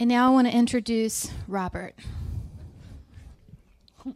And 0.00 0.08
now 0.08 0.28
I 0.28 0.30
want 0.30 0.46
to 0.46 0.54
introduce 0.56 1.28
Robert. 1.48 1.94
I 4.06 4.12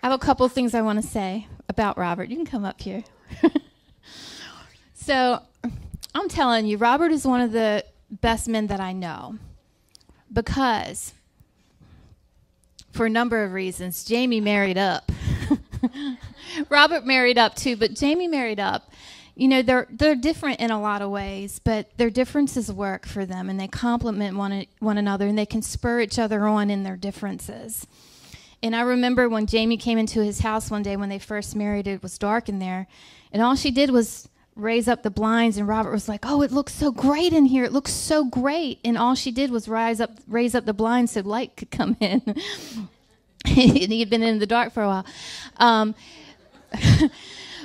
have 0.00 0.12
a 0.12 0.18
couple 0.18 0.48
things 0.48 0.74
I 0.74 0.82
want 0.82 1.02
to 1.02 1.06
say 1.06 1.48
about 1.68 1.98
Robert. 1.98 2.28
You 2.28 2.36
can 2.36 2.46
come 2.46 2.64
up 2.64 2.80
here. 2.80 3.02
so, 4.94 5.42
I'm 6.14 6.28
telling 6.28 6.66
you, 6.66 6.76
Robert 6.76 7.10
is 7.10 7.26
one 7.26 7.40
of 7.40 7.50
the 7.50 7.84
best 8.10 8.46
men 8.46 8.68
that 8.68 8.78
I 8.78 8.92
know 8.92 9.38
because, 10.32 11.14
for 12.92 13.06
a 13.06 13.10
number 13.10 13.42
of 13.42 13.52
reasons, 13.52 14.04
Jamie 14.04 14.40
married 14.40 14.78
up. 14.78 15.10
Robert 16.68 17.04
married 17.04 17.38
up 17.38 17.56
too, 17.56 17.76
but 17.76 17.94
Jamie 17.94 18.28
married 18.28 18.60
up. 18.60 18.92
You 19.36 19.48
know, 19.48 19.62
they're 19.62 19.88
they're 19.90 20.14
different 20.14 20.60
in 20.60 20.70
a 20.70 20.80
lot 20.80 21.02
of 21.02 21.10
ways, 21.10 21.58
but 21.58 21.88
their 21.96 22.10
differences 22.10 22.70
work 22.70 23.04
for 23.04 23.26
them, 23.26 23.50
and 23.50 23.58
they 23.58 23.66
complement 23.66 24.36
one 24.36 24.66
one 24.78 24.96
another, 24.96 25.26
and 25.26 25.36
they 25.36 25.46
can 25.46 25.62
spur 25.62 26.00
each 26.00 26.18
other 26.18 26.46
on 26.46 26.70
in 26.70 26.84
their 26.84 26.96
differences. 26.96 27.86
And 28.62 28.76
I 28.76 28.82
remember 28.82 29.28
when 29.28 29.46
Jamie 29.46 29.76
came 29.76 29.98
into 29.98 30.22
his 30.22 30.40
house 30.40 30.70
one 30.70 30.82
day 30.82 30.96
when 30.96 31.08
they 31.08 31.18
first 31.18 31.54
married, 31.56 31.86
it 31.86 32.02
was 32.02 32.16
dark 32.16 32.48
in 32.48 32.60
there, 32.60 32.86
and 33.32 33.42
all 33.42 33.56
she 33.56 33.70
did 33.70 33.90
was 33.90 34.28
raise 34.56 34.86
up 34.86 35.02
the 35.02 35.10
blinds 35.10 35.56
and 35.56 35.66
Robert 35.66 35.90
was 35.90 36.08
like, 36.08 36.24
"Oh, 36.24 36.42
it 36.42 36.52
looks 36.52 36.72
so 36.72 36.92
great 36.92 37.32
in 37.32 37.46
here. 37.46 37.64
It 37.64 37.72
looks 37.72 37.92
so 37.92 38.24
great." 38.24 38.78
And 38.84 38.96
all 38.96 39.16
she 39.16 39.32
did 39.32 39.50
was 39.50 39.68
rise 39.68 40.00
up 40.00 40.12
raise 40.28 40.54
up 40.54 40.64
the 40.64 40.72
blinds 40.72 41.12
so 41.12 41.22
light 41.22 41.56
could 41.56 41.72
come 41.72 41.96
in. 42.00 42.22
he 43.44 43.98
had 43.98 44.10
been 44.10 44.22
in 44.22 44.38
the 44.38 44.46
dark 44.46 44.72
for 44.72 44.82
a 44.82 44.86
while. 44.86 45.06
Um, 45.56 45.94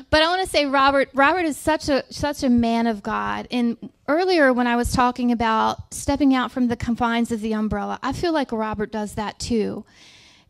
but 0.09 0.22
I 0.22 0.27
want 0.27 0.44
to 0.44 0.49
say 0.49 0.66
Robert 0.66 1.09
Robert 1.13 1.45
is 1.45 1.58
such 1.58 1.90
a 1.90 2.04
such 2.09 2.44
a 2.44 2.49
man 2.49 2.88
of 2.88 3.04
God. 3.04 3.48
And 3.52 3.77
earlier 4.08 4.52
when 4.52 4.68
I 4.68 4.76
was 4.76 4.91
talking 4.91 5.32
about 5.32 5.94
stepping 5.94 6.34
out 6.34 6.51
from 6.51 6.68
the 6.68 6.76
confines 6.76 7.32
of 7.32 7.41
the 7.41 7.54
umbrella, 7.54 7.99
I 8.01 8.13
feel 8.13 8.34
like 8.34 8.51
Robert 8.51 8.91
does 8.91 9.16
that 9.16 9.40
too 9.40 9.85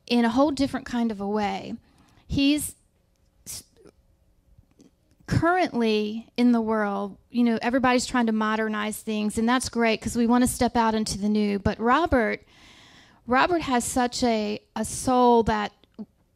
in 0.07 0.25
a 0.25 0.29
whole 0.29 0.51
different 0.51 0.85
kind 0.85 1.11
of 1.11 1.21
a 1.21 1.27
way. 1.27 1.75
He's 2.27 2.75
currently 5.29 6.27
in 6.37 6.51
the 6.51 6.61
world, 6.61 7.15
you 7.29 7.43
know, 7.43 7.59
everybody's 7.61 8.05
trying 8.05 8.25
to 8.25 8.31
modernize 8.31 8.97
things, 8.97 9.37
and 9.37 9.47
that's 9.47 9.69
great 9.69 9.99
because 9.99 10.15
we 10.15 10.25
want 10.25 10.43
to 10.43 10.47
step 10.47 10.75
out 10.75 10.95
into 10.95 11.17
the 11.17 11.29
new. 11.29 11.59
But 11.59 11.79
Robert, 11.79 12.43
Robert 13.27 13.61
has 13.61 13.83
such 13.83 14.23
a 14.23 14.59
a 14.75 14.83
soul 14.83 15.43
that, 15.43 15.71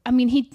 I 0.06 0.12
mean, 0.12 0.28
he, 0.28 0.52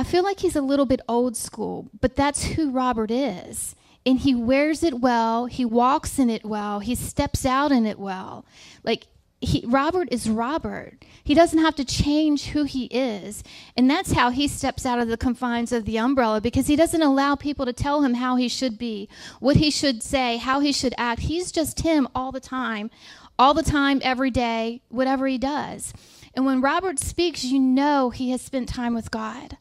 I 0.00 0.02
feel 0.02 0.24
like 0.24 0.40
he's 0.40 0.56
a 0.56 0.62
little 0.62 0.86
bit 0.86 1.02
old 1.10 1.36
school, 1.36 1.90
but 2.00 2.16
that's 2.16 2.42
who 2.42 2.70
Robert 2.70 3.10
is. 3.10 3.76
And 4.06 4.18
he 4.18 4.34
wears 4.34 4.82
it 4.82 4.98
well. 4.98 5.44
He 5.44 5.66
walks 5.66 6.18
in 6.18 6.30
it 6.30 6.42
well. 6.42 6.80
He 6.80 6.94
steps 6.94 7.44
out 7.44 7.70
in 7.70 7.84
it 7.84 7.98
well. 7.98 8.46
Like 8.82 9.08
he, 9.42 9.62
Robert 9.66 10.08
is 10.10 10.30
Robert. 10.30 11.04
He 11.22 11.34
doesn't 11.34 11.58
have 11.58 11.74
to 11.74 11.84
change 11.84 12.46
who 12.46 12.64
he 12.64 12.86
is. 12.86 13.44
And 13.76 13.90
that's 13.90 14.12
how 14.12 14.30
he 14.30 14.48
steps 14.48 14.86
out 14.86 15.00
of 15.00 15.08
the 15.08 15.18
confines 15.18 15.70
of 15.70 15.84
the 15.84 15.98
umbrella 15.98 16.40
because 16.40 16.66
he 16.66 16.76
doesn't 16.76 17.02
allow 17.02 17.34
people 17.34 17.66
to 17.66 17.72
tell 17.74 18.02
him 18.02 18.14
how 18.14 18.36
he 18.36 18.48
should 18.48 18.78
be, 18.78 19.06
what 19.38 19.56
he 19.56 19.70
should 19.70 20.02
say, 20.02 20.38
how 20.38 20.60
he 20.60 20.72
should 20.72 20.94
act. 20.96 21.20
He's 21.20 21.52
just 21.52 21.80
him 21.80 22.08
all 22.14 22.32
the 22.32 22.40
time, 22.40 22.90
all 23.38 23.52
the 23.52 23.62
time, 23.62 24.00
every 24.02 24.30
day, 24.30 24.80
whatever 24.88 25.26
he 25.26 25.36
does. 25.36 25.92
And 26.32 26.46
when 26.46 26.62
Robert 26.62 26.98
speaks, 26.98 27.44
you 27.44 27.60
know 27.60 28.08
he 28.08 28.30
has 28.30 28.40
spent 28.40 28.66
time 28.66 28.94
with 28.94 29.10
God 29.10 29.58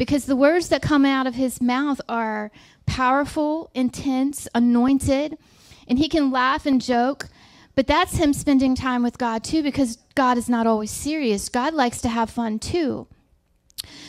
because 0.00 0.24
the 0.24 0.34
words 0.34 0.70
that 0.70 0.80
come 0.80 1.04
out 1.04 1.26
of 1.26 1.34
his 1.34 1.60
mouth 1.60 2.00
are 2.08 2.50
powerful, 2.86 3.70
intense, 3.74 4.48
anointed, 4.54 5.36
and 5.86 5.98
he 5.98 6.08
can 6.08 6.30
laugh 6.32 6.64
and 6.64 6.80
joke 6.80 7.28
but 7.80 7.86
that's 7.86 8.16
him 8.16 8.34
spending 8.34 8.74
time 8.74 9.02
with 9.02 9.16
God 9.16 9.42
too, 9.42 9.62
because 9.62 9.96
God 10.14 10.36
is 10.36 10.50
not 10.50 10.66
always 10.66 10.90
serious. 10.90 11.48
God 11.48 11.72
likes 11.72 12.02
to 12.02 12.08
have 12.08 12.28
fun 12.28 12.58
too. 12.58 13.06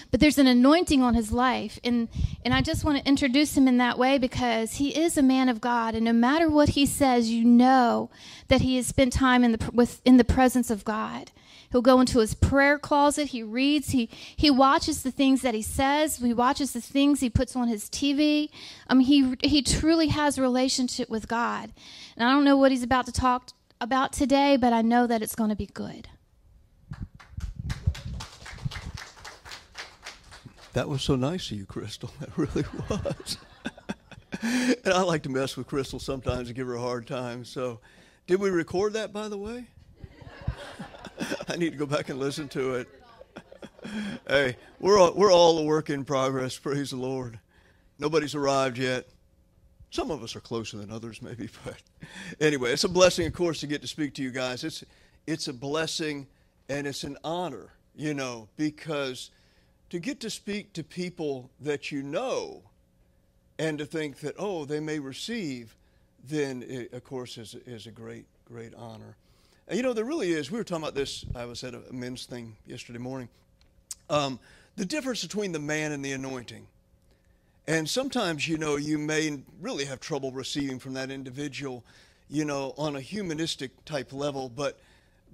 But 0.09 0.19
there's 0.19 0.37
an 0.37 0.47
anointing 0.47 1.01
on 1.01 1.13
his 1.13 1.31
life. 1.31 1.79
And, 1.81 2.09
and 2.43 2.53
I 2.53 2.61
just 2.61 2.83
want 2.83 2.97
to 2.97 3.07
introduce 3.07 3.55
him 3.55 3.69
in 3.69 3.77
that 3.77 3.97
way 3.97 4.17
because 4.17 4.73
he 4.73 4.89
is 4.97 5.15
a 5.15 5.23
man 5.23 5.47
of 5.47 5.61
God. 5.61 5.95
And 5.95 6.03
no 6.03 6.11
matter 6.11 6.49
what 6.49 6.69
he 6.69 6.85
says, 6.85 7.29
you 7.29 7.45
know 7.45 8.09
that 8.49 8.59
he 8.59 8.75
has 8.75 8.87
spent 8.87 9.13
time 9.13 9.41
in 9.41 9.53
the, 9.53 9.71
with, 9.71 10.01
in 10.03 10.17
the 10.17 10.25
presence 10.25 10.69
of 10.69 10.83
God. 10.83 11.31
He'll 11.71 11.81
go 11.81 12.01
into 12.01 12.19
his 12.19 12.33
prayer 12.33 12.77
closet. 12.77 13.29
He 13.29 13.43
reads. 13.43 13.89
He 13.89 14.09
he 14.35 14.51
watches 14.51 15.03
the 15.03 15.11
things 15.11 15.41
that 15.41 15.53
he 15.53 15.61
says. 15.61 16.17
He 16.17 16.33
watches 16.33 16.73
the 16.73 16.81
things 16.81 17.21
he 17.21 17.29
puts 17.29 17.55
on 17.55 17.67
his 17.67 17.85
TV. 17.85 18.17
Mean, 18.17 18.49
um, 18.89 18.99
he 18.99 19.35
he 19.41 19.61
truly 19.61 20.07
has 20.07 20.37
a 20.37 20.41
relationship 20.41 21.09
with 21.09 21.27
God. 21.27 21.71
And 22.17 22.27
I 22.27 22.31
don't 22.31 22.43
know 22.43 22.57
what 22.57 22.71
he's 22.71 22.83
about 22.83 23.05
to 23.05 23.11
talk 23.11 23.51
about 23.79 24.11
today, 24.11 24.57
but 24.57 24.73
I 24.73 24.81
know 24.81 25.07
that 25.07 25.21
it's 25.21 25.35
going 25.35 25.49
to 25.49 25.55
be 25.55 25.65
good. 25.65 26.09
That 30.73 30.87
was 30.87 31.01
so 31.01 31.15
nice 31.15 31.51
of 31.51 31.57
you, 31.57 31.65
Crystal. 31.65 32.11
That 32.19 32.37
really 32.37 32.63
was. 32.89 33.37
and 34.41 34.93
I 34.93 35.01
like 35.01 35.23
to 35.23 35.29
mess 35.29 35.57
with 35.57 35.67
Crystal 35.67 35.99
sometimes 35.99 36.47
and 36.47 36.55
give 36.55 36.67
her 36.67 36.75
a 36.75 36.81
hard 36.81 37.07
time. 37.07 37.43
So, 37.43 37.79
did 38.27 38.39
we 38.39 38.49
record 38.49 38.93
that, 38.93 39.11
by 39.11 39.27
the 39.27 39.37
way? 39.37 39.67
I 41.47 41.57
need 41.57 41.71
to 41.71 41.77
go 41.77 41.85
back 41.85 42.09
and 42.09 42.19
listen 42.19 42.47
to 42.49 42.75
it. 42.75 42.89
hey, 44.27 44.55
we're 44.79 44.99
all, 44.99 45.13
we're 45.13 45.31
all 45.31 45.57
a 45.59 45.63
work 45.63 45.89
in 45.89 46.05
progress. 46.05 46.57
Praise 46.57 46.91
the 46.91 46.97
Lord. 46.97 47.39
Nobody's 47.99 48.35
arrived 48.35 48.77
yet. 48.77 49.07
Some 49.91 50.09
of 50.09 50.23
us 50.23 50.35
are 50.35 50.39
closer 50.39 50.77
than 50.77 50.91
others, 50.91 51.21
maybe, 51.21 51.49
but 51.65 51.75
anyway, 52.39 52.71
it's 52.71 52.83
a 52.83 52.89
blessing, 52.89 53.27
of 53.27 53.33
course, 53.33 53.59
to 53.59 53.67
get 53.67 53.81
to 53.81 53.87
speak 53.87 54.13
to 54.15 54.23
you 54.23 54.31
guys. 54.31 54.63
It's 54.63 54.83
it's 55.27 55.47
a 55.47 55.53
blessing 55.53 56.27
and 56.67 56.87
it's 56.87 57.03
an 57.03 57.17
honor, 57.23 57.73
you 57.95 58.13
know, 58.13 58.47
because 58.57 59.29
to 59.91 59.99
get 59.99 60.19
to 60.21 60.29
speak 60.29 60.73
to 60.73 60.83
people 60.83 61.51
that 61.59 61.91
you 61.91 62.01
know 62.01 62.63
and 63.59 63.77
to 63.77 63.85
think 63.85 64.19
that 64.21 64.35
oh 64.39 64.65
they 64.65 64.79
may 64.79 64.97
receive, 64.97 65.75
then 66.23 66.63
it, 66.63 66.93
of 66.93 67.03
course 67.03 67.37
is 67.37 67.55
is 67.65 67.85
a 67.87 67.91
great 67.91 68.25
great 68.45 68.73
honor. 68.75 69.15
You 69.71 69.83
know, 69.83 69.93
there 69.93 70.03
really 70.03 70.33
is. 70.33 70.51
We 70.51 70.57
were 70.57 70.65
talking 70.65 70.83
about 70.83 70.95
this. 70.95 71.23
I 71.33 71.45
was 71.45 71.63
at 71.63 71.73
a 71.73 71.81
men's 71.93 72.25
thing 72.25 72.57
yesterday 72.67 72.99
morning. 72.99 73.29
Um, 74.09 74.37
the 74.75 74.83
difference 74.83 75.23
between 75.23 75.53
the 75.53 75.59
man 75.59 75.93
and 75.93 76.03
the 76.03 76.11
anointing. 76.11 76.67
And 77.67 77.89
sometimes, 77.89 78.49
you 78.49 78.57
know, 78.57 78.75
you 78.75 78.97
may 78.97 79.41
really 79.61 79.85
have 79.85 80.01
trouble 80.01 80.33
receiving 80.33 80.77
from 80.77 80.95
that 80.95 81.09
individual, 81.09 81.85
you 82.29 82.43
know, 82.43 82.73
on 82.77 82.97
a 82.97 82.99
humanistic 82.99 83.71
type 83.85 84.11
level, 84.11 84.49
but 84.49 84.77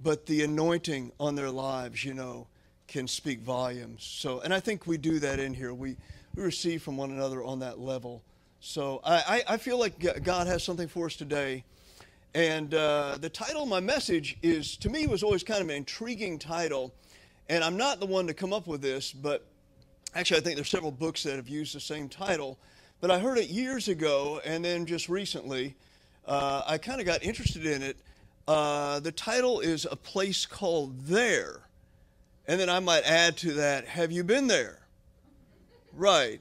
but 0.04 0.26
the 0.26 0.44
anointing 0.44 1.10
on 1.18 1.34
their 1.34 1.50
lives, 1.50 2.04
you 2.04 2.14
know, 2.14 2.46
can 2.86 3.08
speak 3.08 3.40
volumes. 3.40 4.04
So, 4.04 4.38
and 4.38 4.54
I 4.54 4.60
think 4.60 4.86
we 4.86 4.98
do 4.98 5.18
that 5.18 5.40
in 5.40 5.52
here. 5.52 5.74
We 5.74 5.96
we 6.36 6.44
receive 6.44 6.84
from 6.84 6.96
one 6.96 7.10
another 7.10 7.42
on 7.42 7.58
that 7.58 7.80
level. 7.80 8.22
So 8.60 9.00
I, 9.04 9.42
I, 9.48 9.54
I 9.54 9.56
feel 9.56 9.80
like 9.80 10.22
God 10.22 10.46
has 10.46 10.62
something 10.62 10.86
for 10.86 11.06
us 11.06 11.16
today. 11.16 11.64
And 12.34 12.74
uh, 12.74 13.18
the 13.20 13.30
title 13.30 13.62
of 13.62 13.68
my 13.68 13.80
message 13.80 14.36
is, 14.42 14.76
to 14.78 14.90
me, 14.90 15.06
was 15.06 15.22
always 15.22 15.42
kind 15.42 15.60
of 15.60 15.68
an 15.68 15.76
intriguing 15.76 16.38
title. 16.38 16.94
And 17.48 17.64
I'm 17.64 17.76
not 17.76 18.00
the 18.00 18.06
one 18.06 18.26
to 18.26 18.34
come 18.34 18.52
up 18.52 18.66
with 18.66 18.82
this, 18.82 19.12
but 19.12 19.46
Actually, 20.14 20.38
I 20.38 20.40
think 20.40 20.56
there's 20.56 20.70
several 20.70 20.90
books 20.90 21.22
that 21.24 21.36
have 21.36 21.48
used 21.48 21.74
the 21.74 21.80
same 21.80 22.08
title, 22.08 22.58
but 23.00 23.10
I 23.10 23.18
heard 23.18 23.38
it 23.38 23.50
years 23.50 23.88
ago, 23.88 24.40
and 24.44 24.64
then 24.64 24.86
just 24.86 25.08
recently, 25.08 25.76
uh, 26.26 26.62
I 26.66 26.78
kind 26.78 27.00
of 27.00 27.06
got 27.06 27.22
interested 27.22 27.66
in 27.66 27.82
it. 27.82 27.96
Uh, 28.46 29.00
the 29.00 29.12
title 29.12 29.60
is 29.60 29.86
A 29.90 29.96
Place 29.96 30.46
Called 30.46 30.98
There. 31.02 31.60
And 32.46 32.58
then 32.58 32.70
I 32.70 32.80
might 32.80 33.04
add 33.04 33.36
to 33.38 33.52
that, 33.54 33.86
Have 33.86 34.10
you 34.10 34.24
been 34.24 34.46
there? 34.46 34.80
Right. 35.92 36.40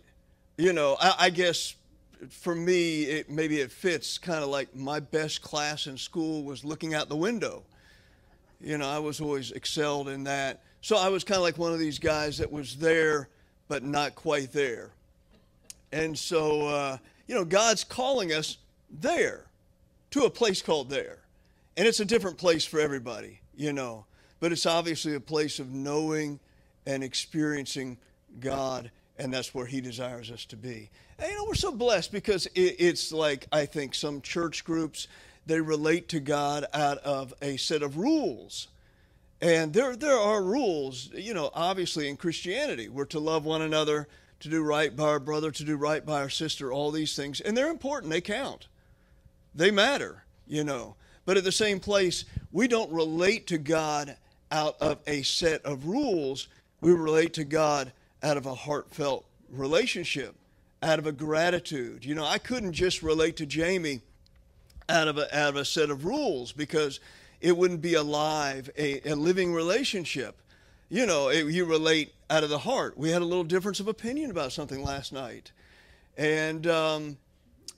You 0.57 0.71
know, 0.71 0.95
I, 0.99 1.15
I 1.19 1.29
guess 1.29 1.75
for 2.29 2.55
me, 2.55 3.03
it, 3.03 3.29
maybe 3.29 3.59
it 3.59 3.71
fits 3.71 4.17
kind 4.17 4.43
of 4.43 4.49
like 4.49 4.75
my 4.75 4.99
best 4.99 5.41
class 5.41 5.87
in 5.87 5.97
school 5.97 6.43
was 6.43 6.65
looking 6.65 6.93
out 6.93 7.09
the 7.09 7.15
window. 7.15 7.63
You 8.59 8.77
know, 8.77 8.89
I 8.89 8.99
was 8.99 9.21
always 9.21 9.51
excelled 9.51 10.09
in 10.09 10.23
that. 10.25 10.61
So 10.81 10.97
I 10.97 11.09
was 11.09 11.23
kind 11.23 11.37
of 11.37 11.43
like 11.43 11.57
one 11.57 11.73
of 11.73 11.79
these 11.79 11.99
guys 11.99 12.37
that 12.39 12.51
was 12.51 12.75
there 12.77 13.29
but 13.67 13.83
not 13.83 14.15
quite 14.15 14.51
there. 14.51 14.91
And 15.91 16.17
so, 16.17 16.67
uh, 16.67 16.97
you 17.27 17.35
know, 17.35 17.45
God's 17.45 17.83
calling 17.83 18.33
us 18.33 18.57
there 18.89 19.45
to 20.11 20.23
a 20.23 20.29
place 20.29 20.61
called 20.61 20.89
there. 20.89 21.19
And 21.75 21.87
it's 21.87 21.99
a 21.99 22.05
different 22.05 22.37
place 22.37 22.65
for 22.65 22.79
everybody, 22.79 23.39
you 23.55 23.73
know, 23.73 24.05
but 24.39 24.51
it's 24.51 24.65
obviously 24.65 25.15
a 25.15 25.19
place 25.19 25.59
of 25.59 25.73
knowing 25.73 26.39
and 26.85 27.03
experiencing 27.03 27.97
God, 28.39 28.89
and 29.17 29.33
that's 29.33 29.53
where 29.53 29.65
He 29.65 29.81
desires 29.81 30.31
us 30.31 30.45
to 30.45 30.55
be. 30.55 30.89
And, 31.19 31.29
you 31.29 31.37
know, 31.37 31.45
we're 31.45 31.55
so 31.55 31.71
blessed 31.71 32.11
because 32.11 32.45
it, 32.47 32.75
it's 32.79 33.11
like, 33.11 33.47
I 33.51 33.65
think, 33.65 33.95
some 33.95 34.21
church 34.21 34.63
groups, 34.63 35.07
they 35.45 35.61
relate 35.61 36.09
to 36.09 36.19
God 36.19 36.65
out 36.73 36.97
of 36.99 37.33
a 37.41 37.57
set 37.57 37.81
of 37.81 37.97
rules 37.97 38.67
and 39.41 39.73
there, 39.73 39.95
there 39.95 40.17
are 40.17 40.41
rules, 40.41 41.09
you 41.13 41.33
know, 41.33 41.51
obviously 41.53 42.09
in 42.09 42.17
Christianity. 42.17 42.89
We're 42.89 43.05
to 43.05 43.19
love 43.19 43.45
one 43.45 43.61
another, 43.61 44.07
to 44.39 44.49
do 44.49 44.63
right 44.63 44.95
by 44.95 45.03
our 45.03 45.19
brother, 45.19 45.51
to 45.51 45.63
do 45.63 45.75
right 45.75 46.03
by 46.03 46.21
our 46.21 46.29
sister, 46.29 46.71
all 46.71 46.91
these 46.91 47.15
things. 47.15 47.39
And 47.39 47.55
they're 47.55 47.69
important, 47.69 48.11
they 48.11 48.21
count. 48.21 48.67
they 49.53 49.71
matter, 49.71 50.23
you 50.47 50.63
know. 50.63 50.95
But 51.25 51.37
at 51.37 51.43
the 51.43 51.51
same 51.51 51.79
place, 51.79 52.25
we 52.51 52.67
don't 52.67 52.91
relate 52.91 53.47
to 53.47 53.57
God 53.57 54.17
out 54.51 54.77
of 54.79 54.99
a 55.05 55.21
set 55.23 55.63
of 55.65 55.85
rules. 55.85 56.47
We 56.81 56.93
relate 56.93 57.33
to 57.33 57.43
God 57.43 57.91
out 58.23 58.37
of 58.37 58.45
a 58.45 58.53
heartfelt 58.53 59.25
relationship, 59.49 60.35
out 60.81 60.99
of 60.99 61.07
a 61.07 61.11
gratitude. 61.11 62.05
You 62.05 62.15
know, 62.15 62.25
I 62.25 62.37
couldn't 62.37 62.73
just 62.73 63.03
relate 63.03 63.37
to 63.37 63.45
Jamie 63.45 64.01
out 64.89 65.07
of 65.07 65.17
a, 65.17 65.37
out 65.37 65.49
of 65.49 65.55
a 65.55 65.65
set 65.65 65.89
of 65.89 66.05
rules 66.05 66.51
because 66.51 66.99
it 67.41 67.55
wouldn't 67.55 67.81
be 67.81 67.93
alive, 67.93 68.69
a, 68.77 69.01
a 69.09 69.15
living 69.15 69.53
relationship. 69.53 70.41
You 70.89 71.05
know, 71.05 71.29
it, 71.29 71.45
you 71.47 71.65
relate 71.65 72.13
out 72.29 72.43
of 72.43 72.49
the 72.49 72.59
heart. 72.59 72.97
We 72.97 73.09
had 73.09 73.21
a 73.21 73.25
little 73.25 73.43
difference 73.43 73.79
of 73.79 73.87
opinion 73.87 74.31
about 74.31 74.51
something 74.51 74.83
last 74.83 75.13
night. 75.13 75.51
And 76.17 76.65
um, 76.67 77.17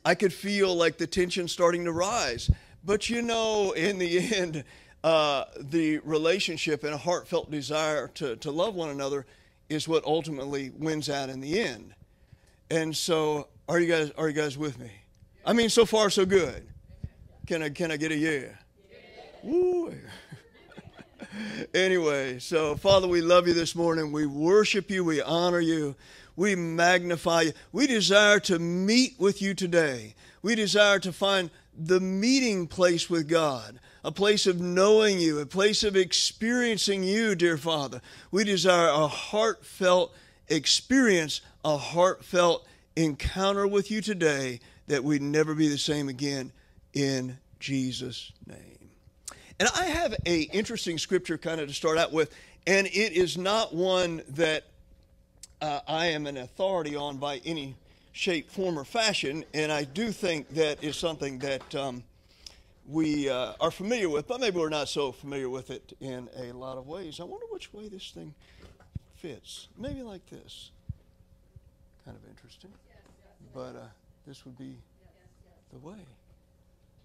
I 0.06 0.16
could 0.16 0.34
feel 0.34 0.76
like 0.76 0.98
the 0.98 1.08
tension 1.08 1.48
starting 1.48 1.86
to 1.86 1.92
rise. 1.92 2.50
But 2.86 3.10
you 3.10 3.22
know, 3.22 3.72
in 3.72 3.98
the 3.98 4.36
end, 4.36 4.64
uh, 5.04 5.46
the 5.58 6.00
relationship 6.00 6.84
and 6.84 6.94
a 6.94 6.98
heartfelt 6.98 7.52
desire 7.52 8.08
to, 8.10 8.36
to 8.38 8.52
love 8.52 8.76
one 8.76 8.90
another 8.90 9.26
is 9.70 9.88
what 9.88 10.04
ultimately 10.04 10.72
wins 10.72 11.10
out 11.10 11.30
in 11.30 11.40
the 11.40 11.60
end. 11.60 11.94
And 12.72 12.96
so, 12.96 13.48
are 13.68 13.80
you 13.80 13.88
guys 13.88 14.12
are 14.18 14.28
you 14.28 14.34
guys 14.34 14.58
with 14.58 14.80
me? 14.80 14.92
I 15.46 15.54
mean, 15.54 15.70
so 15.70 15.86
far 15.86 16.10
so 16.10 16.26
good. 16.26 16.68
Can 17.48 17.64
I 17.64 17.70
can 17.70 17.92
I 17.92 17.98
get 17.98 18.12
a 18.12 18.16
yeah? 18.16 18.50
Woo. 19.44 19.94
anyway, 21.74 22.40
so 22.40 22.76
Father, 22.76 23.08
we 23.08 23.22
love 23.22 23.48
you 23.48 23.54
this 23.54 23.76
morning. 23.76 24.12
We 24.12 24.26
worship 24.26 24.92
you. 24.92 25.04
We 25.04 25.22
honor 25.22 25.60
you. 25.60 25.96
We 26.36 26.56
magnify 26.56 27.42
you. 27.42 27.54
We 27.72 27.88
desire 27.88 28.40
to 28.42 28.60
meet 28.60 29.16
with 29.20 29.42
you 29.42 29.54
today. 29.54 30.16
We 30.42 30.56
desire 30.56 31.00
to 31.00 31.12
find 31.12 31.50
the 31.78 32.00
meeting 32.00 32.68
place 32.68 33.10
with 33.10 33.28
God, 33.28 33.80
a 34.04 34.12
place 34.12 34.48
of 34.48 34.60
knowing 34.60 35.20
you, 35.20 35.40
a 35.40 35.46
place 35.46 35.84
of 35.84 35.96
experiencing 35.96 37.04
you, 37.04 37.36
dear 37.36 37.58
Father. 37.58 38.02
We 38.32 38.44
desire 38.44 38.90
a 38.90 39.08
heartfelt 39.08 40.14
experience, 40.48 41.42
a 41.64 41.78
heartfelt 41.78 42.68
encounter 42.96 43.68
with 43.68 43.92
you 43.92 44.02
today 44.02 44.60
that 44.88 45.04
we'd 45.04 45.22
never 45.22 45.54
be 45.54 45.68
the 45.68 45.78
same 45.78 46.10
again 46.10 46.52
in 46.94 47.38
Jesus' 47.60 48.32
name. 48.48 48.90
And 49.60 49.70
I 49.76 49.86
have 49.86 50.16
a 50.26 50.42
interesting 50.44 50.98
scripture 50.98 51.38
kind 51.38 51.60
of 51.60 51.68
to 51.68 51.74
start 51.74 51.98
out 51.98 52.14
with, 52.14 52.34
and 52.66 52.88
it 52.88 53.14
is 53.14 53.38
not 53.38 53.74
one 53.74 54.22
that 54.30 54.64
uh, 55.62 55.82
I 55.88 56.08
am 56.08 56.28
an 56.28 56.38
authority 56.38 56.96
on 56.96 57.18
by 57.18 57.42
any 57.46 57.76
shape, 58.14 58.50
form, 58.50 58.80
or 58.80 58.86
fashion, 58.86 59.44
and 59.54 59.72
I 59.72 59.84
do 59.84 60.12
think 60.12 60.50
that 60.56 60.84
is 60.84 60.96
something 60.96 61.40
that 61.40 61.76
um, 61.76 62.04
we 62.90 63.30
uh, 63.30 63.54
are 63.60 63.72
familiar 63.72 64.10
with, 64.10 64.28
but 64.28 64.40
maybe 64.40 64.58
we're 64.58 64.70
not 64.70 64.90
so 64.90 65.12
familiar 65.12 65.50
with 65.50 65.70
it 65.70 65.94
in 66.00 66.30
a 66.36 66.52
lot 66.52 66.78
of 66.78 66.88
ways. 66.88 67.20
I 67.20 67.24
wonder 67.24 67.46
which 67.50 67.72
way 67.74 67.88
this 67.88 68.12
thing 68.12 68.34
fits. 69.16 69.68
Maybe 69.78 70.02
like 70.02 70.26
this. 70.30 70.72
Kind 72.06 72.18
of 72.18 72.30
interesting. 72.30 72.72
But 73.54 73.76
uh, 73.76 73.88
this 74.26 74.46
would 74.46 74.58
be 74.58 74.76
the 75.72 75.80
way. 75.80 76.00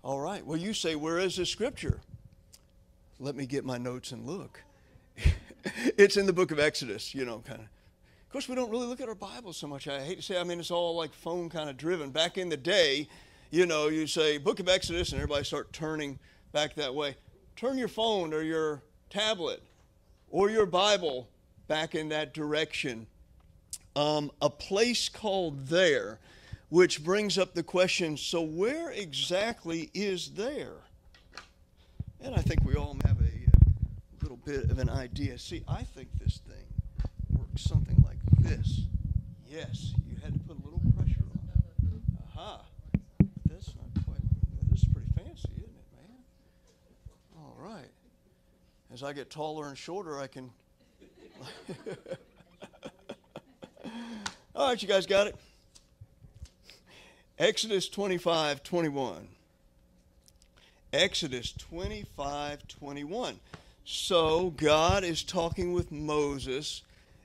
All 0.03 0.21
right. 0.21 0.45
Well, 0.45 0.59
you 0.59 0.73
say, 0.75 0.95
where 0.95 1.19
is 1.19 1.37
the 1.37 1.47
scripture? 1.47 2.01
let 3.19 3.37
me 3.37 3.47
get 3.47 3.65
my 3.65 3.79
notes 3.79 4.13
and 4.13 4.27
look. 4.27 4.63
it's 5.97 6.17
in 6.17 6.27
the 6.27 6.33
book 6.33 6.51
of 6.51 6.59
Exodus, 6.59 7.15
you 7.15 7.25
know, 7.25 7.43
kind 7.47 7.61
of. 7.61 7.67
Of 7.67 8.33
course, 8.33 8.49
we 8.49 8.57
don't 8.57 8.71
really 8.71 8.87
look 8.87 9.01
at 9.01 9.09
our 9.09 9.15
Bible 9.15 9.53
so 9.53 9.69
much. 9.69 9.87
I 9.87 10.03
hate 10.03 10.17
to 10.17 10.23
say, 10.23 10.39
I 10.41 10.45
mean, 10.45 10.59
it's 10.59 10.73
all 10.73 10.97
like 10.97 11.13
phone 11.13 11.49
kind 11.49 11.71
of 11.71 11.77
driven. 11.77 12.11
Back 12.11 12.37
in 12.37 12.49
the 12.49 12.57
day, 12.57 13.09
you 13.51 13.67
know, 13.67 13.89
you 13.89 14.07
say 14.07 14.39
book 14.39 14.61
of 14.61 14.69
Exodus 14.69 15.13
and 15.13 15.21
everybody 15.21 15.45
start 15.45 15.73
turning 15.73 16.19
back 16.53 16.75
that 16.75 16.95
way. 16.95 17.17
Turn 17.57 17.79
your 17.79 17.89
phone 17.89 18.33
or 18.35 18.43
your 18.43 18.83
tablet 19.11 19.63
or 20.31 20.51
your 20.51 20.67
Bible 20.67 21.29
back 21.69 21.95
in 21.95 22.09
that 22.11 22.35
direction. 22.35 23.07
Um, 23.97 24.33
a 24.43 24.51
place 24.51 25.09
called 25.09 25.69
there, 25.69 26.19
which 26.69 27.05
brings 27.05 27.39
up 27.39 27.55
the 27.55 27.63
question 27.63 28.17
so, 28.17 28.43
where 28.43 28.91
exactly 28.91 29.91
is 29.95 30.31
there? 30.31 30.75
And 32.21 32.35
I 32.35 32.41
think 32.41 32.65
we 32.65 32.75
all 32.75 32.97
have 33.05 33.21
a, 33.21 33.25
a 33.25 34.17
little 34.23 34.39
bit 34.39 34.71
of 34.71 34.79
an 34.79 34.91
idea. 34.91 35.39
See, 35.39 35.63
I 35.69 35.83
think 35.83 36.09
this 36.19 36.41
thing 36.49 36.65
works 37.39 37.63
something 37.63 38.03
like 38.05 38.17
this. 38.39 38.81
Yes, 39.49 39.93
you 40.09 40.17
had 40.25 40.33
to 40.33 40.41
put 40.41 40.57
a 40.59 40.65
little 40.65 40.81
pressure 40.97 41.23
on 41.23 41.49
it. 41.55 42.03
Aha. 42.35 42.63
That's 43.49 43.73
not 43.77 44.05
quite, 44.05 44.19
this 44.71 44.83
is 44.83 44.89
pretty 44.89 45.09
fancy, 45.15 45.49
isn't 45.59 45.69
it, 45.69 45.89
man? 45.95 46.19
All 47.37 47.57
right. 47.59 47.91
As 48.95 49.03
I 49.03 49.13
get 49.13 49.29
taller 49.29 49.67
and 49.67 49.77
shorter, 49.77 50.21
I 50.21 50.29
can. 50.29 50.53
All 54.55 54.69
right, 54.69 54.81
you 54.81 54.87
guys 54.87 55.05
got 55.05 55.27
it? 55.27 55.35
Exodus 57.37 57.89
25 57.89 58.63
21. 58.63 59.27
Exodus 60.93 61.53
25 61.55 62.69
21. 62.69 63.41
So 63.85 64.51
God 64.51 65.03
is 65.03 65.25
talking 65.25 65.73
with 65.73 65.91
Moses, 65.91 66.83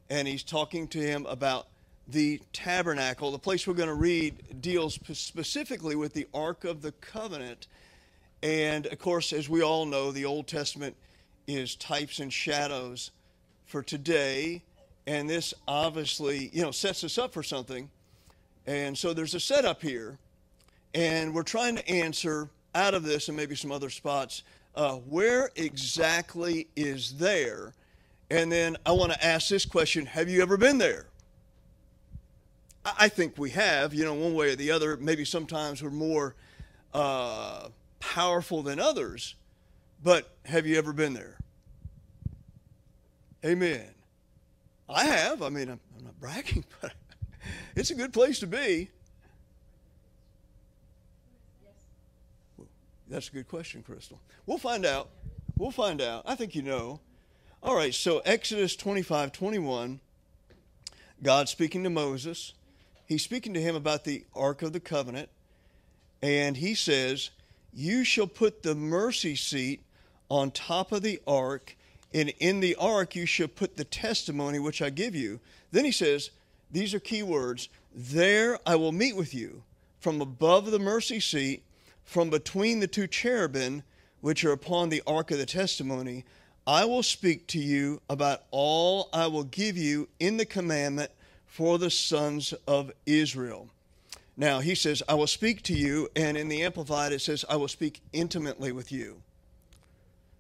and 0.10 0.28
he's 0.28 0.42
talking 0.42 0.88
to 0.88 0.98
him 0.98 1.28
about 1.28 1.68
the 2.08 2.42
tabernacle. 2.52 3.32
The 3.32 3.38
place 3.38 3.68
we're 3.68 3.76
going 3.76 3.90
to 3.90 3.94
read 3.94 4.60
deals 4.60 4.98
specifically 5.14 5.96
with 5.96 6.14
the 6.14 6.26
Ark 6.34 6.64
of 6.64 6.82
the 6.82 6.94
Covenant. 6.94 7.68
And 8.42 8.88
of 8.88 8.98
course, 8.98 9.32
as 9.32 9.48
we 9.48 9.62
all 9.62 9.86
know, 9.86 10.12
the 10.12 10.26
Old 10.26 10.48
Testament 10.48 10.96
is 11.50 11.76
types 11.76 12.20
and 12.20 12.32
shadows 12.32 13.12
for 13.66 13.82
today. 13.82 14.62
And 15.08 15.30
this 15.30 15.54
obviously, 15.68 16.50
you 16.54 16.62
know, 16.62 16.72
sets 16.72 17.04
us 17.04 17.18
up 17.18 17.34
for 17.34 17.42
something. 17.42 17.90
And 18.68 18.96
so 18.96 19.14
there's 19.14 19.34
a 19.34 19.40
setup 19.40 19.82
here. 19.82 20.20
And 20.94 21.34
we're 21.34 21.44
trying 21.44 21.76
to 21.76 21.90
answer 21.90 22.50
out 22.76 22.94
of 22.94 23.04
this 23.04 23.28
and 23.28 23.38
maybe 23.38 23.56
some 23.56 23.72
other 23.72 23.90
spots, 23.90 24.44
uh, 24.76 24.96
where 24.96 25.50
exactly 25.56 26.68
is 26.76 27.18
there? 27.18 27.74
And 28.30 28.52
then 28.52 28.78
I 28.86 28.92
want 28.92 29.12
to 29.12 29.26
ask 29.26 29.50
this 29.50 29.66
question 29.66 30.06
Have 30.06 30.30
you 30.30 30.44
ever 30.44 30.56
been 30.56 30.78
there? 30.78 31.08
I 32.86 33.10
think 33.10 33.38
we 33.38 33.50
have, 33.52 33.94
you 33.94 34.06
know, 34.06 34.14
one 34.14 34.34
way 34.34 34.52
or 34.52 34.56
the 34.56 34.72
other. 34.72 34.98
Maybe 34.98 35.26
sometimes 35.26 35.82
we're 35.82 35.90
more 35.90 36.36
uh, 36.94 37.70
powerful 38.00 38.64
than 38.64 38.80
others, 38.80 39.36
but 40.04 40.30
have 40.46 40.66
you 40.66 40.78
ever 40.78 40.94
been 40.94 41.14
there? 41.14 41.39
Amen. 43.46 43.86
I 44.90 45.06
have. 45.06 45.42
I 45.42 45.50
mean, 45.50 45.70
I'm, 45.70 45.80
I'm 45.98 46.06
not 46.06 46.20
bragging, 46.20 46.66
but 46.82 46.94
it's 47.76 47.92
a 47.92 47.96
good 47.96 48.14
place 48.14 48.40
to 48.40 48.48
be. 48.48 48.90
That's 53.08 53.30
a 53.30 53.32
good 53.32 53.48
question, 53.48 53.82
Crystal. 53.82 54.20
We'll 54.46 54.58
find 54.58 54.86
out. 54.86 55.10
We'll 55.58 55.72
find 55.72 56.02
out. 56.02 56.24
I 56.26 56.36
think 56.36 56.56
you 56.56 56.62
know. 56.62 57.00
All 57.62 57.76
right, 57.76 57.94
so 57.94 58.20
Exodus 58.20 58.76
25 58.76 59.32
21, 59.34 60.00
God 61.22 61.50
speaking 61.50 61.84
to 61.84 61.90
Moses. 61.90 62.54
He's 63.06 63.24
speaking 63.24 63.54
to 63.56 63.62
him 63.62 63.76
about 63.76 64.06
the 64.06 64.24
Ark 64.36 64.62
of 64.62 64.72
the 64.72 64.80
Covenant. 64.80 65.30
And 66.22 66.58
he 66.58 66.76
says, 66.76 67.32
You 67.74 68.04
shall 68.04 68.28
put 68.28 68.64
the 68.64 68.76
mercy 68.76 69.36
seat 69.36 69.84
on 70.30 70.52
top 70.52 70.92
of 70.92 71.02
the 71.02 71.20
ark, 71.26 71.76
and 72.14 72.34
in 72.40 72.60
the 72.60 72.76
ark 72.76 73.16
you 73.16 73.26
shall 73.26 73.48
put 73.48 73.78
the 73.78 73.84
testimony 73.84 74.60
which 74.60 74.82
I 74.82 74.90
give 74.90 75.16
you. 75.16 75.40
Then 75.72 75.86
he 75.86 75.92
says, 75.92 76.32
These 76.72 76.94
are 76.94 77.00
key 77.00 77.24
words. 77.24 77.70
There 77.94 78.60
I 78.66 78.76
will 78.76 78.92
meet 78.92 79.16
with 79.16 79.34
you 79.34 79.64
from 80.00 80.22
above 80.22 80.72
the 80.72 80.80
mercy 80.80 81.20
seat 81.20 81.64
from 82.04 82.30
between 82.30 82.80
the 82.80 82.88
two 82.88 83.06
cherubim 83.06 83.84
which 84.22 84.44
are 84.44 84.52
upon 84.52 84.90
the 84.90 85.04
ark 85.06 85.32
of 85.32 85.38
the 85.38 85.46
testimony, 85.46 86.26
I 86.66 86.86
will 86.86 87.04
speak 87.04 87.48
to 87.48 87.60
you 87.60 88.02
about 88.10 88.44
all 88.52 89.10
I 89.14 89.28
will 89.28 89.44
give 89.44 89.78
you 89.78 90.10
in 90.20 90.38
the 90.38 90.46
commandment 90.46 91.12
for 91.46 91.78
the 91.78 91.90
sons 91.90 92.54
of 92.68 92.92
Israel. 93.06 93.70
Now, 94.36 94.60
he 94.60 94.76
says, 94.76 95.04
I 95.08 95.16
will 95.16 95.28
speak 95.28 95.64
to 95.64 95.74
you, 95.74 96.10
and 96.16 96.38
in 96.38 96.48
the 96.48 96.64
Amplified 96.64 97.12
it 97.12 97.22
says, 97.22 97.44
I 97.50 97.58
will 97.58 97.68
speak 97.68 98.02
intimately 98.14 98.72
with 98.72 98.92
you. 98.92 99.22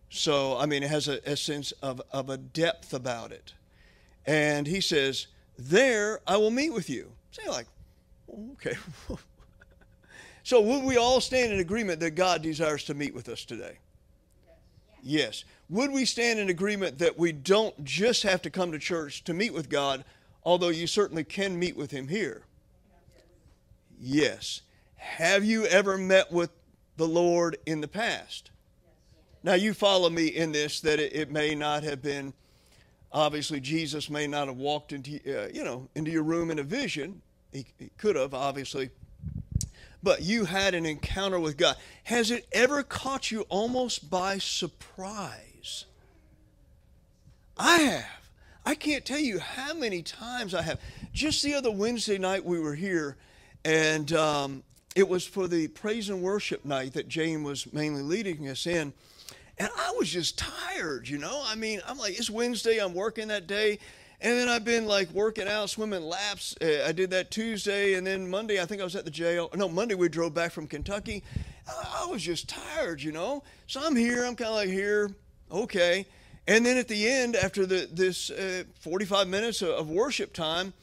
So, 0.09 0.57
I 0.57 0.65
mean, 0.65 0.83
it 0.83 0.89
has 0.89 1.07
a, 1.07 1.19
a 1.25 1.37
sense 1.37 1.71
of, 1.83 2.01
of 2.11 2.29
a 2.29 2.37
depth 2.37 2.93
about 2.93 3.31
it. 3.31 3.53
And 4.25 4.67
he 4.67 4.81
says, 4.81 5.27
There 5.57 6.19
I 6.27 6.37
will 6.37 6.51
meet 6.51 6.73
with 6.73 6.89
you. 6.89 7.11
Say, 7.31 7.47
like, 7.47 7.67
okay, 8.53 8.75
So, 10.43 10.61
would 10.61 10.83
we 10.83 10.97
all 10.97 11.21
stand 11.21 11.53
in 11.53 11.59
agreement 11.59 11.99
that 11.99 12.11
God 12.11 12.41
desires 12.41 12.83
to 12.85 12.95
meet 12.95 13.13
with 13.13 13.29
us 13.29 13.45
today? 13.45 13.77
Yes. 15.03 15.43
Would 15.69 15.91
we 15.91 16.05
stand 16.05 16.39
in 16.39 16.49
agreement 16.49 16.97
that 16.97 17.19
we 17.19 17.31
don't 17.31 17.83
just 17.83 18.23
have 18.23 18.41
to 18.41 18.49
come 18.49 18.71
to 18.71 18.79
church 18.79 19.23
to 19.25 19.33
meet 19.33 19.53
with 19.53 19.69
God, 19.69 20.03
although 20.43 20.69
you 20.69 20.87
certainly 20.87 21.23
can 21.23 21.59
meet 21.59 21.77
with 21.77 21.91
Him 21.91 22.07
here? 22.07 22.43
Yes. 23.99 24.61
Have 24.95 25.45
you 25.45 25.65
ever 25.65 25.97
met 25.97 26.31
with 26.31 26.49
the 26.99 27.07
Lord 27.07 27.57
in 27.65 27.81
the 27.81 27.87
past. 27.87 28.51
Now, 29.43 29.53
you 29.53 29.73
follow 29.73 30.09
me 30.09 30.27
in 30.27 30.51
this 30.51 30.81
that 30.81 30.99
it, 30.99 31.13
it 31.13 31.31
may 31.31 31.55
not 31.55 31.83
have 31.83 32.01
been, 32.01 32.33
obviously, 33.11 33.59
Jesus 33.59 34.09
may 34.09 34.27
not 34.27 34.47
have 34.47 34.57
walked 34.57 34.91
into, 34.91 35.19
uh, 35.27 35.47
you 35.53 35.63
know, 35.63 35.87
into 35.95 36.11
your 36.11 36.23
room 36.23 36.51
in 36.51 36.59
a 36.59 36.63
vision. 36.63 37.21
He, 37.51 37.65
he 37.77 37.89
could 37.97 38.15
have, 38.15 38.33
obviously. 38.33 38.89
But 40.03 40.21
you 40.21 40.45
had 40.45 40.73
an 40.73 40.85
encounter 40.85 41.39
with 41.39 41.57
God. 41.57 41.75
Has 42.03 42.31
it 42.31 42.47
ever 42.51 42.83
caught 42.83 43.31
you 43.31 43.41
almost 43.49 44.09
by 44.09 44.37
surprise? 44.37 45.85
I 47.57 47.77
have. 47.79 48.19
I 48.65 48.75
can't 48.75 49.03
tell 49.03 49.19
you 49.19 49.39
how 49.39 49.73
many 49.73 50.01
times 50.01 50.53
I 50.53 50.61
have. 50.61 50.79
Just 51.13 51.43
the 51.43 51.55
other 51.55 51.71
Wednesday 51.71 52.17
night 52.17 52.45
we 52.45 52.59
were 52.59 52.75
here, 52.75 53.17
and 53.65 54.11
um, 54.13 54.63
it 54.95 55.07
was 55.07 55.25
for 55.25 55.47
the 55.47 55.67
praise 55.69 56.09
and 56.09 56.21
worship 56.21 56.63
night 56.63 56.93
that 56.93 57.07
Jane 57.07 57.43
was 57.43 57.71
mainly 57.73 58.01
leading 58.01 58.47
us 58.47 58.67
in. 58.67 58.93
And 59.59 59.69
I 59.77 59.93
was 59.97 60.09
just 60.09 60.37
tired, 60.37 61.07
you 61.07 61.17
know. 61.17 61.43
I 61.45 61.55
mean, 61.55 61.81
I'm 61.85 61.97
like, 61.97 62.17
it's 62.17 62.29
Wednesday, 62.29 62.79
I'm 62.79 62.93
working 62.93 63.27
that 63.27 63.45
day. 63.45 63.79
And 64.21 64.37
then 64.37 64.49
I've 64.49 64.65
been 64.65 64.85
like 64.85 65.09
working 65.11 65.47
out, 65.47 65.69
swimming 65.69 66.03
laps. 66.03 66.55
Uh, 66.61 66.85
I 66.85 66.91
did 66.91 67.09
that 67.11 67.31
Tuesday, 67.31 67.93
and 67.93 68.05
then 68.05 68.29
Monday, 68.29 68.61
I 68.61 68.65
think 68.65 68.81
I 68.81 68.83
was 68.83 68.95
at 68.95 69.05
the 69.05 69.11
jail. 69.11 69.49
No, 69.55 69.69
Monday 69.69 69.95
we 69.95 70.09
drove 70.09 70.33
back 70.33 70.51
from 70.51 70.67
Kentucky. 70.67 71.23
I 71.67 72.05
was 72.09 72.21
just 72.21 72.49
tired, 72.49 73.01
you 73.01 73.11
know. 73.11 73.43
So 73.67 73.81
I'm 73.83 73.95
here, 73.95 74.25
I'm 74.25 74.35
kind 74.35 74.49
of 74.49 74.55
like 74.55 74.69
here, 74.69 75.11
okay. 75.51 76.05
And 76.47 76.65
then 76.65 76.77
at 76.77 76.87
the 76.87 77.07
end, 77.07 77.35
after 77.35 77.65
the, 77.65 77.87
this 77.91 78.29
uh, 78.31 78.63
45 78.79 79.27
minutes 79.27 79.61
of, 79.61 79.69
of 79.69 79.89
worship 79.89 80.33
time, 80.33 80.73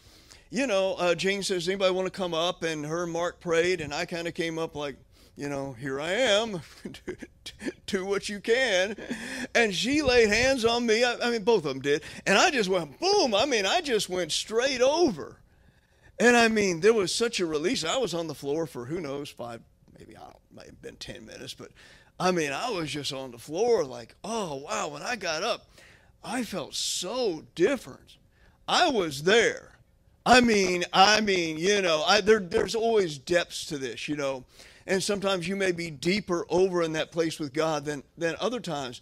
you 0.50 0.66
know, 0.66 0.94
uh, 0.94 1.14
Jane 1.14 1.42
says, 1.42 1.68
anybody 1.68 1.92
want 1.92 2.06
to 2.06 2.16
come 2.16 2.32
up? 2.32 2.62
And 2.62 2.86
her 2.86 3.02
and 3.02 3.12
Mark 3.12 3.40
prayed, 3.40 3.80
and 3.80 3.92
I 3.92 4.06
kind 4.06 4.28
of 4.28 4.34
came 4.34 4.58
up 4.58 4.74
like, 4.74 4.96
you 5.36 5.50
know, 5.50 5.74
here 5.74 6.00
I 6.00 6.12
am, 6.12 6.62
do 7.86 8.06
what 8.06 8.28
you 8.28 8.40
can. 8.40 8.96
And 9.54 9.74
she 9.74 10.00
laid 10.02 10.28
hands 10.28 10.64
on 10.64 10.86
me. 10.86 11.04
I, 11.04 11.16
I, 11.22 11.30
mean, 11.30 11.44
both 11.44 11.58
of 11.58 11.74
them 11.74 11.80
did. 11.80 12.02
And 12.26 12.38
I 12.38 12.50
just 12.50 12.70
went, 12.70 12.98
boom. 12.98 13.34
I 13.34 13.44
mean, 13.44 13.66
I 13.66 13.82
just 13.82 14.08
went 14.08 14.32
straight 14.32 14.80
over. 14.80 15.40
And 16.18 16.36
I 16.36 16.48
mean, 16.48 16.80
there 16.80 16.94
was 16.94 17.14
such 17.14 17.38
a 17.40 17.46
release. 17.46 17.84
I 17.84 17.98
was 17.98 18.14
on 18.14 18.26
the 18.26 18.34
floor 18.34 18.66
for 18.66 18.86
who 18.86 19.00
knows, 19.00 19.28
five, 19.28 19.60
maybe, 19.98 20.16
I 20.16 20.20
don't, 20.20 20.36
might 20.54 20.66
have 20.66 20.80
been 20.80 20.96
10 20.96 21.26
minutes. 21.26 21.52
But 21.52 21.70
I 22.18 22.30
mean, 22.30 22.52
I 22.52 22.70
was 22.70 22.90
just 22.90 23.12
on 23.12 23.30
the 23.30 23.38
floor 23.38 23.84
like, 23.84 24.14
oh, 24.24 24.56
wow. 24.56 24.88
When 24.88 25.02
I 25.02 25.16
got 25.16 25.42
up, 25.42 25.66
I 26.24 26.44
felt 26.44 26.74
so 26.74 27.44
different. 27.54 28.16
I 28.66 28.88
was 28.88 29.24
there. 29.24 29.72
I 30.24 30.40
mean, 30.40 30.84
I 30.92 31.20
mean, 31.20 31.58
you 31.58 31.82
know, 31.82 32.02
I, 32.04 32.20
there, 32.20 32.40
there's 32.40 32.74
always 32.74 33.18
depths 33.18 33.66
to 33.66 33.78
this, 33.78 34.08
you 34.08 34.16
know, 34.16 34.44
and 34.86 35.02
sometimes 35.02 35.48
you 35.48 35.56
may 35.56 35.72
be 35.72 35.90
deeper 35.90 36.46
over 36.48 36.82
in 36.82 36.92
that 36.92 37.12
place 37.12 37.38
with 37.38 37.52
God 37.52 37.84
than 37.84 38.02
than 38.16 38.36
other 38.40 38.60
times, 38.60 39.00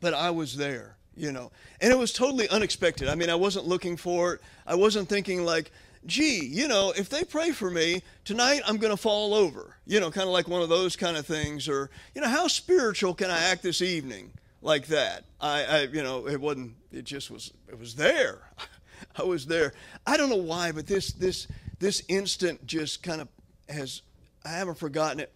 but 0.00 0.14
I 0.14 0.30
was 0.30 0.56
there, 0.56 0.96
you 1.16 1.32
know, 1.32 1.52
and 1.80 1.92
it 1.92 1.98
was 1.98 2.12
totally 2.12 2.48
unexpected. 2.48 3.08
I 3.08 3.14
mean, 3.14 3.30
I 3.30 3.34
wasn't 3.34 3.66
looking 3.66 3.96
for 3.96 4.34
it. 4.34 4.40
I 4.66 4.74
wasn't 4.74 5.08
thinking 5.08 5.44
like, 5.44 5.70
gee, 6.06 6.44
you 6.44 6.68
know, 6.68 6.92
if 6.96 7.08
they 7.08 7.24
pray 7.24 7.52
for 7.52 7.70
me 7.70 8.02
tonight, 8.24 8.62
I'm 8.66 8.78
going 8.78 8.92
to 8.92 8.96
fall 8.96 9.34
over, 9.34 9.76
you 9.86 10.00
know, 10.00 10.10
kind 10.10 10.26
of 10.26 10.32
like 10.32 10.48
one 10.48 10.62
of 10.62 10.68
those 10.68 10.96
kind 10.96 11.16
of 11.16 11.26
things, 11.26 11.68
or 11.68 11.90
you 12.14 12.20
know, 12.20 12.28
how 12.28 12.48
spiritual 12.48 13.14
can 13.14 13.30
I 13.30 13.38
act 13.44 13.62
this 13.62 13.82
evening? 13.82 14.32
Like 14.62 14.86
that, 14.88 15.24
I, 15.40 15.64
I, 15.64 15.82
you 15.82 16.02
know, 16.02 16.26
it 16.26 16.40
wasn't. 16.40 16.74
It 16.90 17.04
just 17.04 17.30
was. 17.30 17.52
It 17.68 17.78
was 17.78 17.94
there. 17.94 18.40
I 19.16 19.22
was 19.22 19.46
there. 19.46 19.74
I 20.06 20.16
don't 20.16 20.30
know 20.30 20.36
why, 20.36 20.72
but 20.72 20.86
this 20.86 21.12
this 21.12 21.46
this 21.78 22.02
instant 22.08 22.66
just 22.66 23.02
kind 23.02 23.20
of 23.20 23.28
has. 23.68 24.02
I 24.46 24.50
haven't 24.50 24.78
forgotten 24.78 25.18
it. 25.18 25.32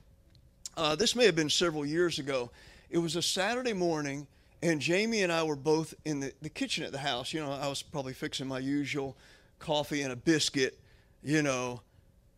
Uh, 0.76 0.94
this 0.94 1.16
may 1.16 1.26
have 1.26 1.34
been 1.34 1.50
several 1.50 1.84
years 1.84 2.20
ago. 2.20 2.50
It 2.90 2.98
was 2.98 3.16
a 3.16 3.22
Saturday 3.22 3.72
morning, 3.72 4.28
and 4.62 4.80
Jamie 4.80 5.22
and 5.22 5.32
I 5.32 5.42
were 5.42 5.56
both 5.56 5.94
in 6.04 6.20
the, 6.20 6.32
the 6.42 6.48
kitchen 6.48 6.84
at 6.84 6.92
the 6.92 6.98
house. 6.98 7.32
You 7.32 7.40
know, 7.40 7.50
I 7.50 7.66
was 7.66 7.82
probably 7.82 8.12
fixing 8.12 8.46
my 8.46 8.60
usual 8.60 9.16
coffee 9.58 10.02
and 10.02 10.12
a 10.12 10.16
biscuit. 10.16 10.78
You 11.24 11.42
know, 11.42 11.80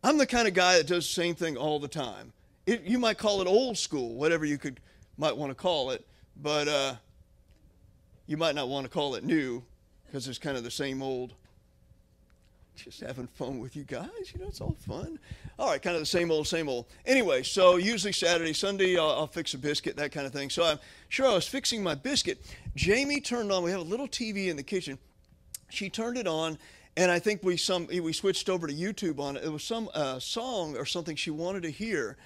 I'm 0.03 0.17
the 0.17 0.25
kind 0.25 0.47
of 0.47 0.55
guy 0.55 0.77
that 0.77 0.87
does 0.87 1.05
the 1.05 1.13
same 1.13 1.35
thing 1.35 1.57
all 1.57 1.79
the 1.79 1.87
time. 1.87 2.33
It, 2.65 2.81
you 2.85 2.97
might 2.97 3.19
call 3.19 3.41
it 3.41 3.47
old 3.47 3.77
school, 3.77 4.15
whatever 4.15 4.43
you 4.43 4.57
could 4.57 4.79
might 5.15 5.37
want 5.37 5.51
to 5.51 5.55
call 5.55 5.91
it, 5.91 6.03
but 6.41 6.67
uh, 6.67 6.95
you 8.25 8.35
might 8.35 8.55
not 8.55 8.67
want 8.67 8.85
to 8.85 8.89
call 8.89 9.13
it 9.13 9.23
new 9.23 9.63
because 10.07 10.27
it's 10.27 10.39
kind 10.39 10.57
of 10.57 10.63
the 10.63 10.71
same 10.71 11.03
old. 11.03 11.35
Just 12.75 13.01
having 13.01 13.27
fun 13.27 13.59
with 13.59 13.75
you 13.75 13.83
guys, 13.83 14.09
you 14.33 14.41
know, 14.41 14.47
it's 14.47 14.59
all 14.59 14.75
fun. 14.87 15.19
All 15.59 15.69
right, 15.69 15.81
kind 15.81 15.95
of 15.95 16.01
the 16.01 16.07
same 16.07 16.31
old, 16.31 16.47
same 16.47 16.67
old. 16.67 16.87
Anyway, 17.05 17.43
so 17.43 17.77
usually 17.77 18.11
Saturday, 18.11 18.53
Sunday, 18.53 18.97
I'll, 18.97 19.11
I'll 19.11 19.27
fix 19.27 19.53
a 19.53 19.57
biscuit, 19.57 19.95
that 19.97 20.11
kind 20.11 20.25
of 20.25 20.33
thing. 20.33 20.49
So 20.49 20.63
I'm 20.63 20.79
sure 21.07 21.27
I 21.27 21.33
was 21.33 21.47
fixing 21.47 21.83
my 21.83 21.93
biscuit. 21.93 22.39
Jamie 22.75 23.21
turned 23.21 23.51
on. 23.51 23.63
We 23.63 23.71
have 23.71 23.79
a 23.79 23.83
little 23.83 24.07
TV 24.07 24.47
in 24.47 24.57
the 24.57 24.63
kitchen. 24.63 24.97
She 25.69 25.89
turned 25.89 26.17
it 26.17 26.27
on, 26.27 26.57
and 26.97 27.11
I 27.11 27.19
think 27.19 27.43
we 27.43 27.57
some 27.57 27.87
we 27.87 28.11
switched 28.11 28.49
over 28.49 28.67
to 28.67 28.73
YouTube 28.73 29.19
on 29.19 29.37
it. 29.37 29.43
It 29.43 29.51
was 29.51 29.63
some 29.63 29.89
uh, 29.93 30.19
song 30.19 30.75
or 30.75 30.85
something 30.85 31.15
she 31.15 31.31
wanted 31.31 31.63
to 31.63 31.71
hear, 31.71 32.17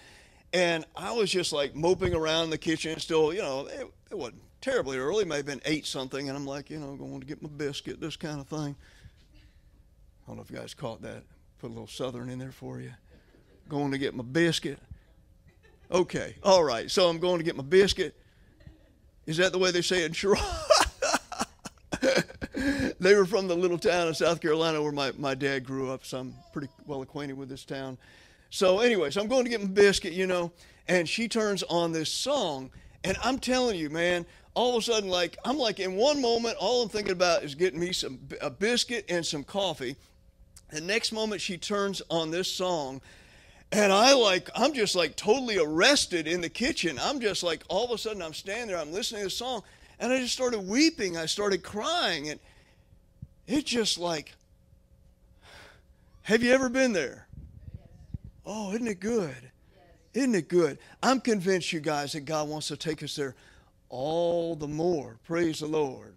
and 0.53 0.85
I 0.95 1.11
was 1.11 1.29
just 1.29 1.51
like 1.51 1.75
moping 1.75 2.13
around 2.13 2.49
the 2.49 2.57
kitchen, 2.57 2.99
still, 2.99 3.33
you 3.33 3.41
know, 3.41 3.67
it, 3.67 3.87
it 4.11 4.17
wasn't 4.17 4.41
terribly 4.61 4.97
early, 4.97 5.25
may 5.25 5.37
have 5.37 5.45
been 5.45 5.61
eight 5.65 5.85
something, 5.85 6.29
and 6.29 6.37
I'm 6.37 6.45
like, 6.45 6.69
you 6.69 6.79
know, 6.79 6.95
going 6.95 7.19
to 7.19 7.25
get 7.25 7.41
my 7.41 7.49
biscuit, 7.49 7.99
this 7.99 8.15
kind 8.15 8.39
of 8.39 8.47
thing. 8.47 8.75
I 10.27 10.31
don't 10.31 10.37
know 10.37 10.43
if 10.43 10.51
you 10.51 10.57
guys 10.57 10.73
caught 10.73 11.01
that. 11.03 11.23
Put 11.59 11.67
a 11.67 11.73
little 11.73 11.87
southern 11.87 12.29
in 12.29 12.37
there 12.37 12.51
for 12.51 12.81
you. 12.81 12.91
Going 13.69 13.91
to 13.91 13.97
get 13.97 14.13
my 14.13 14.23
biscuit. 14.23 14.77
Okay, 15.89 16.35
all 16.43 16.65
right. 16.65 16.91
So 16.91 17.07
I'm 17.07 17.17
going 17.17 17.37
to 17.37 17.45
get 17.45 17.55
my 17.55 17.63
biscuit. 17.63 18.13
Is 19.25 19.37
that 19.37 19.53
the 19.53 19.57
way 19.57 19.71
they 19.71 19.81
say 19.81 20.03
it 20.03 20.07
in 20.07 20.11
Sharon? 20.13 20.41
they 22.99 23.15
were 23.15 23.25
from 23.25 23.47
the 23.47 23.55
little 23.55 23.77
town 23.77 24.09
in 24.09 24.13
South 24.13 24.41
Carolina 24.41 24.81
where 24.81 24.91
my, 24.91 25.13
my 25.17 25.33
dad 25.33 25.63
grew 25.63 25.91
up, 25.91 26.05
so 26.05 26.19
I'm 26.19 26.33
pretty 26.51 26.67
well 26.85 27.01
acquainted 27.01 27.37
with 27.37 27.47
this 27.47 27.63
town. 27.63 27.97
So, 28.49 28.79
anyway, 28.79 29.11
so 29.11 29.21
I'm 29.21 29.27
going 29.27 29.45
to 29.45 29.49
get 29.49 29.61
my 29.61 29.67
biscuit, 29.67 30.11
you 30.11 30.27
know, 30.27 30.51
and 30.89 31.07
she 31.07 31.29
turns 31.29 31.63
on 31.63 31.93
this 31.93 32.11
song, 32.11 32.69
and 33.05 33.15
I'm 33.23 33.39
telling 33.39 33.79
you, 33.79 33.89
man, 33.89 34.25
all 34.57 34.75
of 34.75 34.81
a 34.81 34.85
sudden, 34.85 35.09
like 35.09 35.37
I'm 35.45 35.57
like 35.57 35.79
in 35.79 35.95
one 35.95 36.19
moment, 36.19 36.57
all 36.59 36.81
I'm 36.81 36.89
thinking 36.89 37.11
about 37.11 37.43
is 37.43 37.53
getting 37.53 37.79
me 37.79 37.93
some 37.93 38.19
a 38.41 38.49
biscuit 38.49 39.05
and 39.07 39.25
some 39.25 39.43
coffee. 39.43 39.95
The 40.69 40.81
next 40.81 41.11
moment, 41.11 41.41
she 41.41 41.57
turns 41.57 42.01
on 42.09 42.31
this 42.31 42.51
song, 42.51 43.01
and 43.71 43.91
I 43.91 44.13
like 44.13 44.49
I'm 44.55 44.73
just 44.73 44.95
like 44.95 45.15
totally 45.15 45.57
arrested 45.57 46.27
in 46.27 46.41
the 46.41 46.49
kitchen. 46.49 46.99
I'm 47.01 47.19
just 47.19 47.43
like 47.43 47.63
all 47.69 47.85
of 47.85 47.91
a 47.91 47.97
sudden 47.97 48.21
I'm 48.21 48.33
standing 48.33 48.67
there, 48.67 48.77
I'm 48.77 48.91
listening 48.91 49.21
to 49.21 49.27
the 49.27 49.31
song, 49.31 49.63
and 49.99 50.11
I 50.11 50.19
just 50.19 50.33
started 50.33 50.59
weeping. 50.59 51.17
I 51.17 51.25
started 51.25 51.63
crying, 51.63 52.29
and 52.29 52.39
it 53.47 53.65
just 53.65 53.97
like, 53.97 54.33
have 56.23 56.43
you 56.43 56.51
ever 56.51 56.67
been 56.67 56.91
there? 56.91 57.27
Oh, 58.45 58.73
isn't 58.73 58.87
it 58.87 58.99
good? 58.99 59.51
Isn't 60.13 60.35
it 60.35 60.47
good? 60.47 60.79
I'm 61.03 61.21
convinced, 61.21 61.71
you 61.71 61.79
guys, 61.79 62.13
that 62.13 62.21
God 62.21 62.49
wants 62.49 62.67
to 62.69 62.77
take 62.77 63.03
us 63.03 63.15
there 63.15 63.35
all 63.89 64.55
the 64.55 64.67
more. 64.67 65.17
Praise 65.25 65.59
the 65.59 65.67
Lord. 65.67 66.15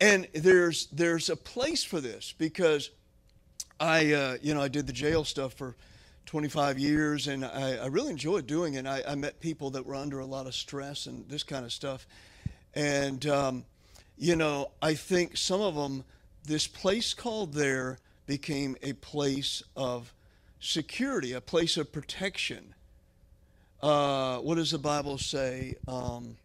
And 0.00 0.26
there's 0.34 0.86
there's 0.86 1.30
a 1.30 1.36
place 1.36 1.84
for 1.84 2.00
this 2.00 2.34
because 2.36 2.90
I 3.80 4.12
uh, 4.12 4.36
you 4.42 4.52
know 4.52 4.60
I 4.60 4.68
did 4.68 4.86
the 4.86 4.92
jail 4.92 5.24
stuff 5.24 5.54
for 5.54 5.74
25 6.26 6.78
years 6.78 7.26
and 7.26 7.44
I, 7.44 7.76
I 7.76 7.86
really 7.86 8.10
enjoyed 8.10 8.46
doing 8.46 8.74
it. 8.74 8.86
I, 8.86 9.02
I, 9.08 9.14
met 9.14 9.40
people 9.40 9.70
that 9.70 9.84
were 9.84 9.96
under 9.96 10.20
a 10.20 10.26
lot 10.26 10.46
of 10.46 10.54
stress 10.54 11.06
and 11.06 11.26
this 11.28 11.42
kind 11.42 11.64
of 11.64 11.72
stuff, 11.72 12.06
and 12.74 13.26
um, 13.26 13.64
you 14.18 14.36
know 14.36 14.70
I 14.82 14.94
think 14.94 15.38
some 15.38 15.62
of 15.62 15.74
them 15.74 16.04
this 16.44 16.66
place 16.66 17.14
called 17.14 17.54
there 17.54 17.98
became 18.26 18.76
a 18.82 18.92
place 18.92 19.62
of 19.74 20.12
security, 20.60 21.32
a 21.32 21.40
place 21.40 21.78
of 21.78 21.90
protection. 21.90 22.74
Uh, 23.82 24.38
what 24.38 24.56
does 24.56 24.72
the 24.72 24.78
Bible 24.78 25.16
say? 25.16 25.74
Um, 25.88 26.36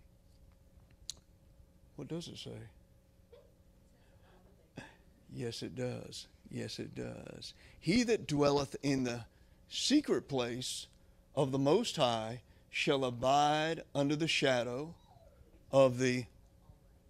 what 1.98 2.08
does 2.08 2.30
it 2.30 2.38
say? 2.38 2.52
Yes, 5.34 5.62
it 5.62 5.76
does. 5.76 6.28
Yes, 6.56 6.80
it 6.80 6.96
does. 6.96 7.54
He 7.82 8.04
that 8.04 8.28
dwelleth 8.28 8.78
in 8.82 9.04
the 9.04 9.26
secret 9.68 10.30
place 10.30 10.88
of 11.36 11.52
the 11.52 11.60
Most 11.60 11.98
High 11.98 12.44
shall 12.70 13.04
abide 13.04 13.84
under 13.94 14.16
the 14.16 14.30
shadow 14.30 14.96
of 15.70 16.00
the 16.00 16.28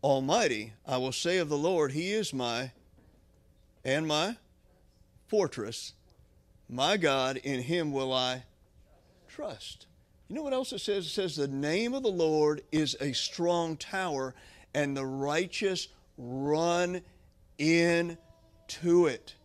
Almighty. 0.04 0.74
I 0.84 0.98
will 0.98 1.12
say 1.12 1.38
of 1.38 1.50
the 1.50 1.60
Lord, 1.60 1.92
He 1.92 2.12
is 2.12 2.34
my 2.34 2.72
and 3.84 4.08
my 4.08 4.38
fortress. 5.28 5.94
My 6.68 6.98
God, 6.98 7.38
in 7.38 7.62
Him 7.62 7.92
will 7.92 8.12
I 8.12 8.46
trust. 9.28 9.86
You 10.28 10.38
know 10.38 10.42
what 10.42 10.54
else 10.54 10.74
it 10.74 10.80
says? 10.80 11.06
It 11.06 11.10
says, 11.10 11.36
The 11.36 11.48
name 11.48 11.94
of 11.94 12.02
the 12.02 12.10
Lord 12.10 12.64
is 12.72 12.98
a 13.00 13.14
strong 13.14 13.78
tower, 13.78 14.34
and 14.74 14.98
the 14.98 15.06
righteous 15.06 15.88
run 16.18 17.02
into 18.66 19.08
it. 19.08 19.36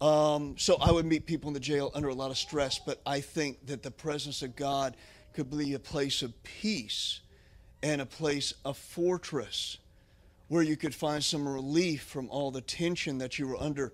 Um, 0.00 0.56
so 0.58 0.76
I 0.80 0.90
would 0.90 1.06
meet 1.06 1.26
people 1.26 1.48
in 1.48 1.54
the 1.54 1.60
jail 1.60 1.90
under 1.94 2.08
a 2.08 2.14
lot 2.14 2.30
of 2.30 2.36
stress, 2.36 2.78
but 2.78 3.00
I 3.06 3.20
think 3.20 3.66
that 3.66 3.82
the 3.82 3.90
presence 3.90 4.42
of 4.42 4.56
God 4.56 4.96
could 5.32 5.50
be 5.50 5.74
a 5.74 5.78
place 5.78 6.22
of 6.22 6.42
peace 6.42 7.20
and 7.82 8.00
a 8.00 8.06
place, 8.06 8.52
a 8.64 8.74
fortress, 8.74 9.78
where 10.48 10.62
you 10.62 10.76
could 10.76 10.94
find 10.94 11.22
some 11.22 11.48
relief 11.48 12.02
from 12.02 12.28
all 12.30 12.50
the 12.50 12.60
tension 12.60 13.18
that 13.18 13.38
you 13.38 13.46
were 13.46 13.60
under. 13.60 13.92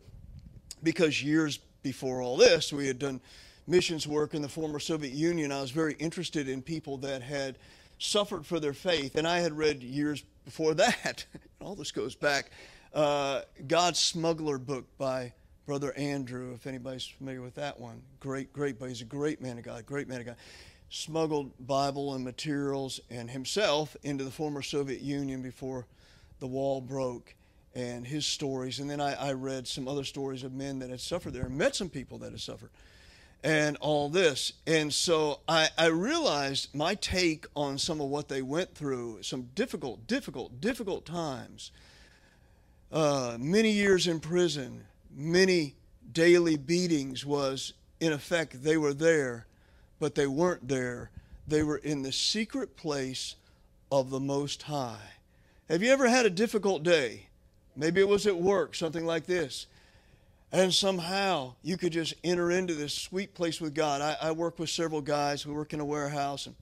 Because 0.82 1.22
years 1.22 1.58
before 1.82 2.22
all 2.22 2.36
this, 2.36 2.72
we 2.72 2.86
had 2.86 2.98
done 2.98 3.20
missions 3.66 4.06
work 4.06 4.34
in 4.34 4.42
the 4.42 4.48
former 4.48 4.78
Soviet 4.78 5.12
Union. 5.12 5.52
I 5.52 5.60
was 5.60 5.70
very 5.70 5.94
interested 5.94 6.48
in 6.48 6.62
people 6.62 6.96
that 6.98 7.22
had 7.22 7.58
suffered 7.98 8.46
for 8.46 8.58
their 8.58 8.72
faith. 8.72 9.16
And 9.16 9.26
I 9.26 9.40
had 9.40 9.52
read 9.52 9.82
years 9.82 10.24
before 10.44 10.74
that, 10.74 11.26
all 11.60 11.74
this 11.74 11.92
goes 11.92 12.14
back, 12.14 12.50
uh, 12.94 13.42
God's 13.66 13.98
Smuggler 13.98 14.58
book 14.58 14.86
by 14.98 15.32
Brother 15.66 15.92
Andrew, 15.96 16.52
if 16.54 16.66
anybody's 16.66 17.06
familiar 17.06 17.42
with 17.42 17.54
that 17.56 17.78
one. 17.78 18.02
Great, 18.20 18.52
great, 18.52 18.78
but 18.78 18.88
he's 18.88 19.02
a 19.02 19.06
great 19.06 19.40
man 19.40 19.58
of 19.58 19.64
God, 19.64 19.84
great 19.86 20.08
man 20.08 20.20
of 20.20 20.26
God. 20.26 20.36
Smuggled 20.90 21.50
Bible 21.66 22.14
and 22.14 22.24
materials 22.24 23.00
and 23.10 23.30
himself 23.30 23.94
into 24.02 24.24
the 24.24 24.30
former 24.30 24.62
Soviet 24.62 25.02
Union 25.02 25.42
before 25.42 25.86
the 26.40 26.46
wall 26.46 26.80
broke 26.80 27.34
and 27.74 28.06
his 28.06 28.24
stories. 28.24 28.78
And 28.78 28.88
then 28.88 29.00
I, 29.00 29.12
I 29.14 29.32
read 29.32 29.68
some 29.68 29.86
other 29.86 30.04
stories 30.04 30.42
of 30.42 30.54
men 30.54 30.78
that 30.78 30.88
had 30.88 31.00
suffered 31.00 31.34
there 31.34 31.44
and 31.44 31.58
met 31.58 31.76
some 31.76 31.90
people 31.90 32.16
that 32.18 32.30
had 32.30 32.40
suffered 32.40 32.70
and 33.42 33.76
all 33.80 34.08
this. 34.08 34.52
And 34.66 34.92
so 34.92 35.40
I, 35.48 35.68
I 35.76 35.86
realized 35.86 36.74
my 36.74 36.94
take 36.94 37.46
on 37.54 37.78
some 37.78 38.00
of 38.00 38.08
what 38.08 38.28
they 38.28 38.42
went 38.42 38.74
through, 38.74 39.22
some 39.22 39.48
difficult, 39.54 40.06
difficult, 40.06 40.60
difficult 40.60 41.06
times. 41.06 41.70
Uh, 42.90 43.36
many 43.38 43.70
years 43.70 44.06
in 44.06 44.18
prison, 44.18 44.84
many 45.14 45.74
daily 46.12 46.56
beatings 46.56 47.24
was, 47.24 47.74
in 48.00 48.12
effect, 48.12 48.62
they 48.62 48.76
were 48.78 48.94
there, 48.94 49.46
but 49.98 50.14
they 50.14 50.26
weren't 50.26 50.68
there. 50.68 51.10
They 51.46 51.62
were 51.62 51.76
in 51.76 52.02
the 52.02 52.12
secret 52.12 52.76
place 52.76 53.34
of 53.92 54.08
the 54.10 54.20
Most 54.20 54.62
High. 54.62 55.12
Have 55.68 55.82
you 55.82 55.90
ever 55.90 56.08
had 56.08 56.24
a 56.24 56.30
difficult 56.30 56.82
day? 56.82 57.26
Maybe 57.76 58.00
it 58.00 58.08
was 58.08 58.26
at 58.26 58.36
work, 58.36 58.74
something 58.74 59.04
like 59.04 59.26
this. 59.26 59.66
And 60.50 60.72
somehow 60.72 61.54
you 61.62 61.76
could 61.76 61.92
just 61.92 62.14
enter 62.24 62.50
into 62.50 62.74
this 62.74 62.94
sweet 62.94 63.34
place 63.34 63.60
with 63.60 63.74
God. 63.74 64.00
I, 64.00 64.16
I 64.28 64.30
work 64.30 64.58
with 64.58 64.70
several 64.70 65.02
guys 65.02 65.42
who 65.42 65.52
work 65.52 65.74
in 65.74 65.80
a 65.80 65.84
warehouse, 65.84 66.46
and 66.46 66.54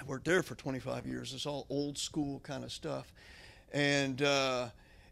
I 0.00 0.04
worked 0.04 0.24
there 0.24 0.44
for 0.44 0.54
25 0.54 1.04
years. 1.04 1.34
It's 1.34 1.46
all 1.46 1.66
old 1.68 1.98
school 1.98 2.38
kind 2.44 2.62
of 2.62 2.70
stuff. 2.70 3.12
And, 3.72 4.22
uh, 4.22 4.68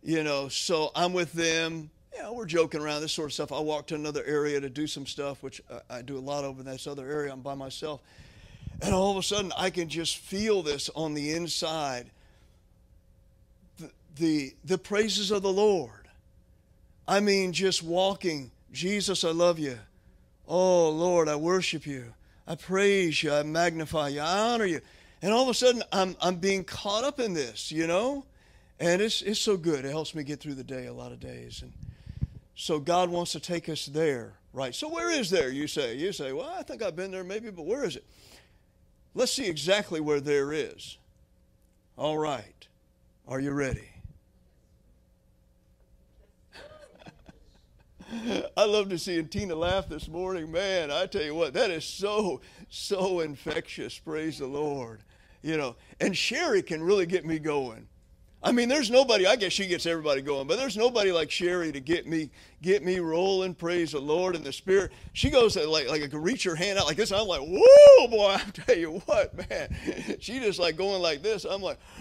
you 0.06 0.22
know, 0.22 0.46
so 0.48 0.92
I'm 0.94 1.12
with 1.12 1.32
them. 1.32 1.90
Know, 2.16 2.32
we're 2.32 2.46
joking 2.46 2.80
around, 2.80 3.00
this 3.02 3.12
sort 3.12 3.26
of 3.26 3.32
stuff. 3.32 3.50
I 3.50 3.58
walk 3.58 3.88
to 3.88 3.96
another 3.96 4.22
area 4.24 4.60
to 4.60 4.70
do 4.70 4.86
some 4.86 5.04
stuff, 5.04 5.42
which 5.42 5.60
I, 5.90 5.98
I 5.98 6.02
do 6.02 6.16
a 6.16 6.20
lot 6.20 6.44
over 6.44 6.60
in 6.60 6.66
this 6.66 6.86
other 6.86 7.10
area. 7.10 7.32
I'm 7.32 7.40
by 7.40 7.54
myself. 7.54 8.00
And 8.80 8.94
all 8.94 9.10
of 9.10 9.16
a 9.16 9.22
sudden, 9.22 9.52
I 9.58 9.68
can 9.68 9.88
just 9.88 10.18
feel 10.18 10.62
this 10.62 10.88
on 10.94 11.14
the 11.14 11.32
inside 11.32 12.06
the, 13.78 13.90
the, 14.16 14.54
the 14.64 14.78
praises 14.78 15.32
of 15.32 15.42
the 15.42 15.52
Lord. 15.52 16.08
I 17.08 17.18
mean, 17.18 17.52
just 17.52 17.82
walking, 17.82 18.52
Jesus, 18.72 19.24
I 19.24 19.30
love 19.30 19.58
you. 19.58 19.76
Oh, 20.46 20.88
Lord, 20.88 21.28
I 21.28 21.34
worship 21.34 21.84
you. 21.84 22.14
I 22.46 22.54
praise 22.54 23.24
you. 23.24 23.32
I 23.32 23.42
magnify 23.42 24.08
you. 24.08 24.20
I 24.20 24.52
honor 24.52 24.66
you. 24.66 24.80
And 25.20 25.32
all 25.32 25.42
of 25.42 25.48
a 25.48 25.54
sudden, 25.54 25.82
I'm, 25.92 26.16
I'm 26.22 26.36
being 26.36 26.62
caught 26.62 27.02
up 27.02 27.18
in 27.18 27.34
this, 27.34 27.72
you 27.72 27.88
know? 27.88 28.24
And 28.78 29.00
it's, 29.00 29.22
it's 29.22 29.40
so 29.40 29.56
good. 29.56 29.84
It 29.84 29.90
helps 29.90 30.14
me 30.14 30.22
get 30.22 30.40
through 30.40 30.54
the 30.54 30.64
day 30.64 30.86
a 30.86 30.92
lot 30.92 31.12
of 31.12 31.20
days. 31.20 31.62
And 31.62 31.72
so 32.54 32.78
God 32.78 33.08
wants 33.08 33.32
to 33.32 33.40
take 33.40 33.68
us 33.68 33.86
there, 33.86 34.34
right? 34.52 34.74
So 34.74 34.88
where 34.88 35.10
is 35.10 35.30
there, 35.30 35.50
you 35.50 35.66
say? 35.66 35.96
You 35.96 36.12
say, 36.12 36.32
well, 36.32 36.54
I 36.58 36.62
think 36.62 36.82
I've 36.82 36.96
been 36.96 37.10
there 37.10 37.24
maybe, 37.24 37.50
but 37.50 37.64
where 37.64 37.84
is 37.84 37.96
it? 37.96 38.04
Let's 39.14 39.32
see 39.32 39.46
exactly 39.46 40.00
where 40.00 40.20
there 40.20 40.52
is. 40.52 40.98
All 41.96 42.18
right. 42.18 42.68
Are 43.26 43.40
you 43.40 43.52
ready? 43.52 43.88
I 48.56 48.64
love 48.66 48.90
to 48.90 48.98
see 48.98 49.22
Tina 49.22 49.54
laugh 49.54 49.88
this 49.88 50.06
morning. 50.06 50.52
Man, 50.52 50.90
I 50.90 51.06
tell 51.06 51.22
you 51.22 51.34
what, 51.34 51.54
that 51.54 51.70
is 51.70 51.84
so, 51.84 52.42
so 52.68 53.20
infectious. 53.20 53.98
Praise 53.98 54.38
the 54.38 54.46
Lord. 54.46 55.00
You 55.42 55.56
know, 55.56 55.76
and 56.00 56.16
Sherry 56.16 56.62
can 56.62 56.82
really 56.82 57.06
get 57.06 57.24
me 57.24 57.38
going. 57.38 57.88
I 58.42 58.52
mean, 58.52 58.68
there's 58.68 58.90
nobody. 58.90 59.26
I 59.26 59.36
guess 59.36 59.52
she 59.52 59.66
gets 59.66 59.86
everybody 59.86 60.20
going, 60.22 60.46
but 60.46 60.56
there's 60.58 60.76
nobody 60.76 61.10
like 61.10 61.30
Sherry 61.30 61.72
to 61.72 61.80
get 61.80 62.06
me 62.06 62.30
get 62.62 62.84
me 62.84 62.98
rolling. 62.98 63.54
Praise 63.54 63.92
the 63.92 64.00
Lord 64.00 64.36
in 64.36 64.44
the 64.44 64.52
Spirit. 64.52 64.92
She 65.14 65.30
goes 65.30 65.56
like 65.56 65.88
like 65.88 66.02
I 66.02 66.06
can 66.06 66.22
reach 66.22 66.44
her 66.44 66.54
hand 66.54 66.78
out 66.78 66.86
like 66.86 66.96
this. 66.96 67.12
I'm 67.12 67.26
like, 67.26 67.40
whoa, 67.40 68.08
boy! 68.08 68.34
I 68.34 68.42
tell 68.52 68.76
you 68.76 69.02
what, 69.06 69.50
man. 69.50 69.74
She 70.20 70.38
just 70.38 70.58
like 70.58 70.76
going 70.76 71.02
like 71.02 71.22
this. 71.22 71.44
I'm 71.44 71.62
like, 71.62 71.78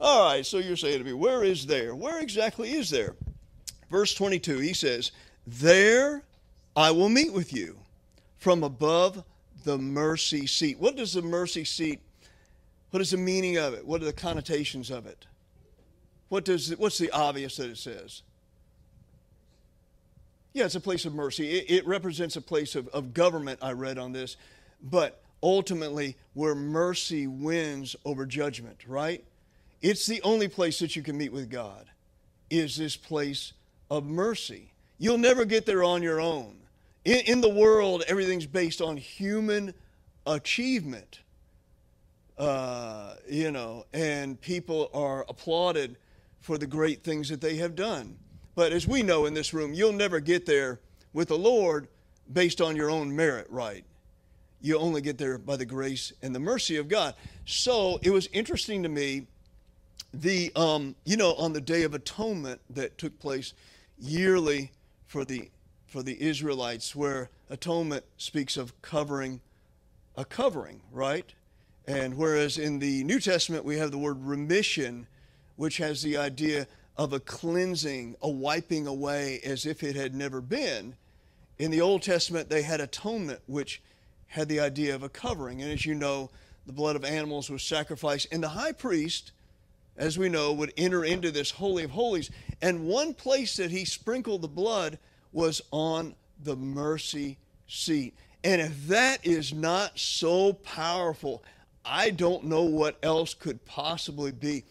all 0.00 0.24
right. 0.24 0.44
So 0.44 0.58
you're 0.58 0.76
saying 0.76 0.98
to 0.98 1.04
me, 1.04 1.12
where 1.12 1.42
is 1.42 1.66
there? 1.66 1.94
Where 1.94 2.20
exactly 2.20 2.72
is 2.72 2.90
there? 2.90 3.16
Verse 3.90 4.14
22. 4.14 4.58
He 4.58 4.74
says, 4.74 5.10
"There 5.46 6.22
I 6.76 6.90
will 6.92 7.08
meet 7.08 7.32
with 7.32 7.52
you 7.52 7.78
from 8.36 8.62
above 8.62 9.24
the 9.64 9.78
mercy 9.78 10.46
seat." 10.46 10.78
What 10.78 10.96
does 10.96 11.14
the 11.14 11.22
mercy 11.22 11.64
seat? 11.64 12.00
What 12.90 13.00
is 13.00 13.10
the 13.10 13.16
meaning 13.16 13.56
of 13.56 13.74
it? 13.74 13.86
What 13.86 14.02
are 14.02 14.06
the 14.06 14.12
connotations 14.12 14.90
of 14.90 15.06
it? 15.06 15.26
What 16.28 16.44
does 16.44 16.76
what's 16.76 16.98
the 16.98 17.10
obvious 17.10 17.56
that 17.56 17.70
it 17.70 17.78
says? 17.78 18.22
Yeah, 20.52 20.64
it's 20.64 20.74
a 20.74 20.80
place 20.80 21.04
of 21.04 21.14
mercy. 21.14 21.58
It, 21.58 21.70
it, 21.70 21.86
represents 21.86 22.34
a 22.34 22.40
place 22.40 22.74
of, 22.74 22.88
of 22.88 23.14
government, 23.14 23.60
I 23.62 23.70
read 23.70 23.98
on 23.98 24.12
this, 24.12 24.36
but 24.82 25.22
ultimately 25.42 26.16
where 26.34 26.56
mercy 26.56 27.28
wins 27.28 27.94
over 28.04 28.26
judgment, 28.26 28.78
right? 28.88 29.24
It's 29.80 30.06
the 30.06 30.20
only 30.22 30.48
place 30.48 30.80
that 30.80 30.96
you 30.96 31.02
can 31.02 31.16
meet 31.16 31.32
with 31.32 31.50
God, 31.50 31.86
is 32.50 32.76
this 32.76 32.96
place 32.96 33.52
of 33.90 34.04
mercy. 34.04 34.72
You'll 34.98 35.18
never 35.18 35.44
get 35.44 35.66
there 35.66 35.84
on 35.84 36.02
your 36.02 36.20
own. 36.20 36.56
In, 37.04 37.20
in 37.20 37.40
the 37.40 37.48
world, 37.48 38.02
everything's 38.08 38.46
based 38.46 38.80
on 38.80 38.96
human 38.96 39.72
achievement 40.26 41.20
uh, 42.40 43.16
you 43.28 43.50
know, 43.50 43.84
and 43.92 44.40
people 44.40 44.90
are 44.94 45.26
applauded 45.28 45.96
for 46.40 46.56
the 46.56 46.66
great 46.66 47.04
things 47.04 47.28
that 47.28 47.42
they 47.42 47.56
have 47.56 47.76
done. 47.76 48.16
But 48.54 48.72
as 48.72 48.88
we 48.88 49.02
know 49.02 49.26
in 49.26 49.34
this 49.34 49.52
room, 49.52 49.74
you'll 49.74 49.92
never 49.92 50.20
get 50.20 50.46
there 50.46 50.80
with 51.12 51.28
the 51.28 51.36
Lord 51.36 51.88
based 52.32 52.62
on 52.62 52.76
your 52.76 52.90
own 52.90 53.14
merit, 53.14 53.46
right? 53.50 53.84
You 54.62 54.78
only 54.78 55.02
get 55.02 55.18
there 55.18 55.36
by 55.36 55.56
the 55.56 55.66
grace 55.66 56.14
and 56.22 56.34
the 56.34 56.40
mercy 56.40 56.78
of 56.78 56.88
God. 56.88 57.14
So 57.44 58.00
it 58.02 58.10
was 58.10 58.26
interesting 58.32 58.82
to 58.84 58.88
me, 58.88 59.26
the 60.14 60.50
um, 60.56 60.94
you 61.04 61.18
know, 61.18 61.34
on 61.34 61.52
the 61.52 61.60
Day 61.60 61.82
of 61.82 61.92
Atonement 61.92 62.60
that 62.70 62.96
took 62.96 63.18
place 63.20 63.52
yearly 63.98 64.72
for 65.06 65.26
the 65.26 65.50
for 65.88 66.02
the 66.02 66.20
Israelites, 66.22 66.96
where 66.96 67.28
atonement 67.50 68.04
speaks 68.16 68.56
of 68.56 68.80
covering 68.80 69.40
a 70.16 70.24
covering, 70.24 70.80
right? 70.90 71.34
And 71.86 72.16
whereas 72.16 72.58
in 72.58 72.78
the 72.78 73.04
New 73.04 73.20
Testament 73.20 73.64
we 73.64 73.78
have 73.78 73.90
the 73.90 73.98
word 73.98 74.24
remission, 74.24 75.06
which 75.56 75.78
has 75.78 76.02
the 76.02 76.16
idea 76.16 76.66
of 76.96 77.12
a 77.12 77.20
cleansing, 77.20 78.16
a 78.22 78.28
wiping 78.28 78.86
away 78.86 79.40
as 79.44 79.66
if 79.66 79.82
it 79.82 79.96
had 79.96 80.14
never 80.14 80.40
been, 80.40 80.94
in 81.58 81.70
the 81.70 81.80
Old 81.80 82.02
Testament 82.02 82.48
they 82.48 82.62
had 82.62 82.80
atonement, 82.80 83.40
which 83.46 83.82
had 84.28 84.48
the 84.48 84.60
idea 84.60 84.94
of 84.94 85.02
a 85.02 85.08
covering. 85.08 85.62
And 85.62 85.72
as 85.72 85.84
you 85.84 85.94
know, 85.94 86.30
the 86.66 86.72
blood 86.72 86.96
of 86.96 87.04
animals 87.04 87.50
was 87.50 87.62
sacrificed, 87.62 88.28
and 88.30 88.42
the 88.42 88.48
high 88.48 88.72
priest, 88.72 89.32
as 89.96 90.18
we 90.18 90.28
know, 90.28 90.52
would 90.52 90.72
enter 90.76 91.04
into 91.04 91.30
this 91.30 91.50
Holy 91.50 91.84
of 91.84 91.90
Holies. 91.90 92.30
And 92.62 92.86
one 92.86 93.12
place 93.12 93.56
that 93.56 93.70
he 93.70 93.84
sprinkled 93.84 94.42
the 94.42 94.48
blood 94.48 94.98
was 95.32 95.60
on 95.70 96.14
the 96.42 96.56
mercy 96.56 97.38
seat. 97.66 98.14
And 98.42 98.60
if 98.60 98.88
that 98.88 99.26
is 99.26 99.52
not 99.52 99.98
so 99.98 100.54
powerful, 100.54 101.42
I 101.84 102.10
don't 102.10 102.44
know 102.44 102.62
what 102.62 102.98
else 103.02 103.34
could 103.34 103.64
possibly 103.64 104.32
be 104.32 104.64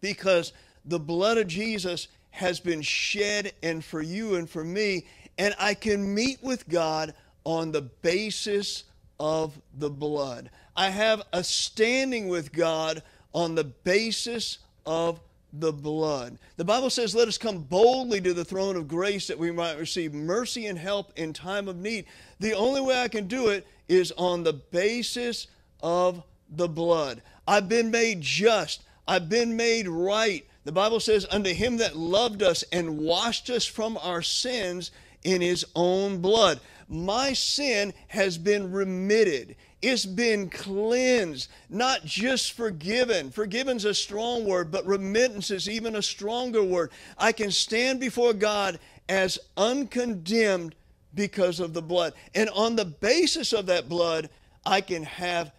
because 0.00 0.52
the 0.84 1.00
blood 1.00 1.38
of 1.38 1.46
Jesus 1.46 2.08
has 2.30 2.60
been 2.60 2.82
shed 2.82 3.52
and 3.62 3.84
for 3.84 4.00
you 4.00 4.36
and 4.36 4.48
for 4.48 4.64
me, 4.64 5.06
and 5.38 5.54
I 5.58 5.74
can 5.74 6.14
meet 6.14 6.42
with 6.42 6.68
God 6.68 7.14
on 7.44 7.72
the 7.72 7.82
basis 7.82 8.84
of 9.18 9.58
the 9.78 9.90
blood. 9.90 10.50
I 10.76 10.90
have 10.90 11.22
a 11.32 11.42
standing 11.42 12.28
with 12.28 12.52
God 12.52 13.02
on 13.32 13.54
the 13.54 13.64
basis 13.64 14.58
of 14.86 15.20
the 15.52 15.72
blood. 15.72 16.38
The 16.56 16.64
Bible 16.64 16.90
says, 16.90 17.14
Let 17.14 17.28
us 17.28 17.38
come 17.38 17.58
boldly 17.58 18.20
to 18.20 18.34
the 18.34 18.44
throne 18.44 18.76
of 18.76 18.86
grace 18.86 19.26
that 19.26 19.38
we 19.38 19.50
might 19.50 19.78
receive 19.78 20.14
mercy 20.14 20.66
and 20.66 20.78
help 20.78 21.12
in 21.16 21.32
time 21.32 21.68
of 21.68 21.76
need. 21.76 22.04
The 22.38 22.54
only 22.54 22.80
way 22.80 23.02
I 23.02 23.08
can 23.08 23.26
do 23.26 23.48
it 23.48 23.66
is 23.88 24.12
on 24.12 24.42
the 24.42 24.52
basis 24.52 25.48
of 25.82 26.22
the 26.48 26.68
blood. 26.68 27.22
I've 27.46 27.68
been 27.68 27.90
made 27.90 28.20
just. 28.20 28.82
I've 29.06 29.28
been 29.28 29.56
made 29.56 29.88
right. 29.88 30.46
The 30.64 30.72
Bible 30.72 31.00
says, 31.00 31.26
Unto 31.30 31.52
him 31.52 31.78
that 31.78 31.96
loved 31.96 32.42
us 32.42 32.62
and 32.72 32.98
washed 32.98 33.48
us 33.50 33.64
from 33.64 33.98
our 34.02 34.22
sins 34.22 34.90
in 35.24 35.40
his 35.40 35.64
own 35.74 36.20
blood. 36.20 36.60
My 36.88 37.32
sin 37.32 37.92
has 38.08 38.38
been 38.38 38.72
remitted. 38.72 39.56
It's 39.80 40.06
been 40.06 40.50
cleansed, 40.50 41.50
not 41.68 42.04
just 42.04 42.52
forgiven. 42.52 43.30
Forgiven's 43.30 43.84
a 43.84 43.94
strong 43.94 44.44
word, 44.44 44.70
but 44.70 44.86
remittance 44.86 45.50
is 45.50 45.68
even 45.68 45.96
a 45.96 46.02
stronger 46.02 46.64
word. 46.64 46.90
I 47.16 47.32
can 47.32 47.50
stand 47.50 48.00
before 48.00 48.32
God 48.32 48.78
as 49.08 49.38
uncondemned 49.56 50.74
because 51.14 51.60
of 51.60 51.74
the 51.74 51.82
blood. 51.82 52.14
And 52.34 52.50
on 52.50 52.76
the 52.76 52.84
basis 52.84 53.52
of 53.52 53.66
that 53.66 53.88
blood, 53.88 54.30
I 54.66 54.80
can 54.80 55.04
have 55.04 55.52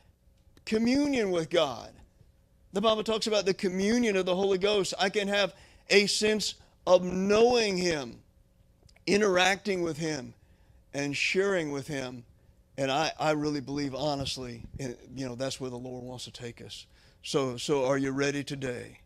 communion 0.70 1.32
with 1.32 1.50
God. 1.50 1.92
The 2.74 2.82
Bible 2.82 3.04
talks 3.04 3.26
about 3.26 3.46
the 3.46 3.56
communion 3.56 4.16
of 4.16 4.28
the 4.28 4.36
Holy 4.36 4.60
Ghost. 4.60 4.94
I 5.00 5.10
can 5.10 5.28
have 5.28 5.56
a 5.90 6.06
sense 6.06 6.54
of 6.86 7.04
knowing 7.04 7.76
Him, 7.76 8.20
interacting 9.08 9.82
with 9.82 9.98
Him, 9.98 10.36
and 10.94 11.18
sharing 11.18 11.72
with 11.72 11.88
Him. 11.88 12.24
And 12.78 12.92
I, 12.92 13.12
I 13.20 13.32
really 13.32 13.62
believe, 13.62 13.96
honestly, 13.96 14.62
you 14.78 15.28
know, 15.28 15.34
that's 15.34 15.60
where 15.60 15.72
the 15.72 15.76
Lord 15.76 16.04
wants 16.04 16.26
to 16.26 16.32
take 16.32 16.62
us. 16.62 16.86
So, 17.24 17.58
so 17.58 17.86
are 17.86 17.98
you 17.98 18.12
ready 18.12 18.44
today? 18.44 19.00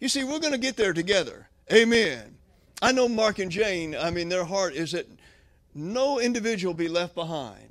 You 0.00 0.08
see, 0.08 0.22
we're 0.22 0.38
going 0.38 0.52
to 0.52 0.58
get 0.58 0.76
there 0.76 0.92
together. 0.92 1.48
Amen. 1.72 2.36
I 2.82 2.92
know 2.92 3.08
Mark 3.08 3.38
and 3.38 3.50
Jane, 3.50 3.96
I 3.96 4.10
mean, 4.10 4.28
their 4.28 4.44
heart 4.44 4.74
is 4.74 4.92
that 4.92 5.06
no 5.74 6.20
individual 6.20 6.74
be 6.74 6.88
left 6.88 7.14
behind. 7.14 7.69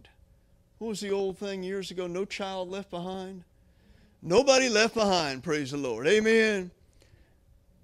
What 0.79 0.87
was 0.87 1.01
the 1.01 1.11
old 1.11 1.37
thing 1.37 1.61
years 1.61 1.91
ago? 1.91 2.07
No 2.07 2.23
child 2.23 2.71
left 2.71 2.89
behind. 2.89 3.43
Nobody 4.21 4.69
left 4.69 4.93
behind, 4.93 5.43
praise 5.43 5.71
the 5.71 5.77
Lord. 5.77 6.07
Amen. 6.07 6.71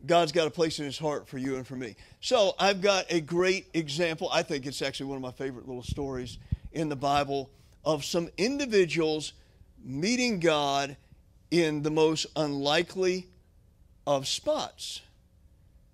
God's 0.06 0.32
got 0.32 0.48
a 0.48 0.52
place 0.52 0.80
in 0.80 0.86
his 0.86 0.98
heart 0.98 1.28
for 1.28 1.38
you 1.38 1.58
and 1.58 1.68
for 1.68 1.76
me. 1.76 1.96
So 2.22 2.54
I've 2.58 2.82
got 2.82 3.06
a 3.10 3.20
great 3.20 3.68
example. 3.74 4.30
I 4.32 4.44
think 4.44 4.66
it's 4.66 4.82
actually 4.82 5.08
one 5.08 5.18
of 5.18 5.22
my 5.22 5.32
favorite 5.32 5.68
little 5.68 5.84
stories 5.84 6.38
in 6.72 6.88
the 6.88 6.96
Bible 6.96 7.50
of 7.84 8.06
some 8.06 8.30
individuals 8.38 9.34
meeting 9.84 10.40
God 10.40 10.96
in 11.52 11.84
the 11.84 11.92
most 11.92 12.28
unlikely 12.36 13.28
of 14.08 14.26
spots. 14.26 15.02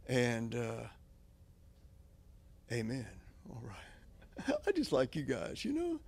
And 0.08 0.54
uh, 0.54 0.84
amen. 2.72 3.08
All 3.50 3.64
right. 3.66 4.56
I 4.68 4.72
just 4.72 4.92
like 4.92 5.16
you 5.16 5.24
guys, 5.24 5.66
you 5.66 5.74
know. 5.74 6.00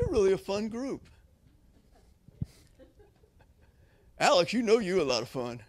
You're 0.00 0.10
really 0.10 0.32
a 0.32 0.38
fun 0.38 0.68
group. 0.68 1.02
Alex, 4.20 4.52
you 4.52 4.62
know 4.62 4.78
you're 4.78 4.98
a 4.98 5.04
lot 5.04 5.22
of 5.22 5.28
fun. 5.28 5.62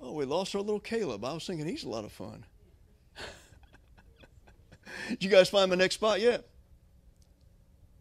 Oh, 0.00 0.12
we 0.12 0.24
lost 0.24 0.54
our 0.54 0.62
little 0.62 0.80
Caleb. 0.80 1.24
I 1.24 1.32
was 1.32 1.46
thinking 1.46 1.66
he's 1.66 1.84
a 1.84 1.88
lot 1.88 2.04
of 2.04 2.12
fun. 2.12 2.44
Did 5.08 5.24
you 5.24 5.30
guys 5.30 5.50
find 5.50 5.68
my 5.70 5.76
next 5.76 5.96
spot 5.96 6.20
yet? 6.20 6.46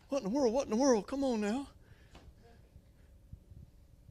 What 0.09 0.19
in 0.19 0.23
the 0.23 0.29
world? 0.29 0.53
What 0.53 0.65
in 0.65 0.69
the 0.69 0.77
world? 0.77 1.07
Come 1.07 1.23
on 1.23 1.41
now. 1.41 1.67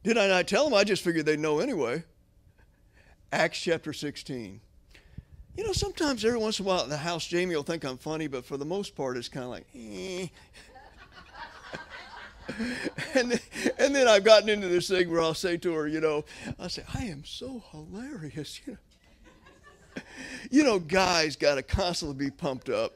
Did 0.03 0.17
I 0.17 0.27
not 0.27 0.47
tell 0.47 0.65
them? 0.65 0.73
I 0.73 0.83
just 0.83 1.03
figured 1.03 1.25
they'd 1.25 1.39
know 1.39 1.59
anyway. 1.59 2.03
Acts 3.31 3.59
chapter 3.59 3.93
16. 3.93 4.61
You 5.57 5.65
know, 5.65 5.73
sometimes 5.73 6.23
every 6.23 6.37
once 6.37 6.59
in 6.59 6.65
a 6.65 6.67
while 6.67 6.83
in 6.83 6.89
the 6.89 6.97
house, 6.97 7.25
Jamie 7.25 7.55
will 7.55 7.63
think 7.63 7.83
I'm 7.83 7.97
funny, 7.97 8.27
but 8.27 8.45
for 8.45 8.57
the 8.57 8.65
most 8.65 8.95
part, 8.95 9.17
it's 9.17 9.27
kind 9.27 9.43
of 9.43 9.49
like, 9.49 9.65
eh. 9.75 10.27
and, 13.15 13.31
then, 13.31 13.39
and 13.79 13.95
then 13.95 14.07
I've 14.07 14.23
gotten 14.23 14.49
into 14.49 14.67
this 14.67 14.87
thing 14.87 15.09
where 15.09 15.19
I'll 15.19 15.33
say 15.33 15.57
to 15.57 15.73
her, 15.73 15.87
you 15.87 15.99
know, 15.99 16.25
I'll 16.59 16.69
say, 16.69 16.83
I 16.93 17.05
am 17.05 17.25
so 17.25 17.63
hilarious. 17.71 18.61
You 18.69 18.73
know, 18.73 18.79
you 20.51 20.63
know 20.63 20.79
guys 20.79 21.35
got 21.35 21.55
to 21.55 21.63
constantly 21.63 22.27
be 22.27 22.29
pumped 22.29 22.69
up. 22.69 22.93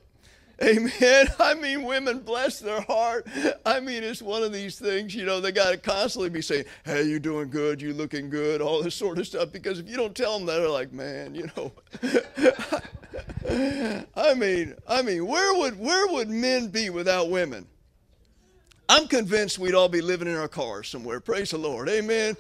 Amen. 0.62 1.28
I 1.40 1.54
mean, 1.56 1.84
women, 1.84 2.20
bless 2.20 2.60
their 2.60 2.82
heart. 2.82 3.28
I 3.66 3.80
mean, 3.80 4.04
it's 4.04 4.22
one 4.22 4.44
of 4.44 4.54
these 4.54 4.78
things, 4.78 5.16
you 5.16 5.26
know, 5.26 5.42
they 5.42 5.52
got 5.52 5.72
to 5.72 5.78
constantly 5.78 6.30
be 6.30 6.42
saying, 6.42 6.66
hey, 6.86 7.04
you 7.04 7.20
doing 7.20 7.50
good, 7.50 7.82
you 7.82 7.94
looking 7.94 8.30
good, 8.30 8.62
all 8.62 8.84
this 8.84 8.96
sort 8.96 9.18
of 9.18 9.28
stuff. 9.28 9.52
Because 9.52 9.80
if 9.80 9.90
you 9.90 9.98
don't 9.98 10.16
tell 10.16 10.38
them 10.38 10.46
that, 10.48 10.60
they're 10.60 10.70
like, 10.70 10.94
man, 10.94 11.34
you 11.36 11.50
know. 11.58 11.72
I 14.16 14.34
mean, 14.36 14.76
I 14.88 15.02
mean, 15.02 15.26
where 15.26 15.58
would 15.58 15.78
where 15.80 16.08
would 16.08 16.30
men 16.30 16.68
be 16.68 16.90
without 16.90 17.30
women? 17.30 17.68
I'm 18.88 19.08
convinced 19.08 19.58
we'd 19.58 19.74
all 19.74 19.90
be 19.90 20.02
living 20.02 20.28
in 20.28 20.36
our 20.36 20.48
cars 20.48 20.90
somewhere. 20.90 21.20
Praise 21.20 21.52
the 21.52 21.58
Lord. 21.58 21.90
Amen. 21.90 22.36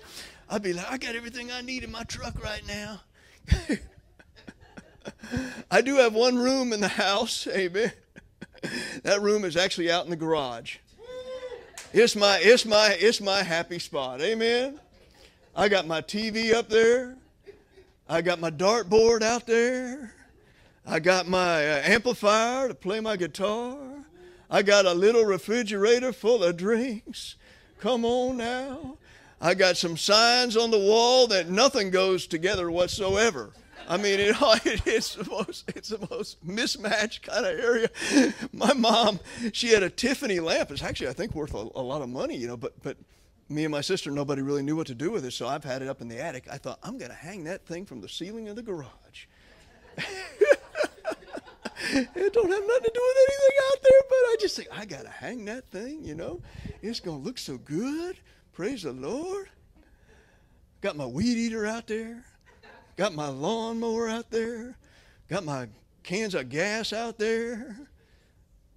I'd 0.50 0.62
be 0.62 0.74
like, 0.74 0.92
I 0.92 0.98
got 0.98 1.16
everything 1.16 1.50
I 1.52 1.62
need 1.62 1.84
in 1.84 1.92
my 1.92 2.04
truck 2.04 2.44
right 2.44 2.62
now. 2.68 3.02
I 5.72 5.82
do 5.82 5.96
have 5.96 6.14
one 6.14 6.38
room 6.38 6.74
in 6.74 6.82
the 6.82 6.90
house. 6.90 7.48
Amen. 7.48 7.92
that 9.04 9.21
room 9.21 9.45
is 9.45 9.58
actually 9.58 9.91
out 9.91 10.06
in 10.06 10.10
the 10.10 10.15
garage. 10.15 10.78
It's 11.93 12.15
my, 12.15 12.39
it's 12.41 12.65
my, 12.65 12.95
it's 13.00 13.19
my 13.19 13.43
happy 13.43 13.80
spot. 13.80 14.21
Amen. 14.21 14.80
I 15.56 15.67
got 15.67 15.88
my 15.88 16.02
TV 16.02 16.54
up 16.54 16.69
there. 16.69 17.17
I 18.08 18.21
got 18.21 18.39
my 18.39 18.52
dartboard 18.52 19.21
out 19.24 19.45
there. 19.45 20.13
I 20.86 21.00
got 21.00 21.28
my 21.28 21.67
uh, 21.67 21.82
amplifier 21.84 22.67
to 22.67 22.74
play 22.74 23.00
my 23.00 23.17
guitar. 23.17 23.78
I 24.50 24.62
got 24.62 24.86
a 24.86 24.93
little 24.93 25.26
refrigerator 25.26 26.13
full 26.13 26.43
of 26.43 26.58
drinks. 26.58 27.36
Come 27.80 28.06
on 28.06 28.38
now. 28.38 28.97
I 29.39 29.54
got 29.54 29.76
some 29.76 29.97
signs 29.97 30.56
on 30.56 30.71
the 30.71 30.78
wall 30.78 31.28
that 31.28 31.50
nothing 31.50 31.89
goes 31.89 32.28
together 32.28 32.69
whatsoever. 32.69 33.52
I 33.88 33.98
mean, 33.98 34.20
it, 34.20 34.36
it's 34.86 35.15
the 35.15 35.30
most 35.30 35.72
it's 35.76 35.89
the 35.89 36.08
most 36.10 36.44
mismatched 36.44 37.24
kind 37.24 37.46
of 37.46 37.60
area. 37.60 37.89
My 38.54 38.74
mom, 38.74 39.20
she 39.54 39.70
had 39.70 39.84
a 39.84 39.89
Tiffany 39.89 40.39
lamp. 40.39 40.72
It's 40.72 40.84
actually 40.84 41.10
I 41.10 41.13
think 41.13 41.36
worth 41.36 41.54
a, 41.54 41.67
a 41.76 41.82
lot 41.82 42.02
of 42.02 42.10
money, 42.10 42.38
you 42.38 42.48
know. 42.48 42.58
But 42.58 42.82
but 42.82 42.98
me 43.50 43.65
and 43.65 43.72
my 43.72 43.82
sister, 43.82 44.12
nobody 44.12 44.41
really 44.41 44.63
knew 44.63 44.76
what 44.76 44.88
to 44.88 44.96
do 44.96 45.12
with 45.12 45.26
it, 45.26 45.32
so 45.32 45.48
I've 45.48 45.63
had 45.63 45.82
it 45.82 45.88
up 45.88 46.02
in 46.02 46.08
the 46.08 46.22
attic. 46.22 46.48
I 46.50 46.58
thought 46.58 46.80
I'm 46.84 46.98
going 46.98 47.12
to 47.12 47.17
hang 47.17 47.44
that 47.44 47.65
thing 47.65 47.86
from 47.86 48.02
the 48.02 48.10
ceiling 48.10 48.48
of 48.48 48.56
the 48.56 48.63
garage. 48.63 49.26
it 49.98 50.60
don't 52.34 52.52
have 52.52 52.67
nothing 52.67 52.84
to 52.84 52.91
do 52.94 53.02
with 53.02 53.17
anything 53.28 53.58
out 53.72 53.78
there, 53.84 54.02
but 54.10 54.15
I 54.15 54.36
just 54.39 54.56
think 54.56 54.70
I 54.72 54.86
got 54.86 55.04
to 55.04 55.10
hang 55.10 55.46
that 55.46 55.70
thing, 55.70 56.06
you 56.06 56.15
know. 56.15 56.41
It's 56.82 57.02
to 57.02 57.12
look 57.12 57.38
so 57.38 57.58
good. 57.58 58.17
Praise 58.54 58.84
the 58.84 58.94
Lord. 58.94 59.50
Got 60.82 60.96
my 60.96 61.06
weed 61.06 61.38
eater 61.38 61.65
out 61.65 61.88
there. 61.88 62.24
Got 63.02 63.16
my 63.16 63.30
lawnmower 63.30 64.08
out 64.08 64.30
there. 64.30 64.78
Got 65.28 65.44
my 65.44 65.70
cans 66.04 66.36
of 66.36 66.50
gas 66.50 66.94
out 66.94 67.18
there. 67.18 67.76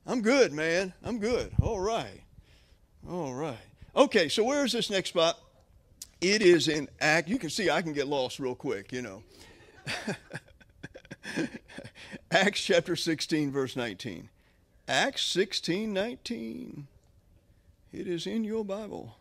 I'm 0.06 0.22
good, 0.22 0.50
man. 0.50 0.94
I'm 1.04 1.18
good. 1.18 1.52
All 1.60 1.78
right. 1.78 2.22
All 3.06 3.34
right. 3.34 3.58
Okay, 3.94 4.30
so 4.30 4.42
where 4.42 4.64
is 4.64 4.72
this 4.72 4.88
next 4.88 5.10
spot? 5.10 5.38
It 6.22 6.40
is 6.40 6.68
in 6.68 6.88
Act. 7.02 7.28
You 7.28 7.38
can 7.38 7.50
see 7.50 7.68
I 7.68 7.82
can 7.82 7.92
get 7.92 8.06
lost 8.06 8.38
real 8.38 8.54
quick, 8.54 8.92
you 8.92 9.02
know. 9.02 9.22
Acts 12.30 12.62
chapter 12.62 12.96
16, 12.96 13.52
verse 13.52 13.76
19. 13.76 14.30
Acts 14.88 15.20
16, 15.26 15.92
19. 15.92 16.86
It 17.92 18.06
is 18.06 18.26
in 18.26 18.42
your 18.42 18.64
Bible. 18.64 19.18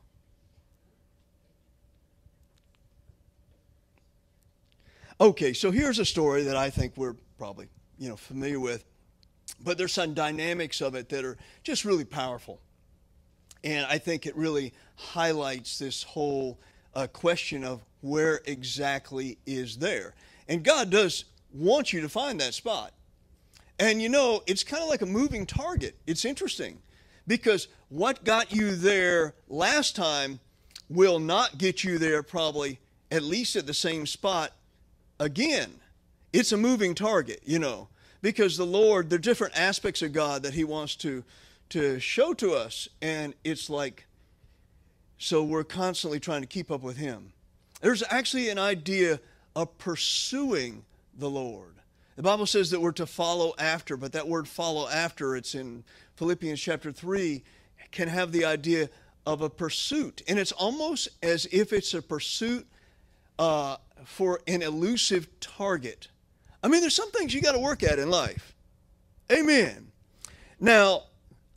Okay, 5.22 5.54
so 5.54 5.70
here's 5.70 6.00
a 6.00 6.06
story 6.06 6.44
that 6.44 6.58
I 6.58 6.70
think 6.70 6.98
we're 6.98 7.16
probably, 7.38 7.68
you 8.00 8.10
know, 8.10 8.16
familiar 8.16 8.60
with, 8.60 8.84
but 9.64 9.78
there's 9.78 9.94
some 9.94 10.14
dynamics 10.14 10.82
of 10.82 10.96
it 10.96 11.10
that 11.10 11.24
are 11.24 11.38
just 11.64 11.86
really 11.86 12.06
powerful. 12.06 12.60
And 13.64 13.86
I 13.86 14.00
think 14.00 14.26
it 14.26 14.36
really 14.36 14.74
highlights 14.96 15.78
this 15.78 16.04
whole 16.04 16.60
uh, 16.96 17.08
question 17.08 17.64
of 17.64 17.86
where 18.02 18.42
exactly 18.46 19.38
is 19.46 19.78
there. 19.78 20.16
And 20.48 20.64
God 20.64 20.90
does 20.90 21.26
want 21.54 21.94
you 21.94 22.02
to 22.02 22.10
find 22.10 22.42
that 22.42 22.56
spot. 22.56 22.92
And 23.80 24.02
you 24.02 24.10
know, 24.10 24.42
it's 24.48 24.64
kind 24.64 24.82
of 24.82 24.90
like 24.90 25.04
a 25.04 25.06
moving 25.06 25.46
target. 25.46 25.96
It's 26.08 26.26
interesting 26.26 26.80
because 27.28 27.68
what 27.90 28.24
got 28.24 28.52
you 28.52 28.76
there 28.76 29.36
last 29.48 29.96
time 29.96 30.40
will 30.90 31.20
not 31.20 31.58
get 31.58 31.84
you 31.84 31.98
there 31.98 32.24
probably 32.24 32.80
at 33.12 33.24
least 33.24 33.56
at 33.56 33.68
the 33.68 33.74
same 33.74 34.06
spot 34.06 34.52
again, 35.24 35.72
it's 36.34 36.52
a 36.52 36.58
moving 36.58 36.94
target, 36.94 37.42
you 37.46 37.60
know, 37.60 37.88
because 38.22 38.58
the 38.58 38.66
Lord, 38.66 39.10
there 39.10 39.18
are 39.18 39.22
different 39.22 39.58
aspects 39.58 40.02
of 40.02 40.12
God 40.12 40.44
that 40.44 40.54
He 40.54 40.64
wants 40.64 40.96
to, 40.98 41.24
to 41.70 42.00
show 42.00 42.34
to 42.36 42.54
us. 42.54 42.88
And 43.02 43.34
it's 43.44 43.70
like, 43.70 44.06
so 45.18 45.44
we're 45.44 45.64
constantly 45.64 46.20
trying 46.20 46.42
to 46.42 46.48
keep 46.48 46.70
up 46.70 46.82
with 46.82 46.98
Him. 46.98 47.32
There's 47.82 48.04
actually 48.10 48.50
an 48.50 48.60
idea 48.60 49.20
of 49.56 49.78
pursuing 49.78 50.84
the 51.18 51.30
Lord. 51.30 51.76
The 52.16 52.24
Bible 52.24 52.46
says 52.46 52.70
that 52.72 52.82
we're 52.82 52.92
to 52.94 53.06
follow 53.06 53.54
after, 53.58 53.98
but 53.98 54.12
that 54.12 54.28
word 54.28 54.48
follow 54.48 54.88
after, 54.88 55.36
it's 55.36 55.56
in 55.56 55.84
Philippians 56.16 56.60
chapter 56.60 56.92
3, 56.92 57.44
can 57.92 58.08
have 58.08 58.32
the 58.32 58.46
idea 58.46 58.90
of 59.26 59.42
a 59.42 59.50
pursuit. 59.50 60.22
And 60.28 60.38
it's 60.38 60.52
almost 60.52 61.10
as 61.24 61.46
if 61.52 61.72
it's 61.74 61.94
a 61.94 62.02
pursuit 62.02 62.68
uh, 63.40 63.78
for 64.06 64.42
an 64.48 64.62
elusive 64.62 65.28
target. 65.40 66.10
I 66.62 66.68
mean, 66.68 66.82
there's 66.82 66.96
some 66.96 67.12
things 67.12 67.34
you 67.34 67.42
got 67.42 67.54
to 67.54 67.60
work 67.60 67.84
at 67.84 68.00
in 68.00 68.10
life. 68.10 68.56
Amen. 69.32 69.92
Now, 70.60 71.04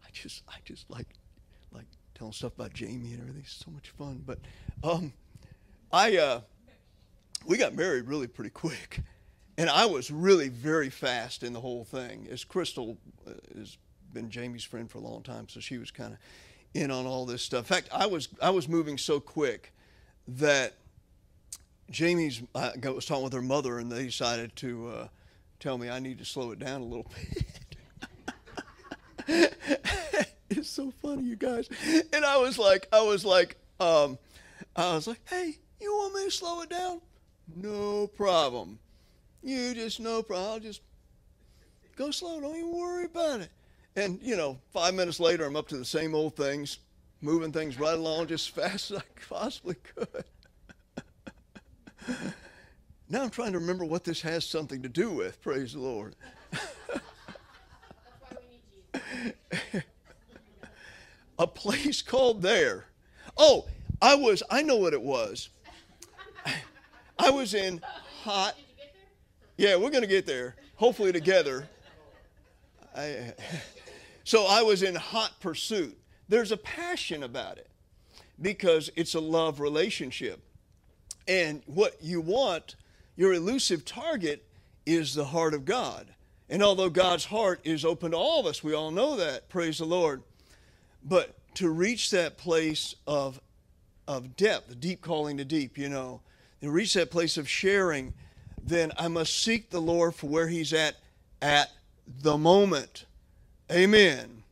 I 0.04 0.08
just, 0.12 0.42
I 0.48 0.56
just 0.64 0.90
like, 0.90 1.06
like 1.72 1.86
telling 2.14 2.32
stuff 2.32 2.54
about 2.54 2.72
Jamie 2.74 3.12
and 3.12 3.20
everything. 3.20 3.42
It's 3.44 3.64
so 3.64 3.70
much 3.70 3.90
fun. 3.90 4.22
But, 4.26 4.38
um, 4.82 5.12
I, 5.92 6.16
uh, 6.16 6.40
we 7.46 7.56
got 7.56 7.74
married 7.74 8.06
really 8.06 8.26
pretty 8.26 8.50
quick, 8.50 9.00
and 9.56 9.70
I 9.70 9.86
was 9.86 10.10
really 10.10 10.48
very 10.48 10.90
fast 10.90 11.42
in 11.42 11.52
the 11.52 11.60
whole 11.60 11.84
thing. 11.84 12.26
As 12.30 12.44
Crystal 12.44 12.98
uh, 13.26 13.30
has 13.56 13.78
been 14.12 14.28
Jamie's 14.30 14.64
friend 14.64 14.90
for 14.90 14.98
a 14.98 15.02
long 15.02 15.22
time, 15.22 15.48
so 15.48 15.60
she 15.60 15.78
was 15.78 15.90
kind 15.90 16.12
of 16.12 16.18
in 16.74 16.90
on 16.90 17.06
all 17.06 17.24
this 17.24 17.42
stuff. 17.42 17.70
In 17.70 17.76
fact, 17.76 17.88
I 17.92 18.06
was, 18.06 18.28
I 18.42 18.50
was 18.50 18.68
moving 18.68 18.98
so 18.98 19.20
quick 19.20 19.72
that 20.26 20.74
Jamie's 21.90 22.42
I 22.54 22.72
was 22.88 23.06
talking 23.06 23.24
with 23.24 23.32
her 23.32 23.42
mother, 23.42 23.78
and 23.78 23.90
they 23.90 24.04
decided 24.04 24.56
to 24.56 24.88
uh, 24.88 25.08
tell 25.60 25.78
me 25.78 25.88
I 25.88 25.98
need 25.98 26.18
to 26.18 26.24
slow 26.24 26.50
it 26.50 26.58
down 26.58 26.80
a 26.80 26.84
little 26.84 27.10
bit. 27.14 27.44
it's 30.50 30.68
so 30.68 30.90
funny, 31.02 31.22
you 31.22 31.36
guys. 31.36 31.68
And 32.12 32.24
I 32.24 32.36
was 32.38 32.58
like, 32.58 32.88
I 32.92 33.02
was 33.02 33.24
like, 33.24 33.56
um, 33.80 34.18
I 34.74 34.94
was 34.94 35.06
like, 35.06 35.20
hey, 35.28 35.56
you 35.80 35.92
want 35.92 36.14
me 36.14 36.24
to 36.24 36.30
slow 36.30 36.62
it 36.62 36.70
down? 36.70 37.00
No 37.54 38.06
problem. 38.08 38.78
You 39.42 39.74
just 39.74 40.00
no 40.00 40.22
problem. 40.22 40.52
I'll 40.52 40.60
just 40.60 40.82
go 41.96 42.10
slow. 42.10 42.40
Don't 42.40 42.56
even 42.56 42.72
worry 42.72 43.04
about 43.04 43.40
it. 43.40 43.50
And 43.94 44.20
you 44.22 44.36
know, 44.36 44.58
five 44.72 44.94
minutes 44.94 45.20
later, 45.20 45.44
I'm 45.44 45.56
up 45.56 45.68
to 45.68 45.76
the 45.76 45.84
same 45.84 46.14
old 46.14 46.36
things, 46.36 46.78
moving 47.20 47.52
things 47.52 47.78
right 47.78 47.94
along 47.94 48.26
just 48.26 48.48
as 48.48 48.64
fast 48.64 48.90
as 48.90 48.98
I 48.98 49.02
possibly 49.28 49.76
could. 49.76 50.24
Now 53.08 53.22
I'm 53.22 53.30
trying 53.30 53.52
to 53.52 53.58
remember 53.58 53.84
what 53.84 54.04
this 54.04 54.22
has 54.22 54.44
something 54.44 54.82
to 54.82 54.88
do 54.88 55.10
with. 55.10 55.40
Praise 55.42 55.72
the 55.72 55.80
Lord. 55.80 56.14
a 61.38 61.46
place 61.46 62.02
called 62.02 62.42
there. 62.42 62.86
Oh, 63.36 63.66
I 64.00 64.14
was, 64.14 64.42
I 64.50 64.62
know 64.62 64.76
what 64.76 64.92
it 64.92 65.02
was. 65.02 65.48
I 67.18 67.30
was 67.30 67.54
in 67.54 67.80
hot. 68.22 68.56
Yeah, 69.56 69.76
we're 69.76 69.90
going 69.90 70.02
to 70.02 70.08
get 70.08 70.26
there, 70.26 70.54
hopefully 70.76 71.12
together. 71.12 71.68
I, 72.94 73.32
so 74.24 74.46
I 74.46 74.62
was 74.62 74.82
in 74.82 74.94
hot 74.94 75.32
pursuit. 75.40 75.96
There's 76.28 76.52
a 76.52 76.56
passion 76.56 77.22
about 77.22 77.58
it 77.58 77.70
because 78.40 78.90
it's 78.96 79.14
a 79.14 79.20
love 79.20 79.60
relationship. 79.60 80.42
And 81.28 81.62
what 81.66 81.96
you 82.02 82.20
want, 82.20 82.76
your 83.16 83.32
elusive 83.32 83.84
target, 83.84 84.44
is 84.84 85.14
the 85.14 85.24
heart 85.26 85.54
of 85.54 85.64
God. 85.64 86.06
And 86.48 86.62
although 86.62 86.90
God's 86.90 87.24
heart 87.24 87.60
is 87.64 87.84
open 87.84 88.12
to 88.12 88.16
all 88.16 88.40
of 88.40 88.46
us, 88.46 88.62
we 88.62 88.74
all 88.74 88.90
know 88.90 89.16
that, 89.16 89.48
praise 89.48 89.78
the 89.78 89.84
Lord. 89.84 90.22
But 91.04 91.34
to 91.54 91.68
reach 91.68 92.10
that 92.10 92.36
place 92.36 92.94
of, 93.06 93.40
of 94.06 94.36
depth, 94.36 94.78
deep 94.80 95.00
calling 95.00 95.38
to 95.38 95.44
deep, 95.44 95.76
you 95.76 95.88
know, 95.88 96.20
to 96.60 96.70
reach 96.70 96.94
that 96.94 97.10
place 97.10 97.36
of 97.36 97.48
sharing, 97.48 98.14
then 98.62 98.92
I 98.98 99.08
must 99.08 99.42
seek 99.42 99.70
the 99.70 99.80
Lord 99.80 100.14
for 100.14 100.28
where 100.28 100.48
He's 100.48 100.72
at 100.72 100.96
at 101.42 101.70
the 102.22 102.36
moment. 102.38 103.06
Amen. 103.70 104.42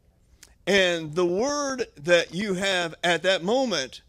And 0.66 1.14
the 1.14 1.26
word 1.26 1.86
that 1.96 2.34
you 2.34 2.54
have 2.54 2.94
at 3.04 3.22
that 3.22 3.44
moment 3.44 4.00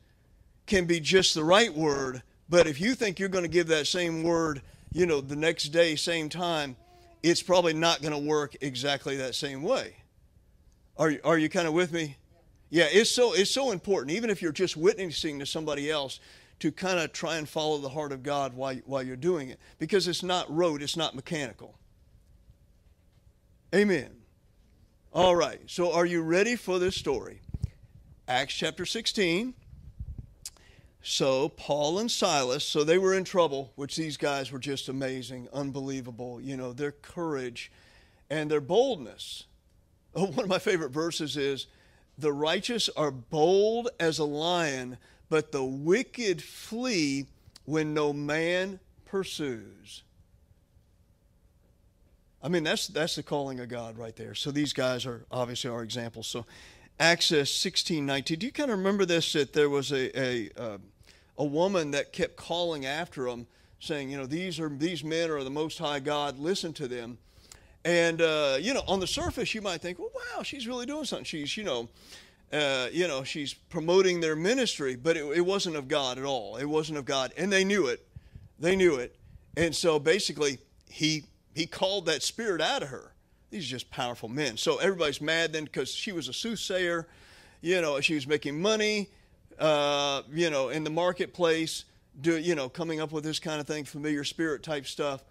can 0.66 0.86
be 0.86 1.00
just 1.00 1.36
the 1.36 1.44
right 1.44 1.74
word, 1.74 2.24
but 2.50 2.68
if 2.68 2.80
you 2.80 2.96
think 2.96 3.20
you're 3.20 3.30
going 3.30 3.44
to 3.44 3.50
give 3.50 3.68
that 3.68 3.88
same 3.88 4.24
word, 4.24 4.62
you 4.92 5.06
know, 5.06 5.22
the 5.22 5.36
next 5.36 5.70
day, 5.70 5.96
same 5.96 6.30
time, 6.30 6.76
it's 7.24 7.42
probably 7.42 7.74
not 7.74 8.02
going 8.02 8.14
to 8.14 8.20
work 8.20 8.56
exactly 8.62 9.18
that 9.18 9.36
same 9.36 9.64
way. 9.64 9.96
Are 10.98 11.10
you, 11.10 11.20
are 11.24 11.38
you 11.38 11.50
kind 11.50 11.68
of 11.68 11.74
with 11.74 11.92
me? 11.92 12.18
Yeah, 12.70 12.88
it's 12.92 13.10
so 13.10 13.34
it's 13.34 13.52
so 13.52 13.72
important. 13.72 14.12
Even 14.12 14.30
if 14.30 14.42
you're 14.42 14.52
just 14.52 14.78
witnessing 14.78 15.40
to 15.40 15.46
somebody 15.46 15.90
else, 15.90 16.20
to 16.60 16.72
kind 16.72 17.00
of 17.00 17.12
try 17.14 17.38
and 17.38 17.48
follow 17.48 17.78
the 17.78 17.90
heart 17.90 18.12
of 18.12 18.24
God 18.24 18.54
while 18.54 18.76
while 18.86 19.04
you're 19.04 19.16
doing 19.16 19.50
it, 19.50 19.60
because 19.80 20.08
it's 20.08 20.24
not 20.24 20.54
rote, 20.54 20.82
it's 20.82 20.98
not 20.98 21.16
mechanical. 21.16 21.78
Amen. 23.74 24.12
All 25.12 25.36
right. 25.36 25.60
So, 25.68 25.94
are 25.94 26.06
you 26.06 26.22
ready 26.22 26.56
for 26.56 26.80
this 26.80 26.96
story? 26.96 27.42
Acts 28.28 28.54
chapter 28.54 28.86
16. 28.86 29.54
So, 31.08 31.50
Paul 31.50 32.00
and 32.00 32.10
Silas, 32.10 32.64
so 32.64 32.84
they 32.84 32.98
were 32.98 33.14
in 33.14 33.26
trouble, 33.26 33.72
which 33.76 33.96
these 33.96 34.18
guys 34.18 34.52
were 34.52 34.58
just 34.58 34.90
amazing, 34.90 35.48
unbelievable. 35.54 36.42
You 36.42 36.58
know, 36.58 36.74
their 36.74 36.94
courage 36.94 37.72
and 38.28 38.50
their 38.50 38.60
boldness. 38.60 39.44
One 40.14 40.40
of 40.40 40.48
my 40.48 40.58
favorite 40.58 40.90
verses 40.90 41.38
is 41.38 41.68
The 42.18 42.34
righteous 42.34 42.90
are 42.98 43.12
bold 43.12 43.90
as 44.00 44.18
a 44.18 44.24
lion, 44.24 44.98
but 45.30 45.52
the 45.52 45.64
wicked 45.64 46.42
flee 46.42 47.28
when 47.66 47.94
no 47.94 48.12
man 48.12 48.80
pursues. 49.06 50.02
I 52.42 52.48
mean, 52.48 52.64
that's, 52.64 52.88
that's 52.88 53.16
the 53.16 53.22
calling 53.22 53.60
of 53.60 53.70
God 53.70 54.00
right 54.00 54.16
there. 54.16 54.34
So 54.34 54.50
these 54.50 54.74
guys 54.74 55.06
are 55.06 55.24
obviously 55.32 55.70
our 55.70 55.84
examples. 55.84 56.26
So, 56.26 56.48
Acts 57.00 57.28
16 57.28 58.04
19. 58.06 58.40
Do 58.40 58.46
you 58.46 58.52
kind 58.52 58.72
of 58.72 58.78
remember 58.80 59.06
this? 59.06 59.34
That 59.34 59.54
there 59.54 59.70
was 59.70 59.92
a, 59.92 60.20
a, 60.20 60.50
uh, 60.58 60.78
a 61.38 61.46
woman 61.46 61.92
that 61.92 62.14
kept 62.14 62.36
calling 62.36 62.86
after 62.86 63.28
him, 63.28 63.48
saying, 63.80 64.10
you 64.10 64.18
know, 64.18 64.26
these 64.26 64.60
are 64.60 64.70
these 64.70 65.04
men 65.04 65.30
are 65.30 65.44
the 65.44 65.50
Most 65.50 65.78
High 65.78 66.00
God. 66.00 66.40
Listen 66.40 66.74
to 66.74 66.88
them. 66.88 67.18
And 67.84 68.22
uh, 68.22 68.58
you 68.60 68.74
know, 68.74 68.84
on 68.88 69.00
the 69.00 69.08
surface, 69.08 69.54
you 69.54 69.62
might 69.62 69.82
think, 69.82 70.00
well, 70.00 70.12
wow, 70.14 70.44
she's 70.44 70.68
really 70.68 70.86
doing 70.86 71.06
something. 71.06 71.26
She's, 71.26 71.56
you 71.56 71.64
know, 71.64 71.90
uh, 72.52 72.88
you 72.92 73.08
know, 73.08 73.24
she's 73.24 73.54
promoting 73.54 74.22
their 74.22 74.36
ministry, 74.36 74.96
but 74.96 75.18
it, 75.18 75.26
it 75.38 75.42
wasn't 75.42 75.76
of 75.76 75.88
God 75.88 76.18
at 76.18 76.26
all. 76.26 76.58
It 76.58 76.66
wasn't 76.66 76.98
of 76.98 77.06
God, 77.06 77.32
and 77.38 77.52
they 77.52 77.64
knew 77.64 77.88
it. 77.88 78.06
They 78.60 78.76
knew 78.76 78.96
it. 78.96 79.16
And 79.58 79.76
so 79.76 80.00
basically, 80.00 80.60
he 80.90 81.26
he 81.54 81.66
called 81.66 82.06
that 82.08 82.24
spirit 82.24 82.62
out 82.62 82.82
of 82.82 82.90
her. 82.90 83.12
These 83.52 83.68
are 83.68 83.70
just 83.70 83.90
powerful 83.92 84.30
men. 84.30 84.58
So 84.58 84.78
everybody's 84.78 85.22
mad 85.22 85.54
then 85.54 85.66
because 85.66 85.90
she 85.90 86.12
was 86.12 86.28
a 86.28 86.34
soothsayer. 86.34 87.08
You 87.62 87.82
know, 87.82 88.00
she 88.02 88.16
was 88.16 88.28
making 88.28 88.62
money 88.62 89.10
uh, 89.60 90.22
you 90.32 90.50
know, 90.50 90.70
in 90.70 90.84
the 90.84 90.90
marketplace, 90.90 91.86
do, 92.22 92.38
you 92.38 92.56
know, 92.56 92.70
coming 92.70 93.02
up 93.02 93.12
with 93.12 93.24
this 93.24 93.40
kind 93.40 93.60
of 93.60 93.68
thing, 93.68 93.84
familiar 93.84 94.24
spirit 94.24 94.64
type 94.64 94.86
stuff. 94.86 95.24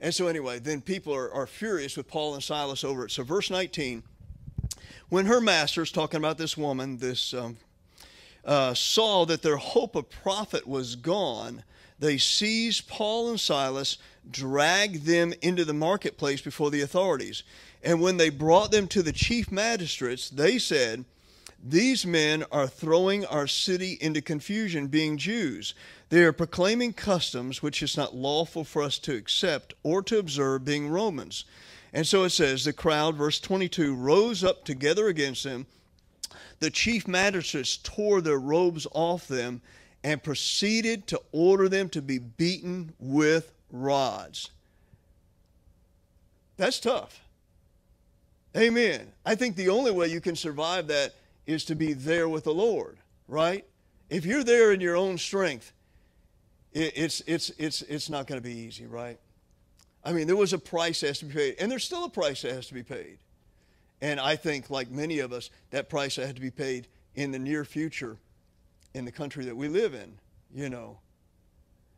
And 0.00 0.14
so, 0.14 0.28
anyway, 0.28 0.58
then 0.58 0.80
people 0.80 1.14
are, 1.14 1.32
are 1.32 1.46
furious 1.46 1.96
with 1.96 2.08
Paul 2.08 2.34
and 2.34 2.42
Silas 2.42 2.84
over 2.84 3.04
it. 3.04 3.10
So, 3.10 3.22
verse 3.22 3.50
19, 3.50 4.02
when 5.10 5.26
her 5.26 5.40
masters, 5.40 5.92
talking 5.92 6.18
about 6.18 6.38
this 6.38 6.56
woman, 6.56 6.96
this 6.96 7.34
um, 7.34 7.58
uh, 8.44 8.72
saw 8.74 9.26
that 9.26 9.42
their 9.42 9.56
hope 9.56 9.96
of 9.96 10.08
profit 10.08 10.66
was 10.66 10.96
gone, 10.96 11.62
they 11.98 12.16
seized 12.16 12.88
Paul 12.88 13.28
and 13.30 13.40
Silas, 13.40 13.98
dragged 14.30 15.04
them 15.04 15.34
into 15.42 15.64
the 15.64 15.74
marketplace 15.74 16.40
before 16.40 16.70
the 16.70 16.80
authorities. 16.80 17.42
And 17.82 18.00
when 18.00 18.16
they 18.16 18.30
brought 18.30 18.70
them 18.70 18.86
to 18.88 19.02
the 19.02 19.12
chief 19.12 19.52
magistrates, 19.52 20.30
they 20.30 20.58
said, 20.58 21.04
these 21.62 22.06
men 22.06 22.44
are 22.50 22.66
throwing 22.66 23.26
our 23.26 23.46
city 23.46 23.98
into 24.00 24.22
confusion, 24.22 24.86
being 24.86 25.18
Jews. 25.18 25.74
They 26.08 26.22
are 26.24 26.32
proclaiming 26.32 26.94
customs 26.94 27.62
which 27.62 27.82
it's 27.82 27.96
not 27.96 28.14
lawful 28.14 28.64
for 28.64 28.82
us 28.82 28.98
to 29.00 29.14
accept 29.14 29.74
or 29.82 30.02
to 30.04 30.18
observe, 30.18 30.64
being 30.64 30.88
Romans. 30.88 31.44
And 31.92 32.06
so 32.06 32.24
it 32.24 32.30
says, 32.30 32.64
the 32.64 32.72
crowd, 32.72 33.16
verse 33.16 33.40
22, 33.40 33.94
rose 33.94 34.42
up 34.42 34.64
together 34.64 35.08
against 35.08 35.44
them. 35.44 35.66
The 36.60 36.70
chief 36.70 37.06
magistrates 37.06 37.76
tore 37.76 38.20
their 38.20 38.38
robes 38.38 38.86
off 38.92 39.28
them 39.28 39.60
and 40.02 40.22
proceeded 40.22 41.06
to 41.08 41.20
order 41.32 41.68
them 41.68 41.88
to 41.90 42.00
be 42.00 42.18
beaten 42.18 42.94
with 42.98 43.52
rods. 43.70 44.50
That's 46.56 46.80
tough. 46.80 47.20
Amen. 48.56 49.12
I 49.24 49.34
think 49.34 49.56
the 49.56 49.68
only 49.68 49.90
way 49.90 50.08
you 50.08 50.20
can 50.20 50.36
survive 50.36 50.88
that 50.88 51.14
is 51.46 51.64
to 51.66 51.74
be 51.74 51.92
there 51.92 52.28
with 52.28 52.44
the 52.44 52.54
Lord, 52.54 52.98
right? 53.28 53.64
If 54.08 54.24
you're 54.24 54.44
there 54.44 54.72
in 54.72 54.80
your 54.80 54.96
own 54.96 55.18
strength, 55.18 55.72
it, 56.72 56.92
it's, 56.96 57.22
it's, 57.26 57.50
it's, 57.58 57.82
it's 57.82 58.10
not 58.10 58.26
going 58.26 58.40
to 58.40 58.46
be 58.46 58.54
easy, 58.54 58.86
right? 58.86 59.18
I 60.04 60.12
mean, 60.12 60.26
there 60.26 60.36
was 60.36 60.52
a 60.52 60.58
price 60.58 61.00
that 61.00 61.08
has 61.08 61.18
to 61.20 61.26
be 61.26 61.34
paid, 61.34 61.56
and 61.58 61.70
there's 61.70 61.84
still 61.84 62.04
a 62.04 62.10
price 62.10 62.42
that 62.42 62.52
has 62.52 62.66
to 62.68 62.74
be 62.74 62.82
paid. 62.82 63.18
And 64.00 64.18
I 64.18 64.36
think, 64.36 64.70
like 64.70 64.90
many 64.90 65.18
of 65.18 65.32
us, 65.32 65.50
that 65.70 65.90
price 65.90 66.16
that 66.16 66.26
had 66.26 66.36
to 66.36 66.42
be 66.42 66.50
paid 66.50 66.88
in 67.14 67.32
the 67.32 67.38
near 67.38 67.64
future 67.64 68.16
in 68.94 69.04
the 69.04 69.12
country 69.12 69.44
that 69.44 69.56
we 69.56 69.68
live 69.68 69.94
in, 69.94 70.18
you 70.52 70.68
know. 70.68 70.98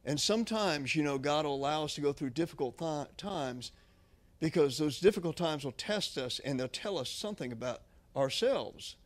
And 0.04 0.20
sometimes, 0.20 0.96
you 0.96 1.02
know, 1.02 1.16
God 1.16 1.44
will 1.44 1.54
allow 1.54 1.84
us 1.84 1.94
to 1.94 2.00
go 2.00 2.12
through 2.12 2.30
difficult 2.30 2.76
th- 2.76 3.06
times 3.16 3.70
because 4.40 4.78
those 4.78 4.98
difficult 4.98 5.36
times 5.36 5.64
will 5.64 5.72
test 5.72 6.18
us 6.18 6.40
and 6.40 6.58
they'll 6.58 6.66
tell 6.66 6.98
us 6.98 7.08
something 7.08 7.52
about 7.52 7.82
ourselves. 8.16 8.96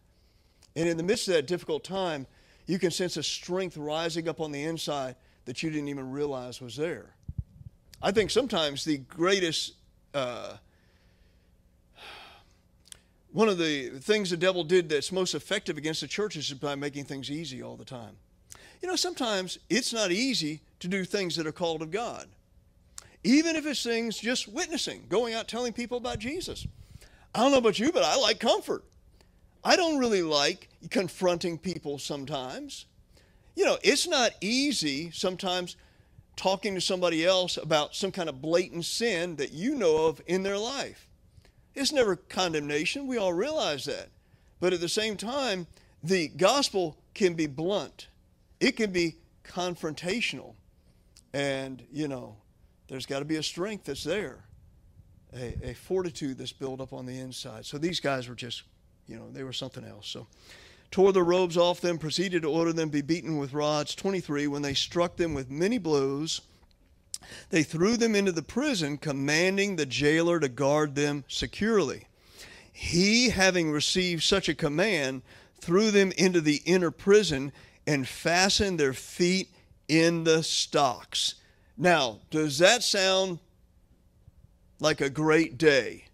And 0.77 0.89
in 0.89 0.99
the 0.99 1.03
midst 1.03 1.27
of 1.27 1.35
that 1.35 1.47
difficult 1.47 1.83
time, 1.83 2.27
you 2.67 2.79
can 2.79 2.91
sense 2.91 3.17
a 3.17 3.23
strength 3.23 3.77
rising 3.77 4.29
up 4.29 4.41
on 4.41 4.53
the 4.53 4.63
inside 4.63 5.17
that 5.47 5.63
you 5.63 5.71
didn't 5.71 5.89
even 5.89 6.11
realize 6.11 6.61
was 6.61 6.77
there. 6.77 7.15
I 8.03 8.13
think 8.13 8.31
sometimes 8.31 8.85
the 8.85 8.99
greatest, 8.99 9.73
uh, 10.13 10.57
one 13.33 13.49
of 13.49 13.57
the 13.57 13.89
things 14.01 14.31
the 14.31 14.37
devil 14.37 14.65
did 14.65 14.89
that's 14.89 15.11
most 15.11 15.35
effective 15.35 15.79
against 15.79 16.03
the 16.03 16.07
church 16.07 16.37
is 16.37 16.53
by 16.53 16.75
making 16.75 17.05
things 17.05 17.31
easy 17.31 17.63
all 17.63 17.77
the 17.77 17.85
time. 17.85 18.17
You 18.83 18.89
know, 18.89 18.97
sometimes 18.97 19.59
it's 19.71 19.93
not 19.93 20.13
easy 20.13 20.61
to 20.81 20.89
do 20.89 21.05
things 21.05 21.37
that 21.37 21.47
are 21.47 21.53
called 21.53 21.81
of 21.81 21.91
God. 21.91 22.27
Even 23.25 23.57
if 23.57 23.65
it's 23.67 23.83
things 23.83 24.19
just 24.19 24.47
witnessing, 24.47 25.07
going 25.09 25.33
out 25.33 25.49
telling 25.49 25.73
people 25.73 25.97
about 25.97 26.19
Jesus. 26.19 26.67
I 27.35 27.41
don't 27.41 27.53
know 27.53 27.59
about 27.59 27.79
you, 27.79 27.91
but 27.93 28.03
I 28.03 28.17
like 28.17 28.39
comfort. 28.39 28.85
I 29.67 29.75
don't 29.75 29.99
really 29.99 30.23
like 30.23 30.69
confronting 30.91 31.59
people 31.59 31.99
sometimes. 31.99 32.87
You 33.57 33.65
know, 33.65 33.79
it's 33.83 34.07
not 34.07 34.31
easy 34.41 35.11
sometimes 35.11 35.75
talking 36.37 36.77
to 36.77 36.81
somebody 36.81 37.27
else 37.27 37.57
about 37.57 37.93
some 37.93 38.13
kind 38.13 38.29
of 38.29 38.41
blatant 38.41 38.85
sin 38.85 39.35
that 39.37 39.51
you 39.51 39.75
know 39.75 40.07
of 40.07 40.23
in 40.29 40.45
their 40.45 40.57
life. 40.57 41.09
It's 41.75 41.91
never 41.91 42.15
condemnation. 42.15 43.09
We 43.09 43.17
all 43.17 43.33
realize 43.33 43.87
that. 43.87 44.11
But 44.61 44.73
at 44.73 44.81
the 44.81 44.89
same 44.89 45.17
time, 45.17 45.67
the 46.01 46.29
gospel 46.29 46.97
can 47.13 47.35
be 47.35 47.49
blunt, 47.49 48.07
it 48.61 48.77
can 48.77 48.93
be 48.93 49.17
confrontational. 49.43 50.55
And, 51.35 51.83
you 51.93 52.07
know, 52.07 52.37
there's 52.87 53.05
got 53.05 53.19
to 53.19 53.25
be 53.25 53.37
a 53.37 53.43
strength 53.43 53.87
that's 53.87 54.05
there, 54.05 54.45
a, 55.35 55.71
a 55.71 55.75
fortitude 55.75 56.39
that's 56.39 56.53
built 56.53 56.81
up 56.81 56.93
on 56.93 57.05
the 57.05 57.19
inside. 57.19 57.67
So 57.67 57.79
these 57.79 57.99
guys 57.99 58.29
were 58.29 58.37
just, 58.37 58.63
you 59.07 59.17
know, 59.17 59.31
they 59.31 59.45
were 59.45 59.53
something 59.53 59.85
else. 59.85 60.09
So 60.09 60.27
tore 60.91 61.13
their 61.13 61.25
robes 61.25 61.57
off 61.57 61.81
them, 61.81 61.99
proceeded 61.99 62.43
to 62.43 62.51
order 62.51 62.73
them 62.73 62.89
be 62.89 63.03
beaten 63.03 63.39
with 63.39 63.53
rods. 63.53 63.95
23, 63.95 64.47
when 64.47 64.63
they 64.63 64.75
struck 64.75 65.17
them 65.17 65.35
with 65.35 65.51
many 65.51 65.79
blows, 65.79 66.41
they 67.51 67.63
threw 67.63 67.97
them 67.97 68.15
into 68.15 68.33
the 68.33 68.43
prison, 68.43 68.99
commanding 68.99 69.77
the 69.77 69.87
jailer 69.87 70.39
to 70.41 70.49
guard 70.49 70.95
them 70.95 71.25
securely. 71.29 72.07
He, 72.73 73.31
having 73.31 73.71
received 73.71 74.23
such 74.23 74.49
a 74.49 74.55
command, 74.55 75.23
threw 75.61 75.91
them 75.91 76.13
into 76.13 76.41
the 76.41 76.63
inner 76.67 76.91
prison 76.91 77.53
and 77.87 78.07
fastened 78.07 78.79
their 78.79 78.93
feet 78.93 79.49
in 79.89 80.25
the 80.25 80.43
stocks. 80.43 81.37
Now, 81.77 82.21
does 82.31 82.59
that 82.59 82.83
sound 82.83 83.39
like 84.81 85.01
a 85.01 85.11
great 85.11 85.57
day? 85.59 86.06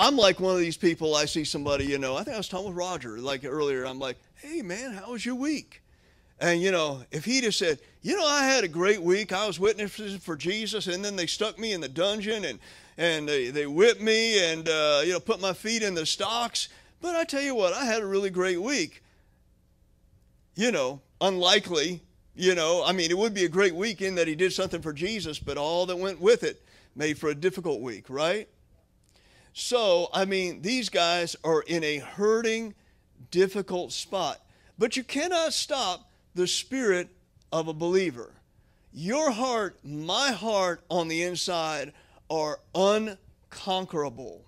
I'm 0.00 0.16
like 0.16 0.40
one 0.40 0.54
of 0.54 0.60
these 0.60 0.78
people. 0.78 1.14
I 1.14 1.26
see 1.26 1.44
somebody, 1.44 1.84
you 1.84 1.98
know, 1.98 2.16
I 2.16 2.24
think 2.24 2.34
I 2.34 2.38
was 2.38 2.48
talking 2.48 2.68
with 2.68 2.76
Roger 2.76 3.18
like 3.18 3.44
earlier. 3.44 3.84
I'm 3.84 3.98
like, 3.98 4.16
hey, 4.36 4.62
man, 4.62 4.94
how 4.94 5.12
was 5.12 5.26
your 5.26 5.34
week? 5.34 5.82
And, 6.40 6.62
you 6.62 6.72
know, 6.72 7.02
if 7.10 7.26
he 7.26 7.42
just 7.42 7.58
said, 7.58 7.80
you 8.00 8.16
know, 8.16 8.26
I 8.26 8.46
had 8.46 8.64
a 8.64 8.68
great 8.68 9.02
week, 9.02 9.30
I 9.30 9.46
was 9.46 9.60
witnessing 9.60 10.18
for 10.18 10.36
Jesus, 10.36 10.86
and 10.86 11.04
then 11.04 11.16
they 11.16 11.26
stuck 11.26 11.58
me 11.58 11.74
in 11.74 11.82
the 11.82 11.88
dungeon 11.88 12.46
and, 12.46 12.58
and 12.96 13.28
they, 13.28 13.50
they 13.50 13.66
whipped 13.66 14.00
me 14.00 14.42
and, 14.50 14.66
uh, 14.70 15.02
you 15.04 15.12
know, 15.12 15.20
put 15.20 15.38
my 15.38 15.52
feet 15.52 15.82
in 15.82 15.94
the 15.94 16.06
stocks. 16.06 16.70
But 17.02 17.14
I 17.14 17.24
tell 17.24 17.42
you 17.42 17.54
what, 17.54 17.74
I 17.74 17.84
had 17.84 18.00
a 18.00 18.06
really 18.06 18.30
great 18.30 18.62
week. 18.62 19.02
You 20.54 20.72
know, 20.72 21.02
unlikely, 21.20 22.00
you 22.34 22.54
know, 22.54 22.82
I 22.86 22.92
mean, 22.92 23.10
it 23.10 23.18
would 23.18 23.34
be 23.34 23.44
a 23.44 23.50
great 23.50 23.74
week 23.74 24.00
in 24.00 24.14
that 24.14 24.28
he 24.28 24.34
did 24.34 24.54
something 24.54 24.80
for 24.80 24.94
Jesus, 24.94 25.38
but 25.38 25.58
all 25.58 25.84
that 25.84 25.98
went 25.98 26.22
with 26.22 26.42
it 26.42 26.62
made 26.96 27.18
for 27.18 27.28
a 27.28 27.34
difficult 27.34 27.82
week, 27.82 28.06
right? 28.08 28.48
So, 29.52 30.08
I 30.12 30.24
mean, 30.24 30.62
these 30.62 30.88
guys 30.88 31.36
are 31.44 31.62
in 31.62 31.82
a 31.84 31.98
hurting, 31.98 32.74
difficult 33.30 33.92
spot. 33.92 34.40
But 34.78 34.96
you 34.96 35.04
cannot 35.04 35.52
stop 35.52 36.10
the 36.34 36.46
spirit 36.46 37.08
of 37.52 37.68
a 37.68 37.72
believer. 37.72 38.32
Your 38.92 39.30
heart, 39.30 39.78
my 39.84 40.32
heart 40.32 40.82
on 40.90 41.08
the 41.08 41.22
inside 41.22 41.92
are 42.28 42.60
unconquerable. 42.74 44.44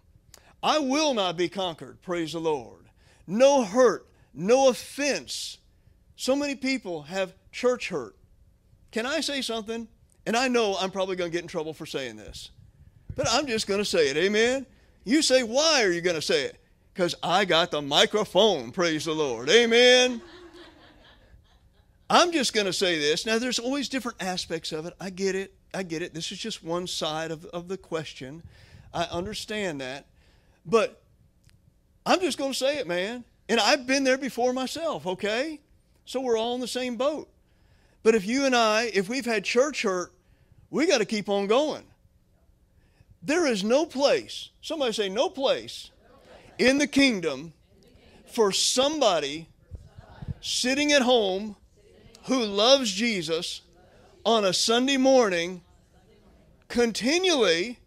I 0.62 0.78
will 0.78 1.14
not 1.14 1.36
be 1.36 1.48
conquered, 1.48 2.00
praise 2.02 2.32
the 2.32 2.40
Lord. 2.40 2.86
No 3.26 3.64
hurt, 3.64 4.06
no 4.32 4.68
offense. 4.68 5.58
So 6.16 6.36
many 6.36 6.54
people 6.54 7.02
have 7.02 7.34
church 7.50 7.88
hurt. 7.88 8.14
Can 8.92 9.06
I 9.06 9.20
say 9.20 9.42
something? 9.42 9.88
And 10.24 10.36
I 10.36 10.48
know 10.48 10.76
I'm 10.78 10.90
probably 10.90 11.16
going 11.16 11.30
to 11.30 11.32
get 11.32 11.42
in 11.42 11.48
trouble 11.48 11.74
for 11.74 11.86
saying 11.86 12.16
this, 12.16 12.50
but 13.16 13.26
I'm 13.30 13.46
just 13.46 13.66
going 13.66 13.80
to 13.80 13.84
say 13.84 14.08
it. 14.08 14.16
Amen. 14.16 14.66
You 15.04 15.22
say, 15.22 15.42
why 15.42 15.82
are 15.82 15.90
you 15.90 16.00
going 16.00 16.16
to 16.16 16.22
say 16.22 16.42
it? 16.44 16.58
Because 16.94 17.14
I 17.22 17.44
got 17.44 17.70
the 17.70 17.82
microphone, 17.82 18.70
praise 18.70 19.06
the 19.06 19.12
Lord. 19.12 19.48
Amen. 19.48 20.20
I'm 22.10 22.30
just 22.30 22.52
going 22.52 22.66
to 22.66 22.72
say 22.72 22.98
this. 22.98 23.24
Now, 23.24 23.38
there's 23.38 23.58
always 23.58 23.88
different 23.88 24.22
aspects 24.22 24.70
of 24.72 24.84
it. 24.84 24.92
I 25.00 25.08
get 25.08 25.34
it. 25.34 25.54
I 25.72 25.82
get 25.82 26.02
it. 26.02 26.12
This 26.12 26.30
is 26.30 26.38
just 26.38 26.62
one 26.62 26.86
side 26.86 27.30
of, 27.30 27.46
of 27.46 27.68
the 27.68 27.78
question. 27.78 28.42
I 28.92 29.04
understand 29.04 29.80
that. 29.80 30.06
But 30.66 31.02
I'm 32.04 32.20
just 32.20 32.36
going 32.36 32.52
to 32.52 32.58
say 32.58 32.76
it, 32.76 32.86
man. 32.86 33.24
And 33.48 33.58
I've 33.58 33.86
been 33.86 34.04
there 34.04 34.18
before 34.18 34.52
myself, 34.52 35.06
okay? 35.06 35.60
So 36.04 36.20
we're 36.20 36.38
all 36.38 36.54
in 36.54 36.60
the 36.60 36.68
same 36.68 36.96
boat. 36.96 37.30
But 38.02 38.14
if 38.14 38.26
you 38.26 38.44
and 38.44 38.54
I, 38.54 38.90
if 38.92 39.08
we've 39.08 39.24
had 39.24 39.44
church 39.44 39.82
hurt, 39.82 40.12
we 40.70 40.86
got 40.86 40.98
to 40.98 41.04
keep 41.06 41.28
on 41.28 41.46
going. 41.46 41.84
There 43.22 43.46
is 43.46 43.62
no 43.62 43.86
place, 43.86 44.50
somebody 44.60 44.92
say, 44.92 45.08
no 45.08 45.28
place 45.28 45.90
in 46.58 46.78
the 46.78 46.86
kingdom 46.86 47.52
for 48.26 48.50
somebody 48.50 49.48
sitting 50.40 50.92
at 50.92 51.02
home 51.02 51.56
who 52.24 52.42
loves 52.44 52.90
Jesus 52.92 53.62
on 54.24 54.44
a 54.44 54.52
Sunday 54.52 54.96
morning 54.96 55.62
continually 56.68 57.78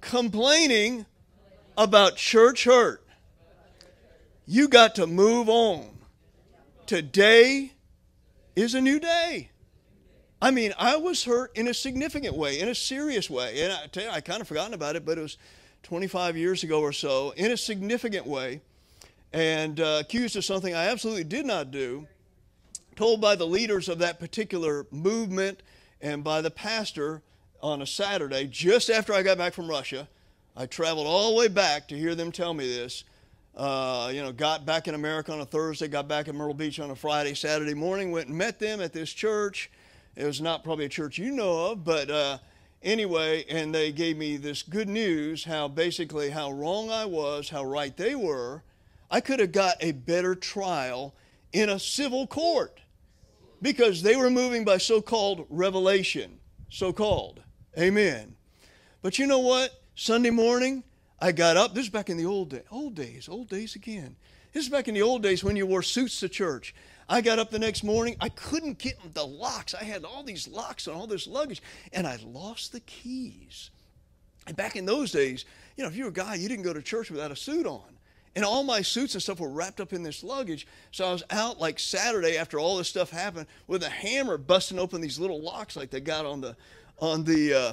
complaining 0.00 1.06
about 1.76 2.16
church 2.16 2.64
hurt. 2.64 3.02
You 4.46 4.68
got 4.68 4.94
to 4.96 5.06
move 5.06 5.48
on. 5.48 5.90
Today 6.86 7.72
is 8.54 8.74
a 8.74 8.80
new 8.80 9.00
day. 9.00 9.50
I 10.40 10.50
mean, 10.50 10.74
I 10.78 10.96
was 10.96 11.24
hurt 11.24 11.56
in 11.56 11.68
a 11.68 11.74
significant 11.74 12.34
way, 12.34 12.60
in 12.60 12.68
a 12.68 12.74
serious 12.74 13.30
way. 13.30 13.62
And 13.62 13.72
I 13.72 13.86
tell 13.86 14.04
you, 14.04 14.10
I 14.10 14.20
kind 14.20 14.40
of 14.40 14.48
forgotten 14.48 14.74
about 14.74 14.96
it, 14.96 15.06
but 15.06 15.16
it 15.16 15.22
was 15.22 15.38
25 15.82 16.36
years 16.36 16.62
ago 16.62 16.80
or 16.80 16.92
so, 16.92 17.30
in 17.36 17.52
a 17.52 17.56
significant 17.56 18.26
way, 18.26 18.60
and 19.32 19.80
uh, 19.80 19.98
accused 20.00 20.36
of 20.36 20.44
something 20.44 20.74
I 20.74 20.88
absolutely 20.88 21.24
did 21.24 21.46
not 21.46 21.70
do, 21.70 22.06
told 22.96 23.20
by 23.20 23.34
the 23.34 23.46
leaders 23.46 23.88
of 23.88 23.98
that 24.00 24.20
particular 24.20 24.86
movement 24.90 25.62
and 26.00 26.22
by 26.22 26.42
the 26.42 26.50
pastor 26.50 27.22
on 27.62 27.80
a 27.80 27.86
Saturday, 27.86 28.46
just 28.46 28.90
after 28.90 29.14
I 29.14 29.22
got 29.22 29.38
back 29.38 29.54
from 29.54 29.68
Russia. 29.68 30.08
I 30.56 30.66
traveled 30.66 31.06
all 31.06 31.32
the 31.32 31.38
way 31.38 31.48
back 31.48 31.88
to 31.88 31.98
hear 31.98 32.14
them 32.14 32.32
tell 32.32 32.52
me 32.52 32.66
this. 32.66 33.04
Uh, 33.56 34.10
you 34.12 34.22
know, 34.22 34.32
got 34.32 34.66
back 34.66 34.86
in 34.86 34.94
America 34.94 35.32
on 35.32 35.40
a 35.40 35.46
Thursday, 35.46 35.88
got 35.88 36.08
back 36.08 36.28
in 36.28 36.36
Myrtle 36.36 36.54
Beach 36.54 36.78
on 36.78 36.90
a 36.90 36.96
Friday, 36.96 37.34
Saturday 37.34 37.74
morning, 37.74 38.10
went 38.10 38.28
and 38.28 38.36
met 38.36 38.58
them 38.58 38.82
at 38.82 38.92
this 38.92 39.10
church 39.10 39.70
it 40.16 40.24
was 40.24 40.40
not 40.40 40.64
probably 40.64 40.86
a 40.86 40.88
church 40.88 41.18
you 41.18 41.30
know 41.30 41.66
of, 41.66 41.84
but 41.84 42.10
uh, 42.10 42.38
anyway, 42.82 43.44
and 43.48 43.74
they 43.74 43.92
gave 43.92 44.16
me 44.16 44.38
this 44.38 44.62
good 44.62 44.88
news 44.88 45.44
how 45.44 45.68
basically 45.68 46.30
how 46.30 46.50
wrong 46.50 46.90
I 46.90 47.04
was, 47.04 47.50
how 47.50 47.64
right 47.64 47.94
they 47.96 48.14
were. 48.14 48.62
I 49.10 49.20
could 49.20 49.38
have 49.40 49.52
got 49.52 49.76
a 49.80 49.92
better 49.92 50.34
trial 50.34 51.14
in 51.52 51.68
a 51.68 51.78
civil 51.78 52.26
court 52.26 52.80
because 53.62 54.02
they 54.02 54.16
were 54.16 54.30
moving 54.30 54.64
by 54.64 54.78
so 54.78 55.00
called 55.00 55.46
revelation. 55.50 56.38
So 56.70 56.92
called. 56.92 57.42
Amen. 57.78 58.34
But 59.02 59.18
you 59.18 59.26
know 59.26 59.38
what? 59.38 59.82
Sunday 59.94 60.30
morning, 60.30 60.82
I 61.20 61.32
got 61.32 61.56
up. 61.56 61.74
This 61.74 61.84
is 61.84 61.90
back 61.90 62.10
in 62.10 62.16
the 62.16 62.26
old 62.26 62.50
days. 62.50 62.64
Old 62.70 62.94
days, 62.94 63.28
old 63.28 63.48
days 63.48 63.76
again. 63.76 64.16
This 64.52 64.64
is 64.64 64.70
back 64.70 64.88
in 64.88 64.94
the 64.94 65.02
old 65.02 65.22
days 65.22 65.44
when 65.44 65.56
you 65.56 65.66
wore 65.66 65.82
suits 65.82 66.18
to 66.20 66.28
church. 66.28 66.74
I 67.08 67.20
got 67.20 67.38
up 67.38 67.50
the 67.50 67.58
next 67.58 67.84
morning. 67.84 68.16
I 68.20 68.28
couldn't 68.30 68.78
get 68.78 68.96
the 69.14 69.26
locks. 69.26 69.74
I 69.74 69.84
had 69.84 70.04
all 70.04 70.22
these 70.22 70.48
locks 70.48 70.86
and 70.86 70.96
all 70.96 71.06
this 71.06 71.26
luggage, 71.26 71.62
and 71.92 72.06
I 72.06 72.18
lost 72.24 72.72
the 72.72 72.80
keys. 72.80 73.70
And 74.46 74.56
back 74.56 74.76
in 74.76 74.86
those 74.86 75.12
days, 75.12 75.44
you 75.76 75.84
know, 75.84 75.88
if 75.88 75.96
you 75.96 76.04
were 76.04 76.10
a 76.10 76.12
guy, 76.12 76.34
you 76.34 76.48
didn't 76.48 76.64
go 76.64 76.72
to 76.72 76.82
church 76.82 77.10
without 77.10 77.30
a 77.30 77.36
suit 77.36 77.66
on. 77.66 77.96
And 78.34 78.44
all 78.44 78.64
my 78.64 78.82
suits 78.82 79.14
and 79.14 79.22
stuff 79.22 79.40
were 79.40 79.48
wrapped 79.48 79.80
up 79.80 79.92
in 79.92 80.02
this 80.02 80.22
luggage. 80.22 80.66
So 80.90 81.06
I 81.06 81.12
was 81.12 81.22
out 81.30 81.58
like 81.58 81.78
Saturday 81.78 82.36
after 82.36 82.58
all 82.58 82.76
this 82.76 82.88
stuff 82.88 83.10
happened 83.10 83.46
with 83.66 83.82
a 83.82 83.88
hammer 83.88 84.36
busting 84.36 84.78
open 84.78 85.00
these 85.00 85.18
little 85.18 85.40
locks 85.40 85.74
like 85.74 85.90
they 85.90 86.00
got 86.00 86.26
on 86.26 86.42
the, 86.42 86.54
on 86.98 87.24
the, 87.24 87.54
uh, 87.54 87.72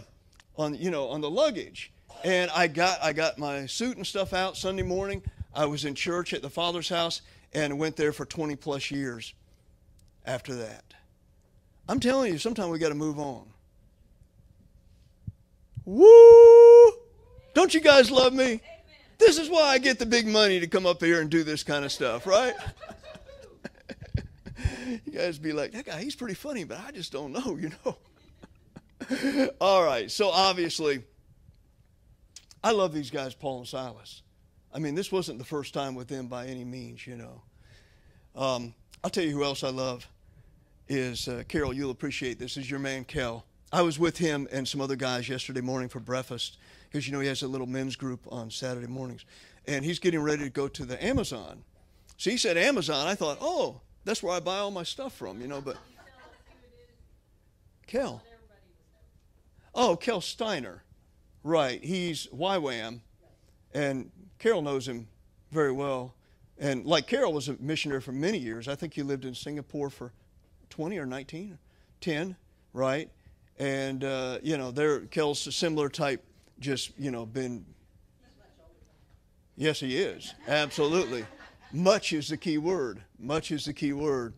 on 0.57 0.75
you 0.75 0.89
know, 0.89 1.09
on 1.09 1.21
the 1.21 1.29
luggage. 1.29 1.91
And 2.23 2.49
I 2.51 2.67
got 2.67 3.03
I 3.03 3.11
got 3.11 3.37
my 3.37 3.65
suit 3.65 3.97
and 3.97 4.07
stuff 4.07 4.33
out 4.33 4.55
Sunday 4.55 4.83
morning. 4.83 5.21
I 5.53 5.65
was 5.65 5.83
in 5.83 5.95
church 5.95 6.33
at 6.33 6.41
the 6.41 6.49
Father's 6.49 6.87
house, 6.89 7.21
and 7.53 7.79
went 7.79 7.95
there 7.95 8.13
for 8.13 8.25
20 8.25 8.55
plus 8.55 8.91
years 8.91 9.33
after 10.25 10.55
that. 10.55 10.83
I'm 11.87 11.99
telling 11.99 12.31
you, 12.31 12.39
sometimes 12.39 12.71
we 12.71 12.79
got 12.79 12.89
to 12.89 12.95
move 12.95 13.19
on. 13.19 13.45
Woo! 15.85 16.91
Don't 17.53 17.73
you 17.73 17.81
guys 17.81 18.09
love 18.09 18.33
me? 18.33 18.61
This 19.19 19.37
is 19.37 19.49
why 19.49 19.63
I 19.63 19.77
get 19.77 19.99
the 19.99 20.05
big 20.05 20.27
money 20.27 20.59
to 20.59 20.67
come 20.67 20.85
up 20.85 21.01
here 21.01 21.21
and 21.21 21.29
do 21.29 21.43
this 21.43 21.63
kind 21.63 21.85
of 21.85 21.91
stuff, 21.91 22.25
right? 22.25 22.53
you 25.05 25.13
guys 25.13 25.37
be 25.37 25.51
like, 25.53 25.71
that 25.73 25.85
guy, 25.85 26.01
he's 26.01 26.15
pretty 26.15 26.33
funny, 26.33 26.63
but 26.63 26.79
I 26.85 26.91
just 26.91 27.11
don't 27.11 27.31
know, 27.31 27.57
you 27.61 27.71
know. 27.85 27.97
All 29.59 29.83
right. 29.83 30.09
So 30.09 30.29
obviously, 30.29 31.03
I 32.63 32.71
love 32.71 32.93
these 32.93 33.11
guys, 33.11 33.33
Paul 33.35 33.59
and 33.59 33.67
Silas. 33.67 34.21
I 34.73 34.79
mean, 34.79 34.95
this 34.95 35.11
wasn't 35.11 35.37
the 35.37 35.45
first 35.45 35.73
time 35.73 35.93
with 35.93 36.07
them 36.07 36.27
by 36.27 36.47
any 36.47 36.63
means, 36.63 37.05
you 37.05 37.15
know. 37.15 37.41
Um, 38.35 38.73
I'll 39.03 39.09
tell 39.09 39.23
you 39.23 39.31
who 39.31 39.43
else 39.43 39.63
I 39.63 39.69
love 39.69 40.07
is 40.87 41.27
uh, 41.27 41.43
Carol. 41.47 41.73
You'll 41.73 41.91
appreciate 41.91 42.39
this. 42.39 42.57
Is 42.57 42.69
your 42.69 42.79
man 42.79 43.05
Kel. 43.05 43.45
I 43.71 43.81
was 43.81 43.99
with 43.99 44.17
him 44.17 44.47
and 44.51 44.67
some 44.67 44.81
other 44.81 44.95
guys 44.95 45.29
yesterday 45.29 45.61
morning 45.61 45.89
for 45.89 45.99
breakfast 45.99 46.57
because 46.89 47.07
you 47.07 47.13
know 47.13 47.19
he 47.19 47.27
has 47.27 47.41
a 47.41 47.47
little 47.47 47.67
men's 47.67 47.95
group 47.95 48.21
on 48.31 48.49
Saturday 48.49 48.87
mornings, 48.87 49.25
and 49.67 49.83
he's 49.85 49.99
getting 49.99 50.21
ready 50.21 50.43
to 50.43 50.49
go 50.49 50.67
to 50.67 50.85
the 50.85 51.03
Amazon. 51.03 51.63
So 52.17 52.29
he 52.29 52.37
said 52.37 52.57
Amazon. 52.57 53.07
I 53.07 53.15
thought, 53.15 53.37
oh, 53.41 53.81
that's 54.05 54.21
where 54.23 54.33
I 54.33 54.39
buy 54.39 54.59
all 54.59 54.71
my 54.71 54.83
stuff 54.83 55.13
from, 55.13 55.41
you 55.41 55.47
know. 55.47 55.61
But 55.61 55.77
Kel. 57.87 58.21
Oh, 59.75 59.95
Kel 59.95 60.21
Steiner. 60.21 60.83
Right. 61.43 61.83
He's 61.83 62.27
YWAM, 62.27 63.01
and 63.73 64.11
Carol 64.43 64.61
knows 64.61 64.85
him 64.85 65.07
very 65.51 65.71
well. 65.71 66.15
And 66.59 66.85
like 66.85 67.07
Carol 67.07 67.31
was 67.31 67.47
a 67.47 67.55
missionary 67.61 68.01
for 68.01 68.11
many 68.11 68.37
years. 68.37 68.67
I 68.67 68.75
think 68.75 68.93
he 68.93 69.01
lived 69.01 69.23
in 69.23 69.33
Singapore 69.33 69.89
for 69.89 70.11
20 70.69 70.97
or 70.97 71.05
19, 71.05 71.57
10, 72.01 72.35
right? 72.73 73.09
And, 73.57 74.03
uh, 74.03 74.39
you 74.43 74.57
know, 74.57 74.71
there, 74.71 74.99
Kel's 75.05 75.47
a 75.47 75.51
similar 75.53 75.87
type, 75.87 76.21
just, 76.59 76.91
you 76.99 77.09
know, 77.09 77.25
been. 77.25 77.65
Yes, 79.55 79.79
he 79.79 79.97
is. 79.97 80.33
Absolutely. 80.45 81.23
Much 81.71 82.11
is 82.11 82.27
the 82.27 82.35
key 82.35 82.57
word. 82.57 83.01
Much 83.17 83.49
is 83.49 83.63
the 83.63 83.73
key 83.73 83.93
word. 83.93 84.33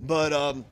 But, 0.00 0.32
um, 0.32 0.64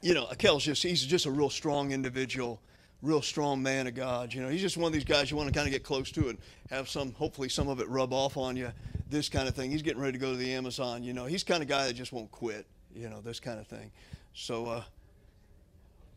you 0.00 0.14
know, 0.14 0.24
Kel's 0.38 0.64
just, 0.64 0.82
he's 0.82 1.04
just 1.04 1.26
a 1.26 1.30
real 1.30 1.50
strong 1.50 1.92
individual 1.92 2.62
real 3.02 3.22
strong 3.22 3.62
man 3.62 3.86
of 3.86 3.94
God. 3.94 4.32
You 4.32 4.42
know, 4.42 4.48
he's 4.48 4.60
just 4.60 4.76
one 4.76 4.88
of 4.88 4.92
these 4.92 5.04
guys 5.04 5.30
you 5.30 5.36
want 5.36 5.48
to 5.48 5.54
kind 5.54 5.66
of 5.66 5.72
get 5.72 5.84
close 5.84 6.10
to 6.12 6.28
and 6.28 6.38
have 6.70 6.88
some, 6.88 7.12
hopefully, 7.12 7.48
some 7.48 7.68
of 7.68 7.80
it 7.80 7.88
rub 7.88 8.12
off 8.12 8.36
on 8.36 8.56
you. 8.56 8.70
This 9.08 9.28
kind 9.28 9.48
of 9.48 9.54
thing. 9.54 9.70
He's 9.70 9.82
getting 9.82 10.00
ready 10.00 10.12
to 10.12 10.18
go 10.18 10.32
to 10.32 10.36
the 10.36 10.52
Amazon. 10.52 11.02
You 11.02 11.12
know, 11.12 11.26
he's 11.26 11.44
kind 11.44 11.62
of 11.62 11.68
guy 11.68 11.86
that 11.86 11.94
just 11.94 12.12
won't 12.12 12.30
quit. 12.30 12.66
You 12.94 13.08
know, 13.08 13.20
this 13.20 13.40
kind 13.40 13.58
of 13.58 13.66
thing. 13.66 13.90
So, 14.34 14.66
uh, 14.66 14.82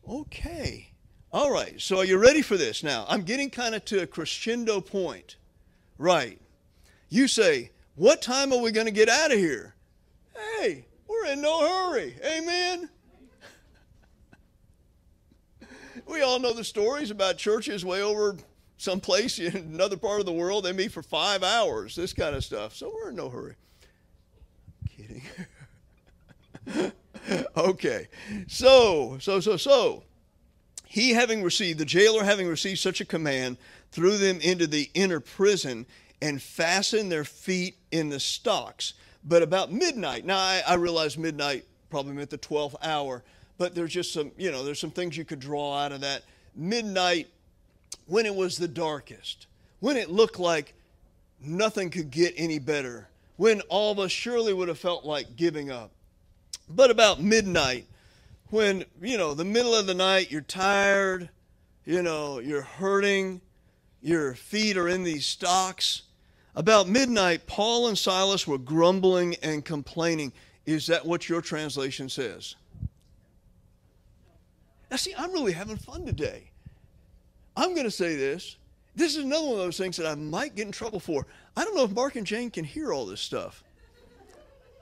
okay, 0.09 0.89
all 1.31 1.51
right. 1.51 1.79
So, 1.79 1.99
are 1.99 2.05
you 2.05 2.17
ready 2.17 2.41
for 2.41 2.57
this? 2.57 2.83
Now, 2.83 3.05
I'm 3.07 3.21
getting 3.21 3.49
kind 3.49 3.75
of 3.75 3.85
to 3.85 4.01
a 4.01 4.07
crescendo 4.07 4.81
point, 4.81 5.37
right? 5.97 6.39
You 7.09 7.27
say, 7.27 7.71
"What 7.95 8.21
time 8.21 8.51
are 8.51 8.59
we 8.59 8.71
going 8.71 8.87
to 8.87 8.91
get 8.91 9.09
out 9.09 9.31
of 9.31 9.37
here?" 9.37 9.75
Hey, 10.35 10.85
we're 11.07 11.25
in 11.27 11.41
no 11.41 11.59
hurry. 11.59 12.15
Amen. 12.25 12.89
We 16.07 16.21
all 16.21 16.39
know 16.39 16.53
the 16.53 16.63
stories 16.63 17.11
about 17.11 17.37
churches 17.37 17.85
way 17.85 18.01
over 18.01 18.37
someplace 18.77 19.39
in 19.39 19.55
another 19.73 19.97
part 19.97 20.19
of 20.19 20.25
the 20.25 20.31
world. 20.31 20.65
They 20.65 20.73
meet 20.73 20.91
for 20.91 21.03
five 21.03 21.43
hours, 21.43 21.95
this 21.95 22.13
kind 22.13 22.35
of 22.35 22.43
stuff. 22.43 22.75
So 22.75 22.91
we're 22.93 23.09
in 23.09 23.15
no 23.15 23.29
hurry. 23.29 23.55
Kidding. 24.89 25.23
okay. 27.57 28.07
So, 28.47 29.17
so, 29.19 29.39
so, 29.39 29.57
so. 29.57 30.03
He 30.85 31.11
having 31.11 31.41
received, 31.41 31.79
the 31.79 31.85
jailer 31.85 32.25
having 32.25 32.47
received 32.47 32.79
such 32.79 32.99
a 32.99 33.05
command, 33.05 33.57
threw 33.91 34.17
them 34.17 34.41
into 34.41 34.67
the 34.67 34.89
inner 34.93 35.21
prison 35.21 35.85
and 36.21 36.41
fastened 36.41 37.09
their 37.11 37.23
feet 37.23 37.77
in 37.91 38.09
the 38.09 38.19
stocks. 38.19 38.93
But 39.23 39.41
about 39.41 39.71
midnight, 39.71 40.25
now 40.25 40.37
I, 40.37 40.61
I 40.67 40.73
realize 40.73 41.17
midnight 41.17 41.65
probably 41.89 42.13
meant 42.13 42.29
the 42.29 42.37
12th 42.37 42.75
hour 42.81 43.23
but 43.61 43.75
there's 43.75 43.93
just 43.93 44.11
some, 44.11 44.31
you 44.39 44.51
know, 44.51 44.63
there's 44.63 44.79
some 44.79 44.89
things 44.89 45.15
you 45.15 45.23
could 45.23 45.39
draw 45.39 45.77
out 45.77 45.91
of 45.91 46.01
that. 46.01 46.23
Midnight, 46.55 47.27
when 48.07 48.25
it 48.25 48.33
was 48.33 48.57
the 48.57 48.67
darkest, 48.67 49.45
when 49.81 49.97
it 49.97 50.09
looked 50.09 50.39
like 50.39 50.73
nothing 51.39 51.91
could 51.91 52.09
get 52.09 52.33
any 52.37 52.57
better, 52.57 53.07
when 53.37 53.61
all 53.69 53.91
of 53.91 53.99
us 53.99 54.09
surely 54.09 54.51
would 54.51 54.67
have 54.67 54.79
felt 54.79 55.05
like 55.05 55.35
giving 55.35 55.69
up. 55.69 55.91
But 56.69 56.89
about 56.89 57.21
midnight, 57.21 57.85
when, 58.49 58.83
you 58.99 59.19
know, 59.19 59.35
the 59.35 59.45
middle 59.45 59.75
of 59.75 59.85
the 59.85 59.93
night, 59.93 60.31
you're 60.31 60.41
tired, 60.41 61.29
you 61.85 62.01
know, 62.01 62.39
you're 62.39 62.63
hurting, 62.63 63.41
your 64.01 64.33
feet 64.33 64.75
are 64.75 64.87
in 64.87 65.03
these 65.03 65.27
stocks. 65.27 66.01
About 66.55 66.89
midnight, 66.89 67.45
Paul 67.45 67.89
and 67.89 67.97
Silas 67.97 68.47
were 68.47 68.57
grumbling 68.57 69.35
and 69.43 69.63
complaining. 69.63 70.33
Is 70.65 70.87
that 70.87 71.05
what 71.05 71.29
your 71.29 71.41
translation 71.41 72.09
says? 72.09 72.55
Now, 74.91 74.97
see, 74.97 75.15
I'm 75.17 75.31
really 75.31 75.53
having 75.53 75.77
fun 75.77 76.05
today. 76.05 76.51
I'm 77.55 77.73
going 77.73 77.85
to 77.85 77.91
say 77.91 78.17
this. 78.17 78.57
This 78.93 79.15
is 79.15 79.23
another 79.23 79.45
one 79.45 79.53
of 79.53 79.59
those 79.59 79.77
things 79.77 79.95
that 79.95 80.05
I 80.05 80.15
might 80.15 80.53
get 80.53 80.65
in 80.65 80.73
trouble 80.73 80.99
for. 80.99 81.25
I 81.55 81.63
don't 81.63 81.75
know 81.77 81.85
if 81.85 81.91
Mark 81.91 82.17
and 82.17 82.27
Jane 82.27 82.51
can 82.51 82.65
hear 82.65 82.91
all 82.91 83.05
this 83.05 83.21
stuff. 83.21 83.63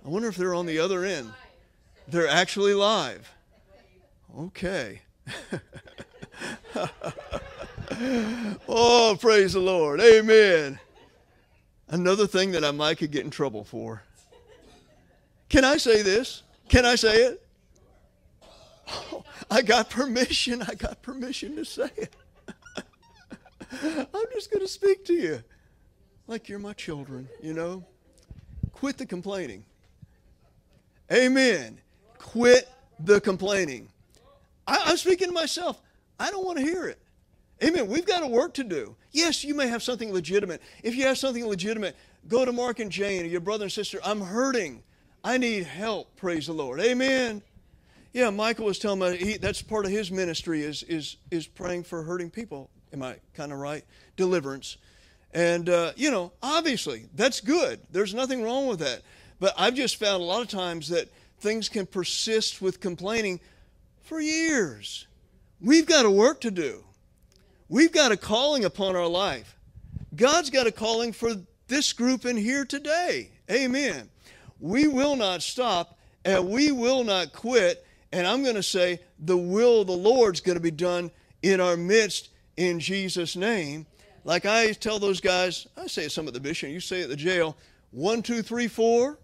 I 0.04 0.10
wonder 0.10 0.28
if 0.28 0.36
they're 0.36 0.56
on 0.56 0.66
the 0.66 0.80
other 0.80 1.06
end. 1.06 1.32
They're 2.08 2.28
actually 2.28 2.74
live. 2.74 3.32
Okay. 4.36 5.02
oh, 8.68 9.16
praise 9.22 9.54
the 9.54 9.60
Lord. 9.60 10.02
Amen. 10.02 10.80
Another 11.88 12.26
thing 12.26 12.52
that 12.54 12.66
I 12.66 12.72
might 12.72 12.98
could 12.98 13.12
get 13.12 13.26
in 13.26 13.30
trouble 13.30 13.64
for. 13.64 14.02
Can 15.50 15.64
I 15.64 15.78
say 15.78 16.02
this? 16.02 16.42
Can 16.68 16.86
I 16.86 16.96
say 16.96 17.16
it? 17.18 17.46
Oh, 18.90 19.24
I 19.52 19.62
got 19.62 19.90
permission. 19.90 20.62
I 20.62 20.76
got 20.76 21.02
permission 21.02 21.56
to 21.56 21.66
say 21.66 21.90
it. 21.98 22.16
I'm 23.84 24.26
just 24.34 24.52
going 24.52 24.62
to 24.62 24.68
speak 24.68 25.06
to 25.06 25.14
you 25.14 25.44
like 26.28 26.50
you're 26.50 26.60
my 26.60 26.74
children, 26.74 27.28
you 27.42 27.54
know? 27.54 27.84
Quit 28.72 28.98
the 28.98 29.06
complaining. 29.06 29.66
Amen. 31.12 31.80
Quit 32.18 32.70
the 33.00 33.20
complaining. 33.20 33.90
I, 34.68 34.92
am 34.92 34.98
speaking 34.98 35.28
to 35.28 35.34
myself. 35.34 35.82
I 36.20 36.30
don't 36.30 36.46
want 36.46 36.60
to 36.60 36.64
hear 36.64 36.88
it. 36.88 37.00
Amen. 37.64 37.88
We've 37.88 38.06
got 38.06 38.24
a 38.24 38.28
work 38.28 38.54
to 38.56 38.64
do. 38.64 38.96
Yes, 39.12 39.44
you 39.44 39.56
may 39.56 39.68
have 39.68 39.84
something 39.84 40.14
legitimate. 40.14 40.62
If 40.84 40.96
you 40.96 41.06
have 41.08 41.18
something 41.18 41.46
legitimate, 41.46 41.96
go 42.28 42.46
to 42.46 42.52
Mark 42.52 42.80
and 42.80 42.92
Jane 42.92 43.24
or 43.24 43.28
your 43.28 43.42
brother 43.42 43.66
and 43.66 43.72
sister. 43.72 44.00
I'm 44.04 44.22
hurting. 44.22 44.84
I 45.24 45.38
need 45.38 45.64
help. 45.64 46.16
Praise 46.16 46.48
the 46.48 46.54
Lord. 46.54 46.80
Amen. 46.80 47.42
Yeah, 48.12 48.32
Michael 48.32 48.66
was 48.66 48.80
telling 48.80 49.00
me 49.00 49.18
he, 49.18 49.38
that's 49.38 49.62
part 49.62 49.86
of 49.86 49.92
his 49.92 50.12
ministry 50.12 50.62
is 50.62 50.84
is 50.84 51.18
is 51.30 51.48
praying 51.48 51.84
for 51.84 52.04
hurting 52.04 52.32
people. 52.32 52.70
Am 52.92 53.04
I 53.04 53.18
kind 53.36 53.52
of 53.52 53.60
right? 53.60 53.84
Deliverance, 54.16 54.78
and 55.34 55.70
uh, 55.70 55.92
you 55.96 56.10
know, 56.10 56.32
obviously 56.42 57.06
that's 57.16 57.40
good. 57.40 57.80
There's 57.92 58.14
nothing 58.14 58.44
wrong 58.44 58.68
with 58.68 58.80
that. 58.80 59.02
But 59.40 59.54
I've 59.58 59.76
just 59.76 59.98
found 59.98 60.22
a 60.22 60.26
lot 60.26 60.42
of 60.42 60.50
times 60.50 60.90
that 60.90 61.08
things 61.40 61.70
can 61.70 61.86
persist 61.86 62.62
with 62.62 62.80
complaining 62.80 63.40
for 64.02 64.20
years. 64.20 65.08
We've 65.62 65.86
got 65.86 66.06
a 66.06 66.10
work 66.12 66.42
to 66.42 66.52
do. 66.52 66.84
We've 67.70 67.92
got 67.92 68.12
a 68.12 68.18
calling 68.18 68.66
upon 68.66 68.96
our 68.96 69.08
life. 69.08 69.56
God's 70.16 70.50
got 70.50 70.68
a 70.68 70.72
calling 70.72 71.14
for 71.14 71.36
this 71.68 71.94
group 71.94 72.26
in 72.26 72.36
here 72.36 72.66
today. 72.66 73.30
Amen. 73.50 74.10
We 74.60 74.88
will 74.88 75.16
not 75.16 75.44
stop 75.44 75.98
and 76.26 76.50
we 76.50 76.72
will 76.72 77.04
not 77.04 77.32
quit 77.32 77.86
and 78.12 78.26
I'm 78.26 78.44
going 78.44 78.56
to 78.56 78.64
say, 78.64 79.00
the 79.20 79.38
will 79.38 79.82
of 79.82 79.88
the 79.88 79.94
Lord's 79.94 80.42
going 80.42 80.58
to 80.58 80.62
be 80.62 80.72
done 80.72 81.12
in 81.42 81.62
our 81.62 81.78
midst 81.78 82.30
in 82.58 82.80
Jesus' 82.80 83.36
name. 83.36 83.86
Like 84.24 84.46
I 84.46 84.74
tell 84.74 85.00
those 85.00 85.22
guys, 85.22 85.68
I 85.78 85.88
say 85.88 86.06
it 86.06 86.12
some 86.12 86.28
at 86.28 86.34
the 86.34 86.40
mission, 86.40 86.72
you 86.72 86.80
say 86.80 87.04
at 87.04 87.10
the 87.10 87.16
jail, 87.16 87.56
one, 87.92 88.22
two, 88.22 88.42
three, 88.42 88.68
four. 88.68 89.20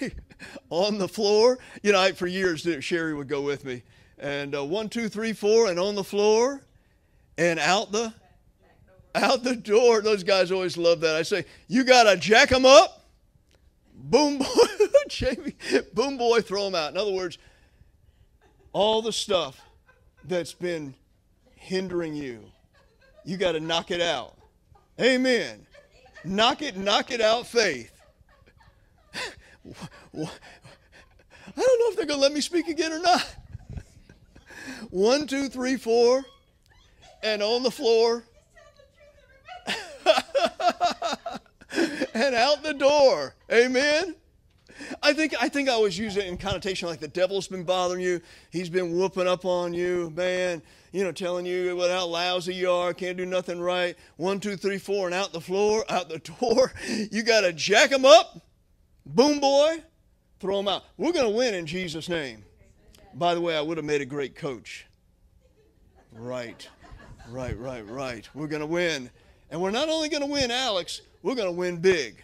on 0.70 0.98
the 0.98 1.08
floor. 1.08 1.58
You 1.82 1.92
know, 1.92 2.00
I, 2.00 2.12
for 2.12 2.26
years, 2.26 2.66
Sherry 2.80 3.14
would 3.14 3.28
go 3.28 3.42
with 3.42 3.64
me. 3.64 3.82
And 4.18 4.54
uh, 4.54 4.64
one, 4.64 4.88
two, 4.88 5.08
three, 5.08 5.32
four, 5.32 5.68
and 5.68 5.78
on 5.78 5.94
the 5.94 6.04
floor, 6.04 6.62
and 7.38 7.58
out 7.58 7.92
the 7.92 8.12
out 9.14 9.42
the 9.42 9.56
door. 9.56 10.00
Those 10.00 10.22
guys 10.22 10.50
always 10.50 10.76
love 10.76 11.00
that. 11.00 11.16
I 11.16 11.22
say, 11.22 11.44
you 11.68 11.84
got 11.84 12.04
to 12.04 12.16
jack 12.16 12.50
them 12.50 12.66
up 12.66 13.05
boom 14.10 14.38
boy, 14.38 14.44
Jamie, 15.08 15.54
boom 15.92 16.16
boy, 16.16 16.40
throw 16.40 16.64
them 16.64 16.74
out. 16.74 16.92
In 16.92 16.96
other 16.96 17.12
words, 17.12 17.38
all 18.72 19.02
the 19.02 19.12
stuff 19.12 19.60
that's 20.24 20.52
been 20.52 20.94
hindering 21.54 22.14
you, 22.14 22.40
you 23.24 23.36
got 23.36 23.52
to 23.52 23.60
knock 23.60 23.90
it 23.90 24.00
out. 24.00 24.36
Amen. 25.00 25.66
Knock 26.24 26.62
it, 26.62 26.76
knock 26.76 27.10
it 27.10 27.20
out, 27.20 27.46
faith. 27.46 27.92
I 29.64 29.72
don't 30.14 31.80
know 31.80 31.90
if 31.90 31.96
they're 31.96 32.06
going 32.06 32.18
to 32.18 32.22
let 32.22 32.32
me 32.32 32.40
speak 32.40 32.68
again 32.68 32.92
or 32.92 33.00
not. 33.00 33.36
One, 34.90 35.26
two, 35.26 35.48
three, 35.48 35.76
four, 35.76 36.24
and 37.22 37.42
on 37.42 37.62
the 37.62 37.70
floor. 37.70 38.24
And 42.22 42.34
out 42.34 42.62
the 42.62 42.74
door. 42.74 43.34
Amen. 43.52 44.14
I 45.02 45.12
think 45.12 45.34
I 45.40 45.48
think 45.48 45.68
I 45.68 45.72
always 45.72 45.98
use 45.98 46.16
it 46.16 46.26
in 46.26 46.36
connotation 46.36 46.88
like 46.88 47.00
the 47.00 47.08
devil's 47.08 47.48
been 47.48 47.64
bothering 47.64 48.02
you. 48.02 48.20
He's 48.50 48.68
been 48.68 48.96
whooping 48.96 49.26
up 49.26 49.44
on 49.44 49.72
you, 49.72 50.12
man. 50.14 50.62
You 50.92 51.04
know, 51.04 51.12
telling 51.12 51.46
you 51.46 51.74
what 51.76 51.90
how 51.90 52.06
lousy 52.06 52.54
you 52.54 52.70
are, 52.70 52.92
can't 52.92 53.16
do 53.16 53.26
nothing 53.26 53.60
right. 53.60 53.96
One, 54.16 54.40
two, 54.40 54.56
three, 54.56 54.78
four, 54.78 55.06
and 55.06 55.14
out 55.14 55.32
the 55.32 55.40
floor, 55.40 55.84
out 55.90 56.08
the 56.08 56.18
door. 56.18 56.72
You 57.10 57.22
got 57.22 57.42
to 57.42 57.52
jack 57.52 57.90
him 57.90 58.04
up. 58.04 58.40
Boom, 59.04 59.40
boy. 59.40 59.82
Throw 60.40 60.60
him 60.60 60.68
out. 60.68 60.84
We're 60.96 61.12
to 61.24 61.30
win 61.30 61.54
in 61.54 61.66
Jesus' 61.66 62.08
name. 62.08 62.44
By 63.14 63.34
the 63.34 63.40
way, 63.40 63.56
I 63.56 63.62
would 63.62 63.78
have 63.78 63.86
made 63.86 64.02
a 64.02 64.06
great 64.06 64.34
coach. 64.34 64.86
Right, 66.12 66.68
right, 67.30 67.58
right, 67.58 67.88
right. 67.88 68.28
We're 68.34 68.48
to 68.60 68.66
win. 68.66 69.10
And 69.50 69.60
we're 69.60 69.70
not 69.70 69.88
only 69.88 70.08
to 70.22 70.26
win, 70.26 70.50
Alex, 70.50 71.00
we're 71.26 71.34
going 71.34 71.48
to 71.48 71.58
win 71.58 71.78
big. 71.78 72.22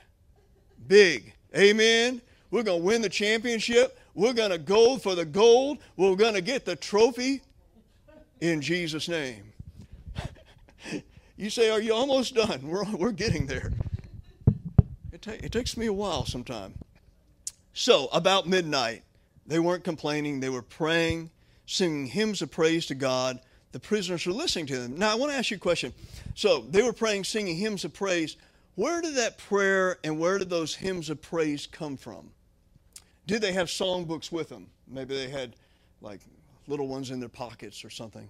Big. 0.86 1.34
Amen. 1.56 2.22
We're 2.52 2.62
going 2.62 2.80
to 2.80 2.86
win 2.86 3.02
the 3.02 3.08
championship. 3.08 3.98
We're 4.14 4.32
going 4.32 4.52
to 4.52 4.58
go 4.58 4.96
for 4.96 5.16
the 5.16 5.24
gold. 5.24 5.78
We're 5.96 6.14
going 6.14 6.34
to 6.34 6.40
get 6.40 6.64
the 6.64 6.76
trophy 6.76 7.42
in 8.40 8.60
Jesus' 8.60 9.08
name. 9.08 9.42
you 11.36 11.50
say, 11.50 11.68
Are 11.68 11.80
you 11.80 11.92
almost 11.92 12.36
done? 12.36 12.60
We're, 12.62 12.84
we're 12.94 13.10
getting 13.10 13.46
there. 13.46 13.72
It, 15.10 15.20
ta- 15.20 15.32
it 15.32 15.50
takes 15.50 15.76
me 15.76 15.86
a 15.86 15.92
while 15.92 16.24
sometimes. 16.24 16.76
So, 17.72 18.06
about 18.12 18.46
midnight, 18.46 19.02
they 19.48 19.58
weren't 19.58 19.82
complaining, 19.82 20.38
they 20.38 20.48
were 20.48 20.62
praying, 20.62 21.30
singing 21.66 22.06
hymns 22.06 22.40
of 22.40 22.52
praise 22.52 22.86
to 22.86 22.94
God. 22.94 23.40
The 23.72 23.80
prisoners 23.80 24.24
were 24.26 24.32
listening 24.32 24.66
to 24.66 24.78
them. 24.78 24.96
Now, 24.96 25.10
I 25.10 25.16
want 25.16 25.32
to 25.32 25.38
ask 25.38 25.50
you 25.50 25.56
a 25.56 25.60
question. 25.60 25.92
So, 26.36 26.60
they 26.70 26.84
were 26.84 26.92
praying, 26.92 27.24
singing 27.24 27.56
hymns 27.56 27.84
of 27.84 27.92
praise. 27.92 28.36
Where 28.74 29.02
did 29.02 29.16
that 29.16 29.38
prayer 29.38 29.98
and 30.02 30.18
where 30.18 30.38
did 30.38 30.48
those 30.48 30.74
hymns 30.74 31.10
of 31.10 31.20
praise 31.20 31.66
come 31.66 31.96
from? 31.96 32.30
Did 33.26 33.42
they 33.42 33.52
have 33.52 33.68
songbooks 33.68 34.32
with 34.32 34.48
them? 34.48 34.68
Maybe 34.88 35.14
they 35.14 35.28
had 35.28 35.56
like 36.00 36.20
little 36.66 36.88
ones 36.88 37.10
in 37.10 37.20
their 37.20 37.28
pockets 37.28 37.84
or 37.84 37.90
something. 37.90 38.28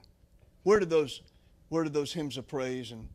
Where 0.64 0.78
did 0.78 0.90
those 0.90 1.22
where 1.68 1.84
did 1.84 1.94
those 1.94 2.12
hymns 2.12 2.36
of 2.36 2.46
praise 2.46 2.90
and 2.90 3.08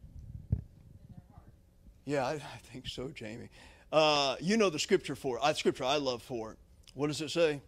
Yeah, 2.05 2.25
I, 2.25 2.33
I 2.33 2.57
think 2.71 2.87
so, 2.87 3.09
Jamie. 3.09 3.49
Uh, 3.91 4.35
you 4.39 4.57
know 4.57 4.69
the 4.69 4.79
scripture 4.79 5.15
for 5.15 5.37
it. 5.37 5.41
I, 5.43 5.53
scripture 5.53 5.83
I 5.83 5.97
love 5.97 6.21
for 6.23 6.51
it. 6.51 6.57
What 6.93 7.07
does 7.07 7.21
it 7.21 7.29
say? 7.29 7.61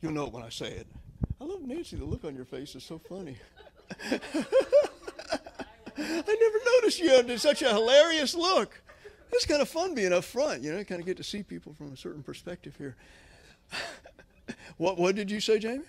You'll 0.00 0.12
know 0.12 0.26
it 0.26 0.32
when 0.32 0.44
I 0.44 0.48
say 0.48 0.68
it. 0.68 0.86
I 1.40 1.44
love 1.44 1.62
Nancy. 1.62 1.96
The 1.96 2.04
look 2.04 2.24
on 2.24 2.36
your 2.36 2.44
face 2.44 2.74
is 2.74 2.84
so 2.84 2.98
funny. 2.98 3.36
I 5.98 6.36
never 6.40 6.58
noticed 6.76 7.00
you 7.00 7.10
had 7.10 7.40
such 7.40 7.62
a 7.62 7.68
hilarious 7.68 8.34
look. 8.34 8.80
It's 9.32 9.44
kind 9.44 9.60
of 9.60 9.68
fun 9.68 9.94
being 9.94 10.12
up 10.12 10.24
front, 10.24 10.62
you 10.62 10.72
know, 10.72 10.82
kind 10.84 11.00
of 11.00 11.06
get 11.06 11.16
to 11.18 11.24
see 11.24 11.42
people 11.42 11.74
from 11.74 11.92
a 11.92 11.96
certain 11.96 12.22
perspective 12.22 12.74
here. 12.78 12.96
what 14.76 14.98
what 14.98 15.14
did 15.14 15.30
you 15.30 15.40
say, 15.40 15.58
Jamie? 15.58 15.84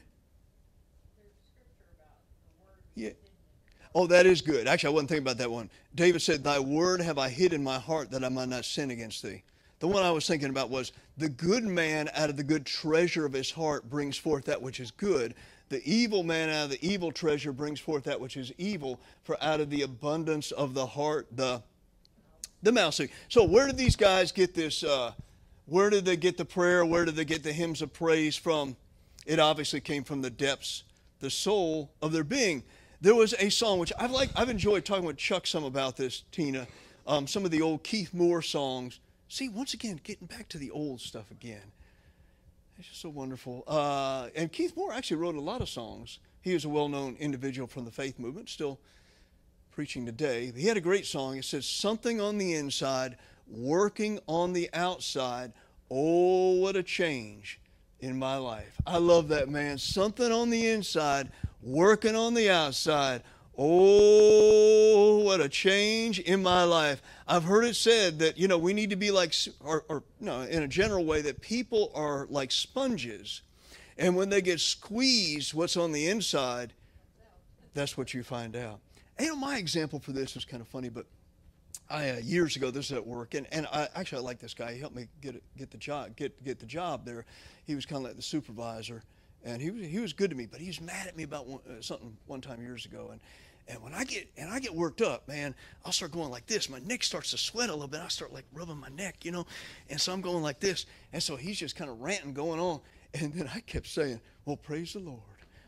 Yeah. 2.95 3.11
Oh, 3.95 4.07
that 4.07 4.25
is 4.25 4.41
good. 4.41 4.67
Actually, 4.67 4.89
I 4.89 4.93
wasn't 4.93 5.09
thinking 5.09 5.23
about 5.23 5.37
that 5.37 5.49
one. 5.49 5.69
David 5.95 6.21
said, 6.21 6.43
Thy 6.43 6.59
word 6.59 7.01
have 7.01 7.17
I 7.17 7.29
hid 7.29 7.53
in 7.53 7.63
my 7.63 7.79
heart 7.79 8.11
that 8.11 8.23
I 8.23 8.29
might 8.29 8.49
not 8.49 8.65
sin 8.65 8.91
against 8.91 9.23
thee. 9.23 9.43
The 9.79 9.87
one 9.87 10.03
I 10.03 10.11
was 10.11 10.27
thinking 10.27 10.49
about 10.49 10.69
was, 10.69 10.91
The 11.17 11.29
good 11.29 11.63
man 11.63 12.09
out 12.13 12.29
of 12.29 12.37
the 12.37 12.43
good 12.43 12.65
treasure 12.65 13.25
of 13.25 13.33
his 13.33 13.49
heart 13.49 13.89
brings 13.89 14.17
forth 14.17 14.45
that 14.45 14.61
which 14.61 14.79
is 14.79 14.91
good. 14.91 15.33
The 15.69 15.81
evil 15.89 16.23
man 16.23 16.49
out 16.49 16.65
of 16.65 16.69
the 16.71 16.87
evil 16.87 17.11
treasure 17.11 17.51
brings 17.51 17.79
forth 17.79 18.03
that 18.05 18.19
which 18.19 18.37
is 18.37 18.51
evil, 18.57 18.99
for 19.23 19.41
out 19.41 19.59
of 19.59 19.69
the 19.69 19.83
abundance 19.83 20.51
of 20.51 20.73
the 20.73 20.85
heart, 20.85 21.27
the, 21.31 21.61
the 22.63 22.71
mouth 22.71 22.93
speaks. 22.93 23.13
So, 23.29 23.43
where 23.43 23.67
did 23.67 23.77
these 23.77 23.95
guys 23.95 24.31
get 24.31 24.53
this? 24.53 24.83
Uh, 24.83 25.13
where 25.67 25.89
did 25.89 26.05
they 26.05 26.17
get 26.17 26.37
the 26.37 26.45
prayer? 26.45 26.85
Where 26.85 27.05
did 27.05 27.15
they 27.15 27.25
get 27.25 27.43
the 27.43 27.53
hymns 27.53 27.81
of 27.81 27.93
praise 27.93 28.35
from? 28.35 28.75
It 29.25 29.39
obviously 29.39 29.79
came 29.79 30.03
from 30.03 30.21
the 30.21 30.31
depths, 30.31 30.83
the 31.19 31.29
soul 31.29 31.91
of 32.01 32.11
their 32.11 32.23
being 32.23 32.63
there 33.01 33.15
was 33.15 33.33
a 33.39 33.49
song 33.49 33.79
which 33.79 33.93
I've 33.97 34.11
like 34.11 34.29
I've 34.35 34.49
enjoyed 34.49 34.85
talking 34.85 35.05
with 35.05 35.17
Chuck 35.17 35.47
some 35.47 35.63
about 35.63 35.95
this, 35.95 36.23
Tina. 36.31 36.67
Um, 37.07 37.27
some 37.27 37.45
of 37.45 37.51
the 37.51 37.61
old 37.61 37.83
Keith 37.83 38.13
Moore 38.13 38.41
songs. 38.41 38.99
See, 39.29 39.47
once 39.47 39.73
again, 39.73 39.99
getting 40.03 40.27
back 40.27 40.49
to 40.49 40.57
the 40.57 40.71
old 40.71 41.01
stuff 41.01 41.31
again. 41.31 41.71
It's 42.79 42.87
just 42.87 43.01
so 43.01 43.09
wonderful. 43.09 43.65
Uh, 43.67 44.29
and 44.35 44.49
Keith 44.49 44.77
Moore 44.77 44.93
actually 44.93 45.17
wrote 45.17 45.35
a 45.35 45.41
lot 45.41 45.59
of 45.59 45.67
songs. 45.67 46.19
He 46.41 46.53
is 46.53 46.63
a 46.63 46.69
well-known 46.69 47.17
individual 47.19 47.67
from 47.67 47.83
the 47.83 47.91
faith 47.91 48.17
movement, 48.17 48.47
still 48.47 48.79
preaching 49.71 50.05
today. 50.05 50.53
He 50.55 50.65
had 50.65 50.77
a 50.77 50.81
great 50.81 51.05
song. 51.05 51.35
It 51.35 51.43
says, 51.43 51.65
"Something 51.65 52.21
on 52.21 52.37
the 52.37 52.53
inside, 52.53 53.17
working 53.49 54.19
on 54.27 54.53
the 54.53 54.69
outside. 54.73 55.51
Oh, 55.91 56.53
what 56.61 56.77
a 56.77 56.83
change 56.83 57.59
in 57.99 58.17
my 58.17 58.37
life." 58.37 58.79
I 58.87 58.97
love 58.97 59.27
that 59.27 59.49
man. 59.49 59.77
Something 59.77 60.31
on 60.31 60.49
the 60.49 60.69
inside 60.69 61.33
working 61.61 62.15
on 62.15 62.33
the 62.33 62.49
outside. 62.49 63.23
Oh, 63.61 65.17
what 65.25 65.41
a 65.41 65.49
change 65.49 66.17
in 66.19 66.41
my 66.41 66.63
life. 66.63 67.01
I've 67.27 67.43
heard 67.43 67.65
it 67.65 67.75
said 67.75 68.19
that, 68.19 68.37
you 68.37 68.47
know, 68.47 68.57
we 68.57 68.71
need 68.71 68.89
to 68.91 68.95
be 68.95 69.11
like, 69.11 69.35
or, 69.59 69.83
or 69.89 70.03
no, 70.21 70.43
in 70.43 70.63
a 70.63 70.67
general 70.67 71.03
way, 71.03 71.21
that 71.23 71.41
people 71.41 71.91
are 71.93 72.25
like 72.29 72.53
sponges. 72.53 73.41
And 73.97 74.15
when 74.15 74.29
they 74.29 74.41
get 74.41 74.61
squeezed, 74.61 75.53
what's 75.53 75.75
on 75.75 75.91
the 75.91 76.07
inside, 76.07 76.71
that's 77.73 77.97
what 77.97 78.13
you 78.13 78.23
find 78.23 78.55
out. 78.55 78.79
And, 79.17 79.27
you 79.27 79.33
know, 79.33 79.39
my 79.39 79.57
example 79.57 79.99
for 79.99 80.13
this 80.13 80.37
is 80.37 80.45
kind 80.45 80.61
of 80.61 80.69
funny, 80.69 80.87
but 80.87 81.05
I, 81.89 82.11
uh, 82.11 82.17
years 82.19 82.55
ago, 82.55 82.71
this 82.71 82.85
is 82.85 82.93
at 82.93 83.05
work, 83.05 83.33
and, 83.33 83.45
and 83.51 83.67
I, 83.73 83.89
actually 83.93 84.19
I 84.19 84.21
like 84.21 84.39
this 84.39 84.53
guy. 84.53 84.71
He 84.73 84.79
helped 84.79 84.95
me 84.95 85.07
get 85.21 85.43
get 85.57 85.69
the 85.69 85.77
job, 85.77 86.15
get 86.15 86.41
get 86.45 86.59
the 86.59 86.65
job 86.65 87.03
there. 87.03 87.25
He 87.65 87.75
was 87.75 87.85
kind 87.85 87.97
of 87.97 88.03
like 88.03 88.15
the 88.15 88.21
supervisor, 88.21 89.03
and 89.43 89.61
he 89.61 89.71
was, 89.71 89.85
he 89.85 89.99
was 89.99 90.13
good 90.13 90.29
to 90.29 90.35
me, 90.35 90.45
but 90.45 90.61
he 90.61 90.67
was 90.67 90.79
mad 90.79 91.07
at 91.07 91.17
me 91.17 91.23
about 91.23 91.47
one, 91.47 91.59
uh, 91.67 91.81
something 91.81 92.15
one 92.27 92.41
time 92.41 92.61
years 92.61 92.85
ago. 92.85 93.09
And, 93.11 93.19
and 93.69 93.81
when 93.83 93.93
I 93.93 94.03
get 94.03 94.27
and 94.35 94.49
I 94.51 94.59
get 94.59 94.73
worked 94.73 95.01
up, 95.01 95.27
man, 95.27 95.53
I'll 95.85 95.91
start 95.91 96.11
going 96.11 96.31
like 96.31 96.47
this. 96.47 96.69
My 96.69 96.79
neck 96.79 97.03
starts 97.03 97.31
to 97.31 97.37
sweat 97.37 97.69
a 97.69 97.73
little 97.73 97.87
bit. 97.87 98.01
I 98.01 98.07
start 98.07 98.33
like 98.33 98.45
rubbing 98.51 98.77
my 98.77 98.89
neck, 98.89 99.23
you 99.23 99.31
know, 99.31 99.45
and 99.89 100.01
so 100.01 100.11
I'm 100.11 100.21
going 100.21 100.41
like 100.41 100.59
this. 100.59 100.87
And 101.13 101.21
so 101.21 101.35
he's 101.35 101.59
just 101.59 101.75
kind 101.75 101.89
of 101.89 102.01
ranting, 102.01 102.33
going 102.33 102.59
on. 102.59 102.81
And 103.13 103.31
then 103.33 103.49
I 103.53 103.59
kept 103.61 103.87
saying, 103.87 104.19
"Well, 104.45 104.57
praise 104.57 104.93
the 104.93 104.99
Lord." 104.99 105.21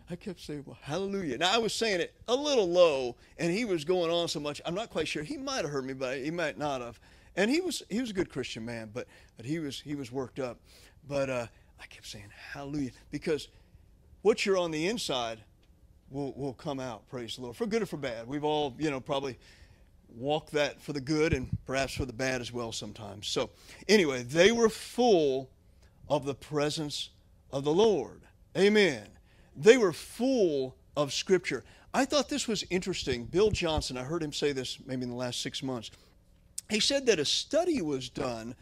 I 0.09 0.15
kept 0.15 0.41
saying, 0.41 0.63
"Well, 0.65 0.77
hallelujah." 0.81 1.37
Now 1.37 1.53
I 1.53 1.59
was 1.59 1.73
saying 1.73 2.01
it 2.01 2.13
a 2.27 2.35
little 2.35 2.67
low, 2.67 3.15
and 3.37 3.51
he 3.51 3.65
was 3.65 3.85
going 3.85 4.11
on 4.11 4.27
so 4.27 4.39
much. 4.39 4.61
I'm 4.65 4.75
not 4.75 4.89
quite 4.89 5.07
sure. 5.07 5.23
He 5.23 5.37
might 5.37 5.63
have 5.63 5.71
heard 5.71 5.85
me, 5.85 5.93
but 5.93 6.17
he 6.17 6.31
might 6.31 6.57
not 6.57 6.81
have. 6.81 6.99
And 7.35 7.49
he 7.49 7.61
was 7.61 7.83
he 7.89 8.01
was 8.01 8.09
a 8.09 8.13
good 8.13 8.29
Christian 8.29 8.65
man, 8.65 8.89
but 8.93 9.07
but 9.37 9.45
he 9.45 9.59
was 9.59 9.79
he 9.79 9.95
was 9.95 10.11
worked 10.11 10.39
up. 10.39 10.59
But 11.07 11.29
uh, 11.29 11.47
I 11.79 11.85
kept 11.85 12.07
saying, 12.07 12.29
"Hallelujah," 12.53 12.91
because 13.11 13.47
what 14.21 14.45
you're 14.45 14.57
on 14.57 14.71
the 14.71 14.87
inside 14.87 15.43
will, 16.11 16.33
will 16.33 16.53
come 16.53 16.79
out, 16.79 17.07
praise 17.09 17.35
the 17.35 17.41
Lord, 17.41 17.55
for 17.55 17.65
good 17.65 17.81
or 17.81 17.85
for 17.85 17.97
bad. 17.97 18.27
We've 18.27 18.43
all, 18.43 18.75
you 18.77 18.91
know, 18.91 18.99
probably 18.99 19.37
walked 20.15 20.51
that 20.51 20.81
for 20.81 20.93
the 20.93 21.01
good 21.01 21.33
and 21.33 21.49
perhaps 21.65 21.93
for 21.93 22.05
the 22.05 22.13
bad 22.13 22.41
as 22.41 22.51
well 22.51 22.71
sometimes. 22.71 23.27
So, 23.27 23.49
anyway, 23.87 24.23
they 24.23 24.51
were 24.51 24.69
full 24.69 25.49
of 26.09 26.25
the 26.25 26.35
presence 26.35 27.09
of 27.51 27.63
the 27.63 27.73
Lord. 27.73 28.21
Amen. 28.57 29.07
They 29.55 29.77
were 29.77 29.93
full 29.93 30.75
of 30.95 31.13
Scripture. 31.13 31.63
I 31.93 32.05
thought 32.05 32.29
this 32.29 32.47
was 32.47 32.63
interesting. 32.69 33.25
Bill 33.25 33.51
Johnson, 33.51 33.97
I 33.97 34.03
heard 34.03 34.23
him 34.23 34.33
say 34.33 34.51
this 34.51 34.77
maybe 34.85 35.03
in 35.03 35.09
the 35.09 35.15
last 35.15 35.41
six 35.41 35.63
months. 35.63 35.91
He 36.69 36.79
said 36.79 37.05
that 37.07 37.19
a 37.19 37.25
study 37.25 37.81
was 37.81 38.09
done 38.09 38.55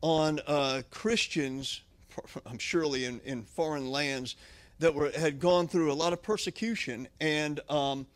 on 0.00 0.40
uh, 0.46 0.82
Christians, 0.90 1.82
I'm 2.46 2.58
surely 2.58 3.04
in, 3.04 3.20
in 3.24 3.42
foreign 3.42 3.90
lands, 3.90 4.36
that 4.78 4.94
were, 4.94 5.10
had 5.10 5.40
gone 5.40 5.68
through 5.68 5.92
a 5.92 5.94
lot 5.94 6.12
of 6.12 6.22
persecution, 6.22 7.08
and 7.20 7.60
um, 7.68 8.06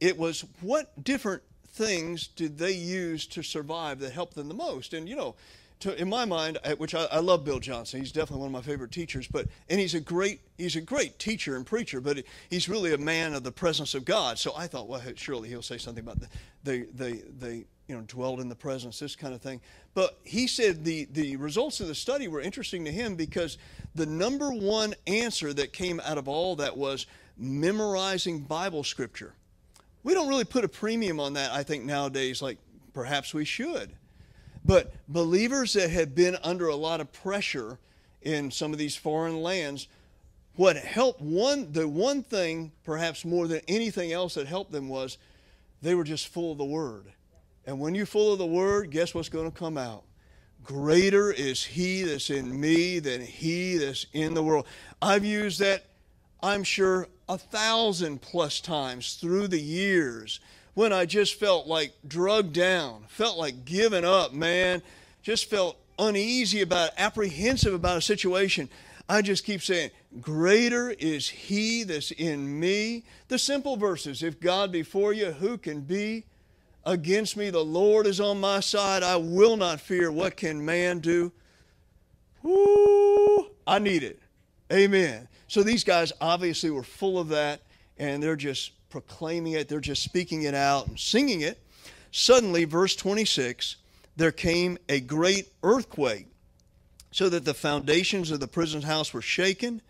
it 0.00 0.18
was 0.18 0.44
what 0.60 1.02
different 1.02 1.42
things 1.72 2.26
did 2.26 2.58
they 2.58 2.72
use 2.72 3.26
to 3.26 3.42
survive 3.42 3.98
that 4.00 4.12
helped 4.12 4.34
them 4.34 4.48
the 4.48 4.54
most? 4.54 4.94
And 4.94 5.08
you 5.08 5.16
know, 5.16 5.34
to, 5.82 6.00
in 6.00 6.08
my 6.08 6.24
mind, 6.24 6.58
which 6.78 6.94
I, 6.94 7.04
I, 7.06 7.18
love 7.18 7.44
Bill 7.44 7.58
Johnson, 7.58 8.00
he's 8.00 8.12
definitely 8.12 8.40
one 8.40 8.46
of 8.46 8.52
my 8.52 8.60
favorite 8.60 8.92
teachers. 8.92 9.26
But 9.26 9.48
and 9.68 9.80
he's 9.80 9.94
a 9.94 10.00
great 10.00 10.40
he's 10.56 10.76
a 10.76 10.80
great 10.80 11.18
teacher 11.18 11.56
and 11.56 11.66
preacher, 11.66 12.00
but 12.00 12.22
he's 12.50 12.68
really 12.68 12.94
a 12.94 12.98
man 12.98 13.34
of 13.34 13.42
the 13.42 13.52
presence 13.52 13.94
of 13.94 14.04
God. 14.04 14.38
So 14.38 14.52
I 14.56 14.68
thought, 14.68 14.88
well, 14.88 15.02
surely 15.16 15.48
he'll 15.48 15.62
say 15.62 15.78
something 15.78 16.04
about 16.04 16.20
the 16.20 16.28
the 16.62 16.88
the, 16.94 17.22
the 17.38 17.64
you 17.88 17.96
know 17.96 18.02
dwelled 18.02 18.40
in 18.40 18.48
the 18.48 18.54
presence, 18.54 18.98
this 18.98 19.16
kind 19.16 19.34
of 19.34 19.40
thing. 19.40 19.60
But 19.94 20.18
he 20.24 20.46
said 20.46 20.84
the 20.84 21.06
the 21.12 21.36
results 21.36 21.80
of 21.80 21.88
the 21.88 21.94
study 21.94 22.28
were 22.28 22.40
interesting 22.40 22.84
to 22.84 22.92
him 22.92 23.14
because 23.16 23.58
the 23.94 24.06
number 24.06 24.50
one 24.50 24.94
answer 25.06 25.52
that 25.52 25.72
came 25.72 26.00
out 26.00 26.18
of 26.18 26.28
all 26.28 26.56
that 26.56 26.76
was 26.76 27.06
memorizing 27.36 28.40
Bible 28.40 28.84
scripture. 28.84 29.34
We 30.04 30.14
don't 30.14 30.28
really 30.28 30.44
put 30.44 30.64
a 30.64 30.68
premium 30.68 31.20
on 31.20 31.34
that, 31.34 31.52
I 31.52 31.62
think, 31.62 31.84
nowadays, 31.84 32.42
like 32.42 32.58
perhaps 32.92 33.32
we 33.32 33.44
should. 33.44 33.92
But 34.64 34.92
believers 35.08 35.72
that 35.72 35.90
had 35.90 36.14
been 36.14 36.36
under 36.42 36.68
a 36.68 36.76
lot 36.76 37.00
of 37.00 37.12
pressure 37.12 37.78
in 38.22 38.50
some 38.50 38.72
of 38.72 38.78
these 38.78 38.96
foreign 38.96 39.42
lands, 39.42 39.88
what 40.54 40.76
helped 40.76 41.20
one, 41.20 41.72
the 41.72 41.88
one 41.88 42.22
thing, 42.22 42.72
perhaps 42.84 43.24
more 43.24 43.48
than 43.48 43.60
anything 43.66 44.12
else 44.12 44.34
that 44.34 44.46
helped 44.46 44.70
them 44.70 44.88
was 44.88 45.18
they 45.80 45.94
were 45.94 46.04
just 46.04 46.28
full 46.28 46.52
of 46.52 46.58
the 46.58 46.64
Word. 46.64 47.12
And 47.66 47.78
when 47.78 47.94
you're 47.94 48.06
full 48.06 48.32
of 48.32 48.38
the 48.38 48.46
Word, 48.46 48.90
guess 48.90 49.14
what's 49.14 49.28
going 49.28 49.50
to 49.50 49.56
come 49.56 49.78
out? 49.78 50.04
Greater 50.64 51.32
is 51.32 51.64
he 51.64 52.02
that's 52.02 52.30
in 52.30 52.60
me 52.60 52.98
than 52.98 53.20
he 53.20 53.76
that's 53.78 54.06
in 54.12 54.34
the 54.34 54.42
world. 54.42 54.66
I've 55.00 55.24
used 55.24 55.58
that, 55.60 55.84
I'm 56.42 56.62
sure, 56.62 57.08
a 57.28 57.36
thousand 57.36 58.22
plus 58.22 58.60
times 58.60 59.14
through 59.14 59.48
the 59.48 59.60
years 59.60 60.38
when 60.74 60.92
I 60.92 61.04
just 61.04 61.38
felt 61.38 61.66
like 61.66 61.92
drugged 62.06 62.52
down, 62.52 63.04
felt 63.08 63.38
like 63.38 63.64
giving 63.64 64.04
up, 64.04 64.32
man, 64.32 64.82
just 65.22 65.50
felt 65.50 65.76
uneasy 65.98 66.62
about 66.62 66.88
it, 66.88 66.94
apprehensive 66.96 67.74
about 67.74 67.98
a 67.98 68.02
situation. 68.02 68.68
I 69.08 69.22
just 69.22 69.44
keep 69.44 69.62
saying, 69.62 69.90
Greater 70.20 70.90
is 70.90 71.28
he 71.28 71.84
that's 71.84 72.10
in 72.12 72.60
me. 72.60 73.04
The 73.28 73.38
simple 73.38 73.76
verses 73.76 74.22
if 74.22 74.40
God 74.40 74.70
be 74.70 74.82
for 74.82 75.12
you, 75.12 75.32
who 75.32 75.58
can 75.58 75.80
be 75.80 76.24
against 76.84 77.36
me? 77.36 77.50
The 77.50 77.64
Lord 77.64 78.06
is 78.06 78.20
on 78.20 78.40
my 78.40 78.60
side. 78.60 79.02
I 79.02 79.16
will 79.16 79.56
not 79.56 79.80
fear. 79.80 80.10
What 80.10 80.36
can 80.36 80.64
man 80.64 81.00
do? 81.00 81.32
Woo! 82.42 83.46
I 83.66 83.78
need 83.78 84.02
it. 84.02 84.20
Amen. 84.72 85.28
So 85.48 85.62
these 85.62 85.84
guys 85.84 86.12
obviously 86.20 86.70
were 86.70 86.82
full 86.82 87.18
of 87.18 87.28
that, 87.28 87.60
and 87.98 88.22
they're 88.22 88.36
just 88.36 88.72
proclaiming 88.88 89.54
it, 89.54 89.68
they're 89.68 89.80
just 89.80 90.02
speaking 90.02 90.42
it 90.42 90.54
out 90.54 90.86
and 90.86 90.98
singing 90.98 91.40
it. 91.40 91.62
Suddenly, 92.10 92.64
verse 92.64 92.94
26, 92.94 93.76
there 94.16 94.32
came 94.32 94.78
a 94.88 95.00
great 95.00 95.50
earthquake, 95.62 96.26
so 97.10 97.28
that 97.28 97.44
the 97.44 97.54
foundations 97.54 98.30
of 98.30 98.40
the 98.40 98.48
prison 98.48 98.82
house 98.82 99.12
were 99.14 99.22
shaken. 99.22 99.80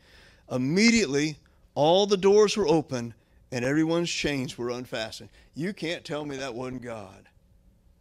Immediately, 0.51 1.37
all 1.75 2.07
the 2.07 2.17
doors 2.17 2.57
were 2.57 2.69
open 2.69 3.15
and 3.53 3.65
everyone's 3.65 4.11
chains 4.11 4.57
were 4.57 4.71
unfastened. 4.71 5.29
You 5.55 5.73
can't 5.75 6.05
tell 6.05 6.25
me 6.25 6.39
that 6.39 6.55
wasn't 6.55 6.83
God. 6.83 7.29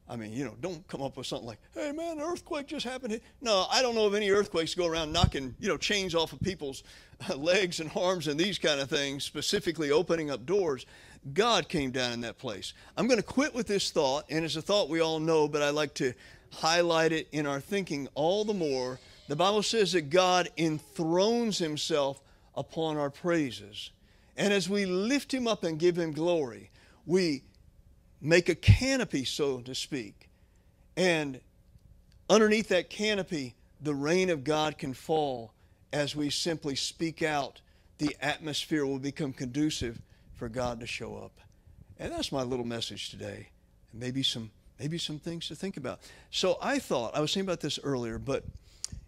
I 0.10 0.16
mean, 0.16 0.34
you 0.34 0.44
know, 0.44 0.56
don't 0.60 0.86
come 0.88 1.02
up 1.02 1.16
with 1.16 1.28
something 1.28 1.48
like, 1.48 1.60
hey, 1.74 1.92
man, 1.92 2.18
an 2.18 2.24
earthquake 2.24 2.68
just 2.68 2.86
happened. 2.86 3.22
No, 3.42 3.66
I 3.70 3.82
don't 3.82 3.96
know 3.96 4.06
of 4.06 4.14
any 4.14 4.30
earthquakes 4.30 4.74
go 4.76 4.88
around 4.88 5.14
knocking, 5.14 5.56
you 5.60 5.70
know, 5.70 5.78
chains 5.78 6.16
off 6.16 6.34
of 6.34 6.40
people's 6.42 6.84
uh, 7.30 7.36
legs 7.36 7.80
and 7.80 7.92
arms 7.96 8.28
and 8.28 8.40
these 8.40 8.58
kind 8.58 8.82
of 8.82 8.90
things, 8.90 9.24
specifically 9.24 9.92
opening 9.92 10.30
up 10.32 10.46
doors. 10.46 10.86
God 11.34 11.70
came 11.70 11.92
down 11.92 12.14
in 12.14 12.22
that 12.22 12.38
place. 12.38 12.74
I'm 12.98 13.08
going 13.08 13.20
to 13.20 13.24
quit 13.24 13.54
with 13.54 13.68
this 13.68 13.92
thought, 13.92 14.26
and 14.30 14.44
it's 14.44 14.56
a 14.56 14.62
thought 14.62 14.90
we 14.90 15.02
all 15.02 15.20
know, 15.20 15.48
but 15.48 15.62
I 15.62 15.70
like 15.70 15.94
to 15.96 16.14
highlight 16.52 17.12
it 17.12 17.28
in 17.32 17.46
our 17.46 17.60
thinking 17.60 18.08
all 18.14 18.44
the 18.44 18.54
more. 18.54 19.00
The 19.28 19.36
Bible 19.36 19.64
says 19.64 19.94
that 19.94 20.10
God 20.10 20.50
enthrones 20.58 21.58
himself 21.58 22.22
upon 22.56 22.98
our 22.98 23.10
praises. 23.10 23.92
And 24.38 24.54
as 24.54 24.70
we 24.70 24.86
lift 24.86 25.34
him 25.34 25.48
up 25.48 25.64
and 25.64 25.78
give 25.78 25.98
him 25.98 26.12
glory, 26.12 26.70
we 27.06 27.44
make 28.22 28.50
a 28.50 28.56
canopy, 28.56 29.26
so 29.26 29.60
to 29.62 29.76
speak. 29.76 30.30
And 30.96 31.40
underneath 32.30 32.70
that 32.70 32.90
canopy, 32.90 33.56
the 33.82 33.96
rain 33.96 34.30
of 34.30 34.44
God 34.44 34.78
can 34.78 34.94
fall 34.94 35.54
as 35.92 36.16
we 36.16 36.30
simply 36.30 36.76
speak 36.76 37.22
out. 37.22 37.62
The 37.98 38.16
atmosphere 38.22 38.86
will 38.86 39.00
become 39.00 39.34
conducive 39.34 40.02
for 40.36 40.50
God 40.50 40.80
to 40.80 40.88
show 40.88 41.18
up. 41.18 41.40
And 42.00 42.12
that's 42.12 42.32
my 42.32 42.42
little 42.42 42.66
message 42.66 43.10
today. 43.10 43.50
And 43.92 44.02
maybe 44.02 44.24
some 44.24 44.52
maybe 44.80 44.98
some 44.98 45.20
things 45.20 45.48
to 45.48 45.56
think 45.56 45.78
about. 45.78 46.00
So 46.32 46.58
I 46.60 46.80
thought 46.80 47.16
I 47.16 47.20
was 47.20 47.32
thinking 47.32 47.48
about 47.48 47.60
this 47.60 47.78
earlier, 47.84 48.18
but 48.18 48.44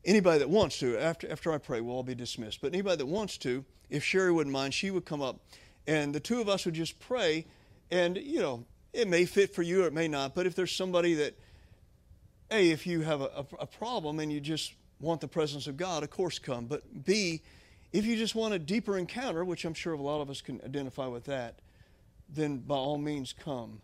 anybody 0.05 0.39
that 0.39 0.49
wants 0.49 0.79
to, 0.79 0.97
after 0.97 1.31
after 1.31 1.51
I 1.51 1.57
pray, 1.57 1.81
we'll 1.81 1.95
all 1.95 2.03
be 2.03 2.15
dismissed. 2.15 2.61
But 2.61 2.73
anybody 2.73 2.97
that 2.97 3.05
wants 3.05 3.37
to, 3.39 3.63
if 3.89 4.03
Sherry 4.03 4.31
wouldn't 4.31 4.53
mind, 4.53 4.73
she 4.73 4.91
would 4.91 5.05
come 5.05 5.21
up 5.21 5.39
and 5.87 6.13
the 6.13 6.19
two 6.19 6.39
of 6.41 6.49
us 6.49 6.65
would 6.65 6.73
just 6.73 6.99
pray. 6.99 7.45
And, 7.91 8.17
you 8.17 8.39
know, 8.39 8.65
it 8.93 9.07
may 9.07 9.25
fit 9.25 9.53
for 9.53 9.61
you 9.61 9.83
or 9.83 9.87
it 9.87 9.93
may 9.93 10.07
not, 10.07 10.35
but 10.35 10.45
if 10.45 10.55
there's 10.55 10.71
somebody 10.71 11.15
that, 11.15 11.37
A, 12.51 12.71
if 12.71 12.87
you 12.87 13.01
have 13.01 13.21
a, 13.21 13.25
a, 13.25 13.45
a 13.61 13.67
problem 13.67 14.19
and 14.19 14.31
you 14.31 14.39
just 14.39 14.73
want 14.99 15.21
the 15.21 15.27
presence 15.27 15.67
of 15.67 15.77
God, 15.77 16.03
of 16.03 16.09
course 16.09 16.39
come. 16.39 16.65
But 16.65 17.05
B, 17.05 17.41
if 17.91 18.05
you 18.05 18.15
just 18.15 18.35
want 18.35 18.53
a 18.53 18.59
deeper 18.59 18.97
encounter, 18.97 19.43
which 19.43 19.65
I'm 19.65 19.73
sure 19.73 19.93
a 19.93 20.01
lot 20.01 20.21
of 20.21 20.29
us 20.29 20.41
can 20.41 20.61
identify 20.63 21.07
with 21.07 21.25
that, 21.25 21.59
then 22.29 22.57
by 22.57 22.75
all 22.75 22.97
means 22.97 23.33
come. 23.33 23.81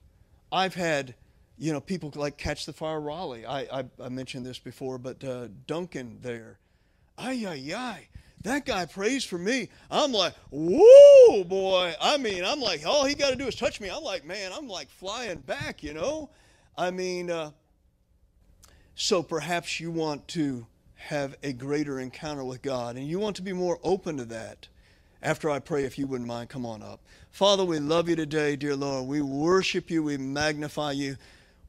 I've 0.51 0.73
had, 0.73 1.13
you 1.59 1.73
know, 1.73 1.81
people 1.81 2.11
like 2.15 2.37
Catch 2.37 2.65
the 2.65 2.73
Fire 2.73 2.99
Raleigh. 2.99 3.45
I, 3.45 3.59
I, 3.79 3.85
I 4.01 4.09
mentioned 4.09 4.45
this 4.45 4.57
before, 4.59 4.97
but 4.97 5.23
uh, 5.23 5.49
Duncan 5.67 6.19
there. 6.21 6.57
Ay, 7.17 7.45
ay, 7.45 7.73
ay 7.75 8.07
that 8.43 8.65
guy 8.65 8.85
prays 8.85 9.25
for 9.25 9.37
me. 9.37 9.69
I'm 9.91 10.11
like, 10.11 10.33
whoa, 10.49 11.43
boy. 11.43 11.93
I 11.99 12.17
mean, 12.17 12.45
I'm 12.45 12.61
like, 12.61 12.85
all 12.85 13.05
he 13.05 13.13
got 13.13 13.31
to 13.31 13.35
do 13.35 13.47
is 13.47 13.55
touch 13.55 13.81
me. 13.81 13.89
I'm 13.89 14.03
like, 14.03 14.25
man, 14.25 14.51
I'm 14.53 14.67
like 14.67 14.89
flying 14.89 15.39
back, 15.39 15.83
you 15.83 15.93
know? 15.93 16.29
I 16.77 16.91
mean, 16.91 17.29
uh, 17.29 17.51
so 18.95 19.21
perhaps 19.21 19.79
you 19.79 19.91
want 19.91 20.27
to 20.29 20.65
have 20.95 21.35
a 21.43 21.53
greater 21.53 21.99
encounter 21.99 22.43
with 22.43 22.61
God 22.61 22.95
and 22.95 23.07
you 23.07 23.19
want 23.19 23.35
to 23.37 23.41
be 23.41 23.53
more 23.53 23.79
open 23.83 24.17
to 24.17 24.25
that. 24.25 24.67
After 25.21 25.49
I 25.49 25.59
pray, 25.59 25.83
if 25.83 25.99
you 25.99 26.07
wouldn't 26.07 26.29
mind, 26.29 26.47
come 26.47 26.65
on 26.65 26.81
up. 26.81 27.01
Father, 27.29 27.65
we 27.65 27.79
love 27.79 28.07
you 28.07 28.15
today, 28.15 28.55
dear 28.55 28.75
Lord. 28.75 29.05
We 29.07 29.21
worship 29.21 29.91
you, 29.91 30.01
we 30.01 30.15
magnify 30.17 30.93
you. 30.93 31.17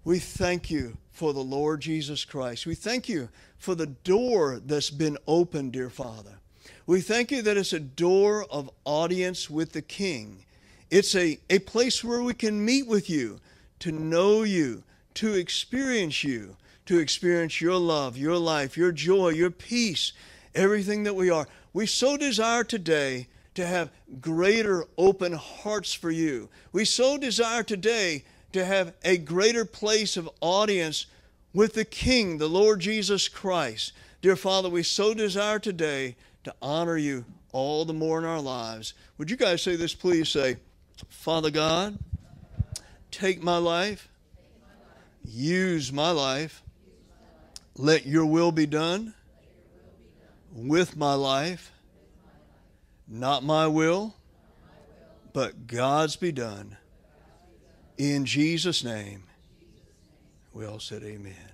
We 0.05 0.18
thank 0.18 0.70
you 0.70 0.96
for 1.11 1.34
the 1.34 1.40
Lord 1.40 1.80
Jesus 1.82 2.24
Christ. 2.24 2.66
We 2.66 2.74
thank 2.74 3.09
you 3.09 3.28
for 3.59 3.74
the 3.74 3.86
door 3.86 4.61
that's 4.64 4.88
been 4.88 5.18
opened, 5.26 5.72
dear 5.72 5.90
Father. 5.90 6.38
We 6.86 7.03
thank 7.03 7.30
you 7.30 7.42
that 7.42 7.59
it's 7.59 7.74
a 7.74 7.80
door 7.80 8.46
of 8.51 8.70
audience 8.84 9.51
with 9.51 9.72
the 9.72 9.82
King. 9.82 10.46
It's 10.90 11.14
a, 11.14 11.38
a 11.51 11.59
place 11.61 12.03
where 12.03 12.22
we 12.22 12.32
can 12.32 12.64
meet 12.64 12.86
with 12.86 13.11
you, 13.11 13.40
to 13.80 13.92
know 13.92 14.42
you, 14.42 14.82
to 15.14 15.34
experience 15.34 16.24
you, 16.24 16.57
to 16.86 16.98
experience 16.98 17.61
your 17.61 17.76
love, 17.76 18.16
your 18.16 18.38
life, 18.38 18.76
your 18.78 18.92
joy, 18.92 19.28
your 19.28 19.51
peace, 19.51 20.12
everything 20.55 21.05
that 21.05 21.14
we 21.14 21.28
are. 21.28 21.46
We 21.74 21.86
so 21.86 22.16
desire 22.16 22.64
today 22.64 23.28
to 23.55 23.66
have 23.66 23.90
greater 24.20 24.86
open 24.96 25.34
hearts 25.34 25.92
for 25.92 26.11
you. 26.11 26.48
We 26.72 26.86
so 26.86 27.18
desire 27.18 27.62
today 27.62 28.24
to 28.53 28.64
have 28.64 28.94
a 29.05 29.16
greater 29.18 29.64
place 29.64 30.16
of 30.16 30.28
audience 30.40 31.07
with 31.53 31.74
the 31.74 31.84
King, 31.84 32.38
the 32.38 32.48
Lord 32.48 32.80
Jesus 32.80 33.28
Christ. 33.28 33.92
Dear 34.22 34.36
Father, 34.36 34.68
we 34.68 34.82
so 34.82 35.14
desire 35.14 35.59
today 35.59 36.16
to 36.44 36.55
honor 36.61 36.96
you 36.96 37.24
all 37.53 37.84
the 37.84 37.92
more 37.92 38.18
in 38.18 38.24
our 38.24 38.40
lives. 38.40 38.94
Would 39.18 39.30
you 39.30 39.36
guys 39.36 39.62
say 39.62 39.76
this, 39.76 39.94
please? 39.94 40.28
Say, 40.28 40.57
Father 41.09 41.51
God, 41.51 41.98
take 43.11 43.42
my 43.42 43.57
life, 43.57 44.09
use 45.24 45.92
my 45.92 46.11
life, 46.11 46.62
let 47.76 48.07
your 48.07 48.26
will 48.26 48.53
be 48.53 48.66
done 48.66 49.14
with 50.53 50.96
my 50.96 51.14
life, 51.14 51.72
not 53.09 53.42
my 53.42 53.66
will, 53.66 54.14
but 55.32 55.66
God's 55.66 56.16
be 56.16 56.32
done. 56.32 56.76
In 58.01 58.24
Jesus' 58.24 58.82
name, 58.82 59.24
we 60.55 60.64
all 60.64 60.80
said 60.80 61.03
amen. 61.03 61.49